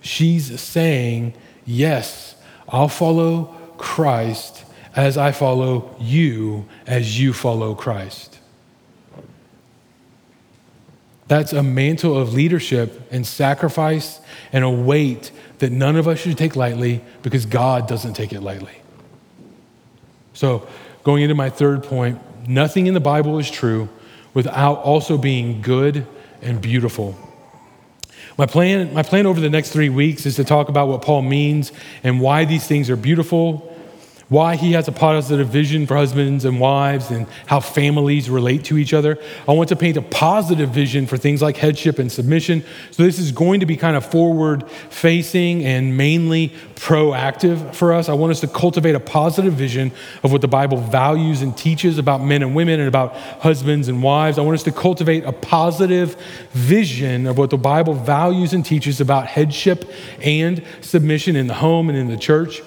she's 0.01 0.59
saying, 0.59 1.33
Yes, 1.65 2.35
I'll 2.67 2.89
follow 2.89 3.55
Christ 3.77 4.65
as 4.99 5.17
I 5.17 5.31
follow 5.31 5.95
you 5.97 6.65
as 6.85 7.19
you 7.19 7.31
follow 7.31 7.73
Christ. 7.73 8.37
That's 11.29 11.53
a 11.53 11.63
mantle 11.63 12.17
of 12.17 12.33
leadership 12.33 13.07
and 13.09 13.25
sacrifice 13.25 14.19
and 14.51 14.65
a 14.65 14.69
weight 14.69 15.31
that 15.59 15.71
none 15.71 15.95
of 15.95 16.07
us 16.07 16.19
should 16.19 16.37
take 16.37 16.57
lightly 16.57 17.01
because 17.21 17.45
God 17.45 17.87
doesn't 17.87 18.13
take 18.13 18.33
it 18.33 18.41
lightly. 18.41 18.75
So, 20.33 20.67
going 21.03 21.23
into 21.23 21.35
my 21.35 21.49
third 21.49 21.83
point, 21.83 22.19
nothing 22.47 22.87
in 22.87 22.93
the 22.93 22.99
Bible 22.99 23.39
is 23.39 23.49
true 23.49 23.87
without 24.33 24.79
also 24.79 25.17
being 25.17 25.61
good 25.61 26.05
and 26.41 26.61
beautiful. 26.61 27.17
My 28.37 28.47
plan, 28.47 28.93
my 28.93 29.03
plan 29.03 29.25
over 29.25 29.39
the 29.39 29.49
next 29.49 29.71
three 29.71 29.89
weeks 29.89 30.25
is 30.25 30.35
to 30.35 30.43
talk 30.43 30.67
about 30.67 30.89
what 30.89 31.01
Paul 31.03 31.21
means 31.21 31.71
and 32.03 32.19
why 32.19 32.43
these 32.43 32.67
things 32.67 32.89
are 32.89 32.97
beautiful 32.97 33.69
why 34.29 34.55
he 34.55 34.73
has 34.73 34.87
a 34.87 34.91
positive 34.91 35.49
vision 35.49 35.87
for 35.87 35.95
husbands 35.95 36.45
and 36.45 36.59
wives 36.59 37.09
and 37.09 37.27
how 37.47 37.59
families 37.59 38.29
relate 38.29 38.63
to 38.63 38.77
each 38.77 38.93
other. 38.93 39.17
I 39.47 39.53
want 39.53 39.69
to 39.69 39.75
paint 39.75 39.97
a 39.97 40.03
positive 40.03 40.69
vision 40.69 41.07
for 41.07 41.17
things 41.17 41.41
like 41.41 41.57
headship 41.57 41.97
and 41.97 42.11
submission. 42.11 42.63
So, 42.91 43.03
this 43.03 43.17
is 43.17 43.31
going 43.31 43.59
to 43.61 43.65
be 43.65 43.75
kind 43.75 43.97
of 43.97 44.05
forward 44.05 44.69
facing 44.69 45.65
and 45.65 45.97
mainly 45.97 46.53
proactive 46.75 47.73
for 47.73 47.91
us. 47.91 48.07
I 48.07 48.13
want 48.13 48.31
us 48.31 48.39
to 48.41 48.47
cultivate 48.47 48.93
a 48.93 48.99
positive 48.99 49.53
vision 49.53 49.91
of 50.23 50.31
what 50.31 50.41
the 50.41 50.47
Bible 50.47 50.77
values 50.77 51.41
and 51.41 51.57
teaches 51.57 51.97
about 51.97 52.21
men 52.21 52.43
and 52.43 52.55
women 52.55 52.79
and 52.79 52.87
about 52.87 53.15
husbands 53.41 53.87
and 53.87 54.03
wives. 54.03 54.37
I 54.37 54.41
want 54.41 54.55
us 54.55 54.63
to 54.63 54.71
cultivate 54.71 55.25
a 55.25 55.31
positive 55.31 56.15
vision 56.51 57.25
of 57.25 57.37
what 57.39 57.49
the 57.49 57.57
Bible 57.57 57.95
values 57.95 58.53
and 58.53 58.63
teaches 58.63 59.01
about 59.01 59.25
headship 59.25 59.91
and 60.21 60.63
submission 60.81 61.35
in 61.35 61.47
the 61.47 61.55
home 61.55 61.89
and 61.89 61.97
in 61.97 62.07
the 62.07 62.17
church. 62.17 62.61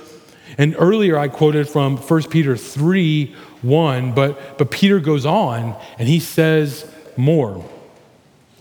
And 0.59 0.75
earlier 0.79 1.19
I 1.19 1.29
quoted 1.29 1.69
from 1.69 1.97
1 1.97 2.23
Peter 2.25 2.57
3 2.57 3.35
1, 3.63 4.13
but, 4.13 4.59
but 4.59 4.71
Peter 4.71 4.99
goes 4.99 5.25
on 5.25 5.77
and 5.99 6.09
he 6.09 6.19
says 6.19 6.91
more. 7.17 7.65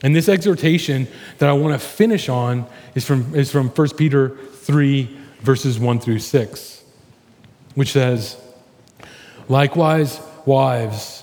And 0.04 0.16
this 0.16 0.30
exhortation 0.30 1.08
that 1.40 1.50
I 1.50 1.54
want 1.54 1.80
to 1.80 1.88
finish 1.88 2.30
on 2.30 2.66
is 2.96 3.06
from, 3.06 3.36
is 3.36 3.52
from 3.52 3.70
1 3.70 3.90
Peter 3.90 4.30
3, 4.30 5.18
verses 5.42 5.80
1 5.80 6.00
through 6.00 6.20
6, 6.20 6.84
which 7.76 7.92
says, 7.92 8.38
Likewise, 9.48 10.20
wives, 10.46 11.21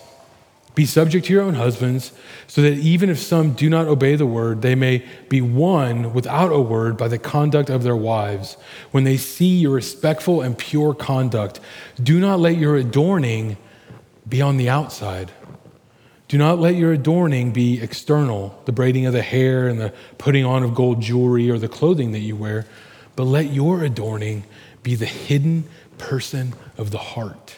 be 0.78 0.86
subject 0.86 1.26
to 1.26 1.32
your 1.32 1.42
own 1.42 1.54
husbands, 1.54 2.12
so 2.46 2.62
that 2.62 2.74
even 2.74 3.10
if 3.10 3.18
some 3.18 3.52
do 3.52 3.68
not 3.68 3.88
obey 3.88 4.14
the 4.14 4.24
word, 4.24 4.62
they 4.62 4.76
may 4.76 5.04
be 5.28 5.40
won 5.40 6.14
without 6.14 6.52
a 6.52 6.60
word 6.60 6.96
by 6.96 7.08
the 7.08 7.18
conduct 7.18 7.68
of 7.68 7.82
their 7.82 7.96
wives. 7.96 8.56
When 8.92 9.02
they 9.02 9.16
see 9.16 9.56
your 9.56 9.72
respectful 9.72 10.40
and 10.40 10.56
pure 10.56 10.94
conduct, 10.94 11.58
do 12.00 12.20
not 12.20 12.38
let 12.38 12.58
your 12.58 12.76
adorning 12.76 13.56
be 14.28 14.40
on 14.40 14.56
the 14.56 14.68
outside. 14.68 15.32
Do 16.28 16.38
not 16.38 16.60
let 16.60 16.76
your 16.76 16.92
adorning 16.92 17.50
be 17.50 17.82
external, 17.82 18.62
the 18.64 18.70
braiding 18.70 19.04
of 19.04 19.12
the 19.12 19.22
hair 19.22 19.66
and 19.66 19.80
the 19.80 19.92
putting 20.16 20.44
on 20.44 20.62
of 20.62 20.76
gold 20.76 21.02
jewelry 21.02 21.50
or 21.50 21.58
the 21.58 21.66
clothing 21.66 22.12
that 22.12 22.20
you 22.20 22.36
wear, 22.36 22.66
but 23.16 23.24
let 23.24 23.52
your 23.52 23.82
adorning 23.82 24.44
be 24.84 24.94
the 24.94 25.06
hidden 25.06 25.64
person 25.98 26.54
of 26.76 26.92
the 26.92 26.98
heart 26.98 27.57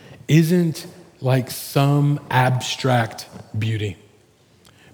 isn't 0.31 0.87
like 1.19 1.51
some 1.51 2.17
abstract 2.29 3.27
beauty. 3.59 3.97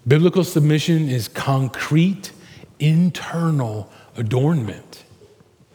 Biblical 0.06 0.42
submission 0.42 1.08
is 1.08 1.28
concrete, 1.28 2.32
internal 2.80 3.88
adornment. 4.16 5.04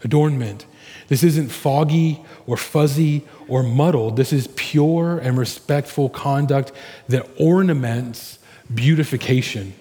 Adornment. 0.03 0.65
This 1.07 1.23
isn't 1.23 1.47
foggy 1.47 2.25
or 2.45 2.57
fuzzy 2.57 3.25
or 3.47 3.63
muddled. 3.63 4.17
This 4.17 4.33
is 4.33 4.49
pure 4.57 5.17
and 5.17 5.37
respectful 5.37 6.09
conduct 6.09 6.73
that 7.07 7.25
ornaments 7.39 8.39
beautification 8.73 9.73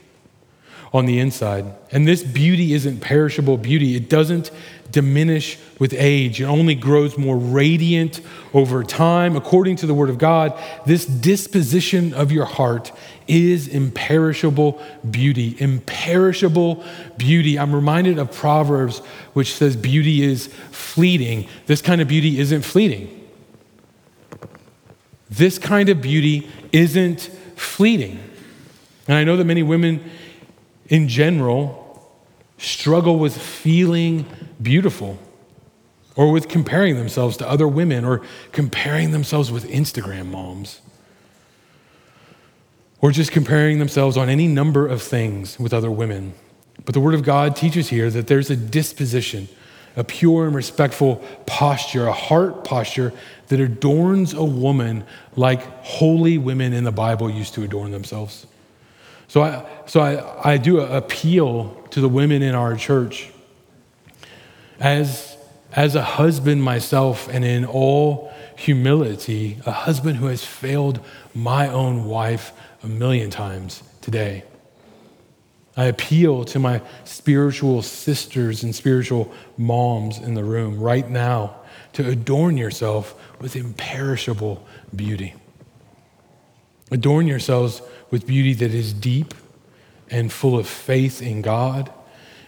on 0.92 1.06
the 1.06 1.18
inside. 1.18 1.64
And 1.90 2.06
this 2.06 2.22
beauty 2.22 2.72
isn't 2.72 3.00
perishable 3.00 3.56
beauty, 3.56 3.96
it 3.96 4.08
doesn't 4.08 4.52
diminish 4.92 5.58
with 5.78 5.94
age. 5.94 6.40
It 6.40 6.44
only 6.44 6.74
grows 6.74 7.18
more 7.18 7.36
radiant 7.36 8.20
over 8.54 8.84
time. 8.84 9.34
According 9.34 9.76
to 9.76 9.86
the 9.86 9.94
Word 9.94 10.10
of 10.10 10.18
God, 10.18 10.56
this 10.86 11.06
disposition 11.06 12.14
of 12.14 12.30
your 12.30 12.44
heart 12.44 12.92
is 13.26 13.66
imperishable 13.66 14.80
beauty. 15.10 15.56
Imperishable 15.58 16.84
beauty. 17.16 17.58
I'm 17.58 17.74
reminded 17.74 18.18
of 18.18 18.30
Proverbs, 18.32 18.98
which 19.32 19.54
says 19.54 19.74
beauty 19.74 20.22
is 20.22 20.48
fleeting. 20.70 21.48
This 21.66 21.82
kind 21.82 22.00
of 22.00 22.08
beauty 22.08 22.38
isn't 22.38 22.62
fleeting. 22.62 23.18
This 25.30 25.58
kind 25.58 25.88
of 25.88 26.02
beauty 26.02 26.48
isn't 26.72 27.30
fleeting. 27.56 28.22
And 29.08 29.16
I 29.16 29.24
know 29.24 29.36
that 29.36 29.44
many 29.44 29.62
women 29.62 30.10
in 30.86 31.08
general 31.08 31.82
struggle 32.58 33.18
with 33.18 33.36
feeling 33.36 34.26
beautiful 34.62 35.18
or 36.14 36.30
with 36.30 36.48
comparing 36.48 36.96
themselves 36.96 37.36
to 37.38 37.48
other 37.48 37.66
women 37.66 38.04
or 38.04 38.20
comparing 38.52 39.12
themselves 39.12 39.50
with 39.50 39.68
Instagram 39.68 40.26
moms 40.26 40.80
or 43.00 43.10
just 43.10 43.32
comparing 43.32 43.78
themselves 43.78 44.16
on 44.16 44.28
any 44.28 44.46
number 44.46 44.86
of 44.86 45.02
things 45.02 45.58
with 45.58 45.74
other 45.74 45.90
women. 45.90 46.32
But 46.84 46.94
the 46.94 47.00
Word 47.00 47.14
of 47.14 47.22
God 47.22 47.56
teaches 47.56 47.88
here 47.88 48.08
that 48.10 48.28
there's 48.28 48.48
a 48.48 48.56
disposition, 48.56 49.48
a 49.96 50.04
pure 50.04 50.46
and 50.46 50.54
respectful 50.54 51.16
posture, 51.44 52.06
a 52.06 52.12
heart 52.12 52.64
posture 52.64 53.12
that 53.48 53.58
adorns 53.58 54.32
a 54.34 54.44
woman 54.44 55.04
like 55.36 55.62
holy 55.82 56.38
women 56.38 56.72
in 56.72 56.84
the 56.84 56.92
Bible 56.92 57.28
used 57.28 57.54
to 57.54 57.62
adorn 57.62 57.90
themselves. 57.90 58.46
So 59.26 59.42
I, 59.42 59.66
so 59.86 60.00
I, 60.00 60.52
I 60.52 60.56
do 60.56 60.80
appeal 60.80 61.74
to 61.90 62.00
the 62.00 62.08
women 62.08 62.40
in 62.42 62.54
our 62.54 62.76
church. 62.76 63.31
As, 64.82 65.38
as 65.70 65.94
a 65.94 66.02
husband 66.02 66.62
myself, 66.62 67.28
and 67.28 67.44
in 67.44 67.64
all 67.64 68.32
humility, 68.56 69.58
a 69.64 69.70
husband 69.70 70.16
who 70.16 70.26
has 70.26 70.44
failed 70.44 71.00
my 71.34 71.68
own 71.68 72.04
wife 72.04 72.52
a 72.82 72.88
million 72.88 73.30
times 73.30 73.82
today. 74.00 74.42
I 75.76 75.84
appeal 75.84 76.44
to 76.46 76.58
my 76.58 76.82
spiritual 77.04 77.80
sisters 77.82 78.62
and 78.62 78.74
spiritual 78.74 79.32
moms 79.56 80.18
in 80.18 80.34
the 80.34 80.44
room 80.44 80.78
right 80.78 81.08
now 81.08 81.56
to 81.94 82.08
adorn 82.08 82.56
yourself 82.58 83.14
with 83.40 83.56
imperishable 83.56 84.66
beauty. 84.94 85.34
Adorn 86.90 87.26
yourselves 87.26 87.80
with 88.10 88.26
beauty 88.26 88.52
that 88.54 88.74
is 88.74 88.92
deep 88.92 89.32
and 90.10 90.30
full 90.30 90.58
of 90.58 90.66
faith 90.66 91.22
in 91.22 91.40
God, 91.40 91.90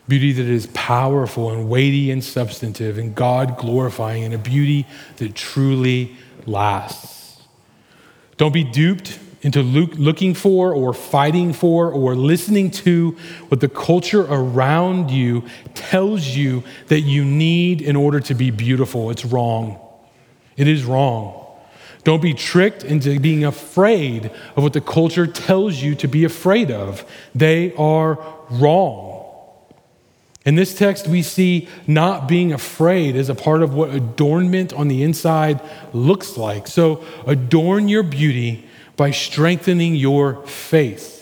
beauty 0.08 0.32
that 0.32 0.46
is 0.46 0.66
powerful 0.74 1.50
and 1.50 1.68
weighty 1.68 2.10
and 2.10 2.22
substantive 2.22 2.98
and 2.98 3.14
God 3.14 3.56
glorifying, 3.56 4.24
and 4.24 4.34
a 4.34 4.38
beauty 4.38 4.86
that 5.16 5.34
truly 5.34 6.16
lasts. 6.46 7.42
Don't 8.36 8.52
be 8.52 8.64
duped 8.64 9.18
into 9.42 9.62
looking 9.62 10.32
for 10.32 10.72
or 10.72 10.94
fighting 10.94 11.52
for 11.52 11.90
or 11.90 12.14
listening 12.14 12.70
to 12.70 13.10
what 13.48 13.60
the 13.60 13.68
culture 13.68 14.22
around 14.22 15.10
you 15.10 15.44
tells 15.74 16.26
you 16.28 16.64
that 16.88 17.02
you 17.02 17.24
need 17.24 17.82
in 17.82 17.94
order 17.94 18.20
to 18.20 18.34
be 18.34 18.50
beautiful. 18.50 19.10
It's 19.10 19.24
wrong. 19.24 19.78
It 20.56 20.66
is 20.66 20.84
wrong. 20.84 21.42
Don't 22.04 22.22
be 22.22 22.32
tricked 22.34 22.84
into 22.84 23.20
being 23.20 23.44
afraid 23.44 24.30
of 24.56 24.62
what 24.62 24.72
the 24.72 24.80
culture 24.80 25.26
tells 25.26 25.82
you 25.82 25.94
to 25.96 26.08
be 26.08 26.24
afraid 26.24 26.70
of. 26.70 27.04
They 27.34 27.74
are 27.74 28.18
wrong. 28.50 29.13
In 30.44 30.56
this 30.56 30.74
text, 30.74 31.08
we 31.08 31.22
see 31.22 31.68
not 31.86 32.28
being 32.28 32.52
afraid 32.52 33.16
as 33.16 33.30
a 33.30 33.34
part 33.34 33.62
of 33.62 33.72
what 33.74 33.90
adornment 33.90 34.72
on 34.74 34.88
the 34.88 35.02
inside 35.02 35.60
looks 35.92 36.36
like. 36.36 36.66
So, 36.66 37.02
adorn 37.26 37.88
your 37.88 38.02
beauty 38.02 38.68
by 38.96 39.10
strengthening 39.10 39.94
your 39.94 40.44
faith. 40.46 41.12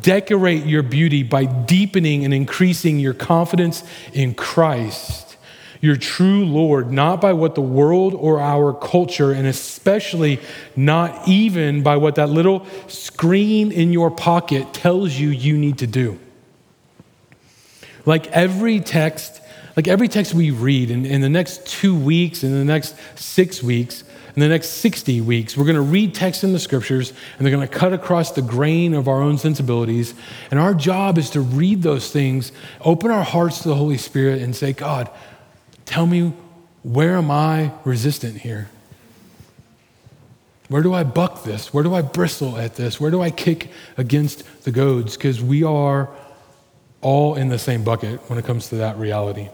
Decorate 0.00 0.64
your 0.64 0.82
beauty 0.82 1.22
by 1.22 1.44
deepening 1.44 2.24
and 2.24 2.32
increasing 2.32 2.98
your 2.98 3.14
confidence 3.14 3.84
in 4.12 4.34
Christ 4.34 5.32
your 5.82 5.96
true 5.96 6.46
Lord, 6.46 6.92
not 6.92 7.20
by 7.20 7.32
what 7.34 7.56
the 7.56 7.60
world 7.60 8.14
or 8.14 8.40
our 8.40 8.72
culture, 8.72 9.32
and 9.32 9.48
especially 9.48 10.38
not 10.76 11.28
even 11.28 11.82
by 11.82 11.96
what 11.96 12.14
that 12.14 12.30
little 12.30 12.64
screen 12.86 13.72
in 13.72 13.92
your 13.92 14.08
pocket 14.08 14.72
tells 14.72 15.12
you 15.12 15.28
you 15.28 15.58
need 15.58 15.78
to 15.78 15.88
do. 15.88 16.20
Like 18.04 18.26
every 18.28 18.80
text, 18.80 19.40
like 19.76 19.88
every 19.88 20.08
text 20.08 20.34
we 20.34 20.50
read 20.50 20.90
in, 20.90 21.06
in 21.06 21.20
the 21.20 21.28
next 21.28 21.66
two 21.66 21.98
weeks, 21.98 22.42
in 22.42 22.52
the 22.52 22.64
next 22.64 22.96
six 23.16 23.62
weeks, 23.62 24.04
in 24.34 24.40
the 24.40 24.48
next 24.48 24.68
60 24.68 25.20
weeks, 25.20 25.58
we're 25.58 25.66
going 25.66 25.76
to 25.76 25.82
read 25.82 26.14
texts 26.14 26.42
in 26.42 26.54
the 26.54 26.58
scriptures 26.58 27.12
and 27.36 27.46
they're 27.46 27.54
going 27.54 27.68
to 27.68 27.72
cut 27.72 27.92
across 27.92 28.32
the 28.32 28.40
grain 28.40 28.94
of 28.94 29.06
our 29.06 29.20
own 29.20 29.36
sensibilities. 29.36 30.14
And 30.50 30.58
our 30.58 30.72
job 30.72 31.18
is 31.18 31.28
to 31.30 31.42
read 31.42 31.82
those 31.82 32.10
things, 32.10 32.50
open 32.80 33.10
our 33.10 33.24
hearts 33.24 33.60
to 33.62 33.68
the 33.68 33.74
Holy 33.74 33.98
Spirit, 33.98 34.40
and 34.40 34.56
say, 34.56 34.72
God, 34.72 35.10
Tell 35.92 36.06
me, 36.06 36.32
where 36.82 37.16
am 37.16 37.30
I 37.30 37.72
resistant 37.84 38.38
here? 38.38 38.70
Where 40.68 40.82
do 40.82 40.94
I 40.94 41.04
buck 41.04 41.44
this? 41.44 41.74
Where 41.74 41.84
do 41.84 41.94
I 41.94 42.00
bristle 42.00 42.56
at 42.56 42.76
this? 42.76 42.98
Where 42.98 43.10
do 43.10 43.20
I 43.20 43.30
kick 43.30 43.70
against 43.98 44.64
the 44.64 44.70
goads? 44.70 45.18
Because 45.18 45.42
we 45.42 45.62
are 45.64 46.08
all 47.02 47.34
in 47.34 47.48
the 47.48 47.58
same 47.58 47.84
bucket 47.84 48.20
when 48.30 48.38
it 48.38 48.44
comes 48.44 48.68
to 48.70 48.76
that 48.76 48.96
reality. 48.96 49.48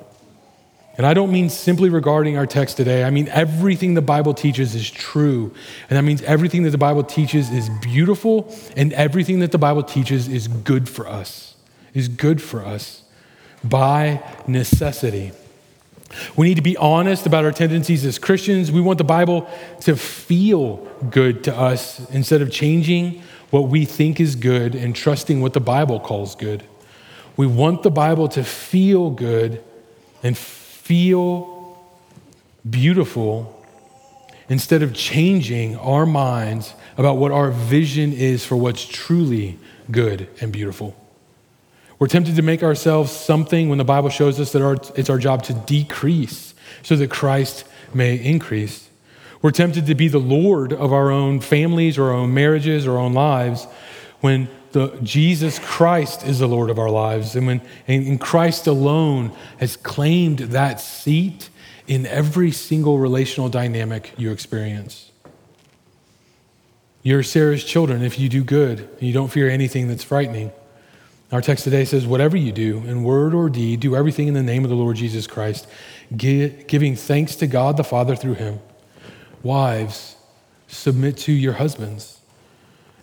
And 0.96 1.07
I 1.07 1.14
don't 1.14 1.30
mean 1.30 1.49
simply 1.49 1.90
regarding 1.90 2.36
our 2.36 2.46
text 2.46 2.76
today. 2.76 3.05
I 3.05 3.11
mean 3.11 3.28
everything 3.28 3.94
the 3.94 4.03
Bible 4.03 4.34
teaches 4.34 4.74
is 4.74 4.90
true. 4.90 5.55
And 5.88 5.96
that 5.96 6.03
means 6.03 6.22
everything 6.22 6.64
that 6.64 6.70
the 6.70 6.78
Bible 6.78 7.05
teaches 7.05 7.51
is 7.51 7.68
beautiful, 7.80 8.55
and 8.76 8.92
everything 8.92 9.38
that 9.40 9.53
the 9.53 9.59
Bible 9.59 9.84
teaches 9.84 10.28
is 10.28 10.49
good 10.49 10.88
for 10.88 11.09
us, 11.09 11.55
is 11.94 12.09
good 12.09 12.42
for 12.42 12.64
us 12.64 13.03
by 13.62 14.22
necessity. 14.46 15.32
We 16.36 16.49
need 16.49 16.57
to 16.57 16.62
be 16.62 16.76
honest 16.76 17.26
about 17.26 17.44
our 17.44 17.53
tendencies 17.53 18.05
as 18.05 18.18
Christians. 18.18 18.72
We 18.72 18.80
want 18.80 18.99
the 18.99 19.05
Bible 19.05 19.49
to 19.82 19.94
feel 19.94 20.76
good 21.11 21.44
to 21.44 21.57
us 21.57 22.11
instead 22.11 22.42
of 22.42 22.51
changing 22.51 23.22
what 23.51 23.68
we 23.68 23.84
think 23.84 24.18
is 24.18 24.34
good 24.34 24.74
and 24.74 24.96
trusting 24.96 25.40
what 25.40 25.53
the 25.53 25.61
Bible 25.61 26.01
calls 26.01 26.34
good. 26.34 26.64
We 27.39 27.47
want 27.47 27.84
the 27.84 27.91
Bible 27.91 28.26
to 28.30 28.43
feel 28.43 29.11
good 29.11 29.62
and 30.24 30.36
feel 30.36 31.80
beautiful 32.68 33.64
instead 34.49 34.82
of 34.82 34.93
changing 34.93 35.76
our 35.76 36.05
minds 36.05 36.74
about 36.97 37.18
what 37.18 37.30
our 37.30 37.53
vision 37.53 38.12
is 38.12 38.45
for 38.45 38.57
what's 38.57 38.84
truly 38.84 39.57
good 39.89 40.28
and 40.41 40.53
beautiful. 40.53 40.97
We're 42.01 42.09
tempted 42.09 42.34
to 42.34 42.43
make 42.43 42.64
ourselves 42.64 43.12
something 43.12 43.68
when 43.68 43.78
the 43.78 43.84
Bible 43.84 44.09
shows 44.09 44.41
us 44.41 44.51
that 44.51 44.61
our, 44.61 44.76
it's 44.97 45.09
our 45.09 45.18
job 45.18 45.45
to 45.45 45.55
decrease 45.55 46.55
so 46.82 46.97
that 46.97 47.09
Christ 47.09 47.62
may 47.95 48.16
increase. 48.16 48.91
We're 49.43 49.53
tempted 49.53 49.86
to 49.86 49.95
be 49.95 50.09
the 50.09 50.18
Lord 50.18 50.72
of 50.72 50.93
our 50.93 51.12
own 51.12 51.39
families 51.39 51.99
or 51.99 52.07
our 52.07 52.14
own 52.14 52.34
marriages 52.34 52.84
or 52.84 52.95
our 52.95 52.99
own 52.99 53.14
lives 53.14 53.68
when 54.22 54.49
the, 54.72 54.98
Jesus 55.02 55.58
Christ 55.58 56.24
is 56.24 56.38
the 56.38 56.46
Lord 56.46 56.70
of 56.70 56.78
our 56.78 56.90
lives 56.90 57.34
and 57.34 57.46
when 57.46 57.62
and 57.86 58.20
Christ 58.20 58.66
alone 58.66 59.32
has 59.58 59.76
claimed 59.76 60.38
that 60.38 60.80
seat 60.80 61.48
in 61.86 62.06
every 62.06 62.52
single 62.52 62.98
relational 62.98 63.48
dynamic 63.48 64.12
you 64.16 64.30
experience. 64.30 65.10
You're 67.02 67.22
Sarah's 67.22 67.64
children 67.64 68.02
if 68.02 68.18
you 68.18 68.28
do 68.28 68.44
good 68.44 68.80
and 68.80 69.02
you 69.02 69.12
don't 69.12 69.28
fear 69.28 69.48
anything 69.48 69.88
that's 69.88 70.04
frightening. 70.04 70.52
Our 71.32 71.40
text 71.40 71.64
today 71.64 71.84
says, 71.84 72.06
Whatever 72.06 72.36
you 72.36 72.52
do, 72.52 72.78
in 72.78 73.02
word 73.02 73.34
or 73.34 73.48
deed, 73.48 73.80
do 73.80 73.96
everything 73.96 74.28
in 74.28 74.34
the 74.34 74.42
name 74.42 74.64
of 74.64 74.70
the 74.70 74.76
Lord 74.76 74.96
Jesus 74.96 75.26
Christ, 75.26 75.66
giving 76.16 76.96
thanks 76.96 77.36
to 77.36 77.46
God 77.46 77.76
the 77.76 77.84
Father 77.84 78.16
through 78.16 78.34
him. 78.34 78.60
Wives, 79.42 80.16
submit 80.66 81.16
to 81.18 81.32
your 81.32 81.54
husbands, 81.54 82.20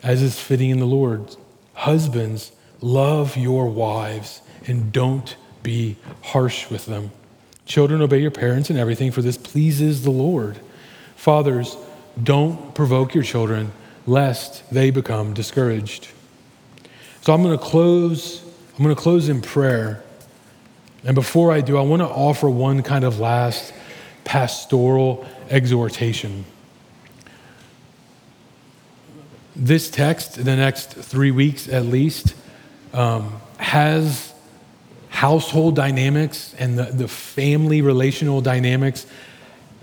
as 0.04 0.22
is 0.22 0.40
fitting 0.40 0.70
in 0.70 0.80
the 0.80 0.86
Lord. 0.86 1.36
Husbands, 1.76 2.52
love 2.82 3.38
your 3.38 3.68
wives 3.68 4.42
and 4.68 4.92
don't 4.92 5.36
be 5.64 5.98
harsh 6.22 6.70
with 6.70 6.86
them. 6.86 7.12
Children, 7.66 8.02
obey 8.02 8.20
your 8.20 8.32
parents 8.32 8.70
in 8.70 8.78
everything, 8.78 9.12
for 9.12 9.22
this 9.22 9.38
pleases 9.38 10.04
the 10.04 10.12
Lord. 10.12 10.60
Fathers, 11.16 11.78
don't 12.22 12.74
provoke 12.76 13.14
your 13.14 13.24
children 13.24 13.72
lest 14.06 14.70
they 14.72 14.92
become 14.92 15.34
discouraged. 15.34 16.10
So 17.22 17.34
I'm 17.34 17.42
going 17.42 17.58
to 17.58 17.64
close 17.64 18.46
I'm 18.78 18.84
going 18.84 18.94
to 18.94 19.02
close 19.02 19.30
in 19.30 19.42
prayer. 19.42 20.04
And 21.06 21.16
before 21.16 21.52
I 21.54 21.62
do, 21.62 21.78
I 21.78 21.82
want 21.82 22.02
to 22.02 22.08
offer 22.08 22.50
one 22.50 22.84
kind 22.84 23.06
of 23.06 23.20
last 23.20 23.74
pastoral 24.26 25.26
exhortation. 25.50 26.44
This 29.56 29.90
text, 29.90 30.36
the 30.36 30.56
next 30.56 30.92
three 30.92 31.32
weeks 31.32 31.70
at 31.70 31.86
least, 31.86 32.36
um, 32.94 33.42
has 33.58 34.34
household 35.10 35.76
dynamics 35.76 36.54
and 36.60 36.78
the, 36.78 36.84
the 36.84 37.08
family 37.08 37.82
relational 37.82 38.42
dynamics 38.42 39.06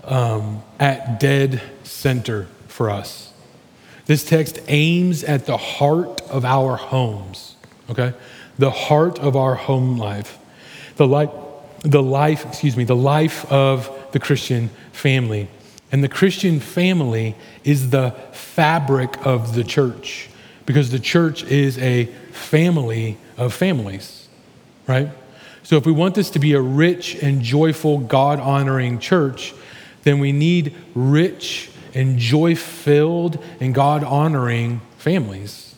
um, 0.03 0.61
at 0.79 1.19
dead 1.19 1.61
center 1.83 2.47
for 2.67 2.91
us. 2.91 3.33
This 4.05 4.23
text 4.25 4.59
aims 4.67 5.23
at 5.23 5.45
the 5.45 5.57
heart 5.57 6.21
of 6.29 6.45
our 6.45 6.75
homes, 6.75 7.55
okay? 7.89 8.13
The 8.59 8.69
heart 8.69 9.17
of 9.19 9.35
our 9.35 9.55
home 9.55 9.97
life. 9.97 10.37
The 10.97 11.07
life, 11.07 11.31
the 11.79 12.03
life, 12.03 12.45
excuse 12.45 12.77
me, 12.77 12.83
the 12.83 12.95
life 12.95 13.51
of 13.51 13.89
the 14.11 14.19
Christian 14.19 14.69
family. 14.91 15.47
And 15.93 16.03
the 16.03 16.09
Christian 16.09 16.59
family 16.59 17.35
is 17.63 17.91
the 17.91 18.15
fabric 18.31 19.25
of 19.25 19.53
the 19.53 19.63
church 19.63 20.27
because 20.65 20.89
the 20.89 20.99
church 20.99 21.43
is 21.43 21.77
a 21.77 22.05
family 22.31 23.17
of 23.37 23.53
families, 23.53 24.27
right? 24.87 25.09
So 25.61 25.77
if 25.77 25.85
we 25.85 25.91
want 25.91 26.15
this 26.15 26.31
to 26.31 26.39
be 26.39 26.53
a 26.53 26.61
rich 26.61 27.15
and 27.21 27.43
joyful, 27.43 27.99
God 27.99 28.39
honoring 28.39 28.97
church, 28.97 29.53
then 30.01 30.17
we 30.17 30.31
need 30.31 30.75
rich 30.95 31.69
and 31.93 32.17
joy 32.17 32.55
filled 32.55 33.37
and 33.59 33.75
God 33.75 34.03
honoring 34.03 34.81
families. 34.97 35.75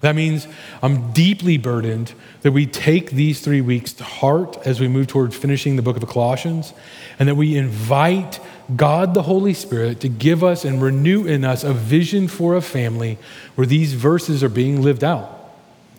That 0.00 0.14
means 0.14 0.46
I'm 0.82 1.12
deeply 1.12 1.58
burdened 1.58 2.14
that 2.42 2.52
we 2.52 2.66
take 2.66 3.10
these 3.10 3.40
three 3.40 3.60
weeks 3.60 3.92
to 3.94 4.04
heart 4.04 4.56
as 4.64 4.80
we 4.80 4.88
move 4.88 5.08
towards 5.08 5.36
finishing 5.36 5.76
the 5.76 5.82
book 5.82 5.96
of 5.96 6.08
Colossians, 6.08 6.72
and 7.18 7.28
that 7.28 7.34
we 7.34 7.56
invite 7.56 8.40
God 8.74 9.14
the 9.14 9.22
Holy 9.22 9.54
Spirit 9.54 10.00
to 10.00 10.08
give 10.08 10.44
us 10.44 10.64
and 10.64 10.82
renew 10.82 11.24
in 11.24 11.44
us 11.44 11.64
a 11.64 11.72
vision 11.72 12.28
for 12.28 12.54
a 12.54 12.60
family 12.60 13.18
where 13.54 13.66
these 13.66 13.94
verses 13.94 14.42
are 14.42 14.50
being 14.50 14.82
lived 14.82 15.02
out, 15.02 15.54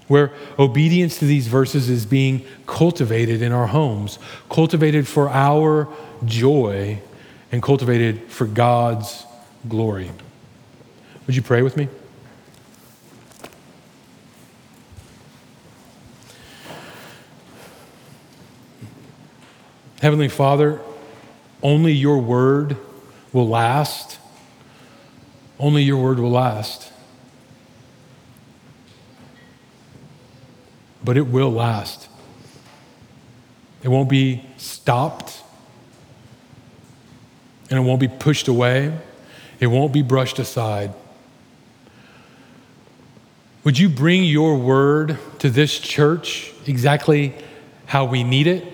where 0.07 0.31
obedience 0.59 1.17
to 1.19 1.25
these 1.25 1.47
verses 1.47 1.89
is 1.89 2.05
being 2.05 2.45
cultivated 2.67 3.41
in 3.41 3.51
our 3.51 3.67
homes, 3.67 4.19
cultivated 4.49 5.07
for 5.07 5.29
our 5.29 5.87
joy 6.25 7.01
and 7.51 7.63
cultivated 7.63 8.21
for 8.29 8.45
God's 8.45 9.25
glory. 9.67 10.11
Would 11.25 11.35
you 11.35 11.41
pray 11.41 11.63
with 11.63 11.75
me? 11.75 11.87
Heavenly 20.01 20.29
Father, 20.29 20.79
only 21.61 21.91
your 21.91 22.19
word 22.19 22.77
will 23.33 23.47
last. 23.47 24.19
Only 25.59 25.83
your 25.83 26.01
word 26.01 26.19
will 26.19 26.31
last. 26.31 26.91
But 31.03 31.17
it 31.17 31.27
will 31.27 31.51
last. 31.51 32.07
It 33.83 33.87
won't 33.89 34.09
be 34.09 34.45
stopped 34.57 35.43
and 37.69 37.77
it 37.77 37.81
won't 37.81 37.99
be 37.99 38.07
pushed 38.07 38.47
away, 38.47 38.97
it 39.59 39.67
won't 39.67 39.93
be 39.93 40.01
brushed 40.01 40.39
aside. 40.39 40.93
Would 43.63 43.77
you 43.77 43.89
bring 43.89 44.23
your 44.23 44.57
word 44.57 45.19
to 45.39 45.49
this 45.49 45.77
church 45.77 46.51
exactly 46.65 47.35
how 47.85 48.05
we 48.05 48.23
need 48.23 48.47
it? 48.47 48.65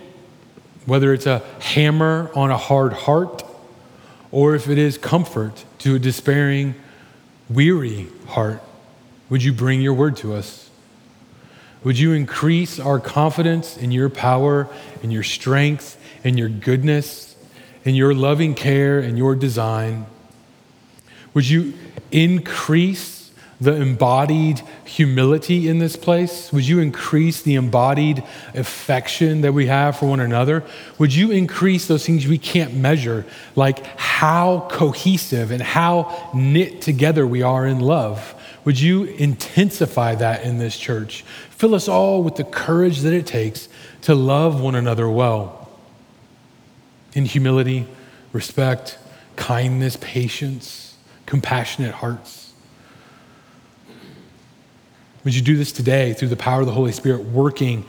Whether 0.86 1.14
it's 1.14 1.26
a 1.26 1.40
hammer 1.60 2.32
on 2.36 2.52
a 2.52 2.58
hard 2.58 2.94
heart 2.94 3.44
or 4.32 4.56
if 4.56 4.68
it 4.70 4.78
is 4.78 4.98
comfort 4.98 5.66
to 5.80 5.96
a 5.96 6.00
despairing, 6.00 6.76
weary 7.50 8.08
heart, 8.28 8.62
would 9.30 9.44
you 9.44 9.54
bring 9.54 9.82
your 9.82 9.94
word 9.94 10.18
to 10.18 10.34
us? 10.34 10.70
Would 11.84 12.00
you 12.00 12.14
increase 12.14 12.80
our 12.80 13.00
confidence 13.00 13.78
in 13.78 13.92
your 13.92 14.10
power, 14.10 14.68
in 15.04 15.12
your 15.12 15.24
strength, 15.24 16.00
in 16.24 16.38
your 16.38 16.50
goodness? 16.50 17.36
in 17.86 17.94
your 17.94 18.14
loving 18.14 18.56
care 18.56 19.00
and 19.00 19.18
your 19.18 19.36
design. 19.36 20.08
Would 21.34 21.48
you 21.48 21.74
increase 22.12 23.25
the 23.60 23.74
embodied 23.74 24.62
humility 24.84 25.70
in 25.70 25.80
this 25.80 25.96
place? 25.96 26.52
Would 26.52 26.68
you 26.68 26.80
increase 26.80 27.42
the 27.42 27.56
embodied 27.56 28.24
affection 28.54 29.42
that 29.42 29.54
we 29.54 29.68
have 29.68 29.98
for 29.98 30.08
one 30.08 30.20
another? 30.20 30.64
Would 30.98 31.14
you 31.14 31.32
increase 31.32 31.88
those 31.88 32.06
things 32.06 32.28
we 32.28 32.38
can't 32.38 32.74
measure, 32.74 33.26
like 33.56 33.86
how 33.98 34.68
cohesive 34.70 35.52
and 35.52 35.62
how 35.62 36.32
knit 36.34 36.82
together 36.82 37.26
we 37.26 37.42
are 37.42 37.66
in 37.66 37.80
love? 37.80 38.34
Would 38.66 38.80
you 38.80 39.04
intensify 39.04 40.16
that 40.16 40.44
in 40.44 40.58
this 40.58 40.78
church? 40.78 41.24
Fill 41.52 41.76
us 41.76 41.88
all 41.88 42.24
with 42.24 42.36
the 42.36 42.44
courage 42.44 43.02
that 43.02 43.14
it 43.14 43.26
takes 43.26 43.70
to 44.02 44.16
love 44.16 44.60
one 44.60 44.76
another 44.76 45.10
well 45.10 45.70
in 47.14 47.26
humility, 47.26 47.88
respect, 48.34 48.98
kindness, 49.36 49.98
patience, 50.02 50.96
compassionate 51.26 51.94
hearts. 51.94 52.45
Would 55.26 55.36
you 55.36 55.42
do 55.42 55.58
this 55.58 55.72
today 55.72 56.14
through 56.14 56.28
the 56.28 56.38
power 56.38 56.62
of 56.62 56.68
the 56.68 56.72
Holy 56.72 56.92
Spirit 56.92 57.26
working 57.26 57.84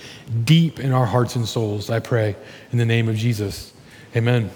deep 0.45 0.81
in 0.81 0.93
our 0.93 1.05
hearts 1.05 1.37
and 1.37 1.47
souls? 1.47 1.91
I 1.91 2.01
pray 2.01 2.35
in 2.73 2.79
the 2.79 2.87
name 2.87 3.09
of 3.11 3.17
Jesus. 3.17 3.75
Amen. 4.17 4.51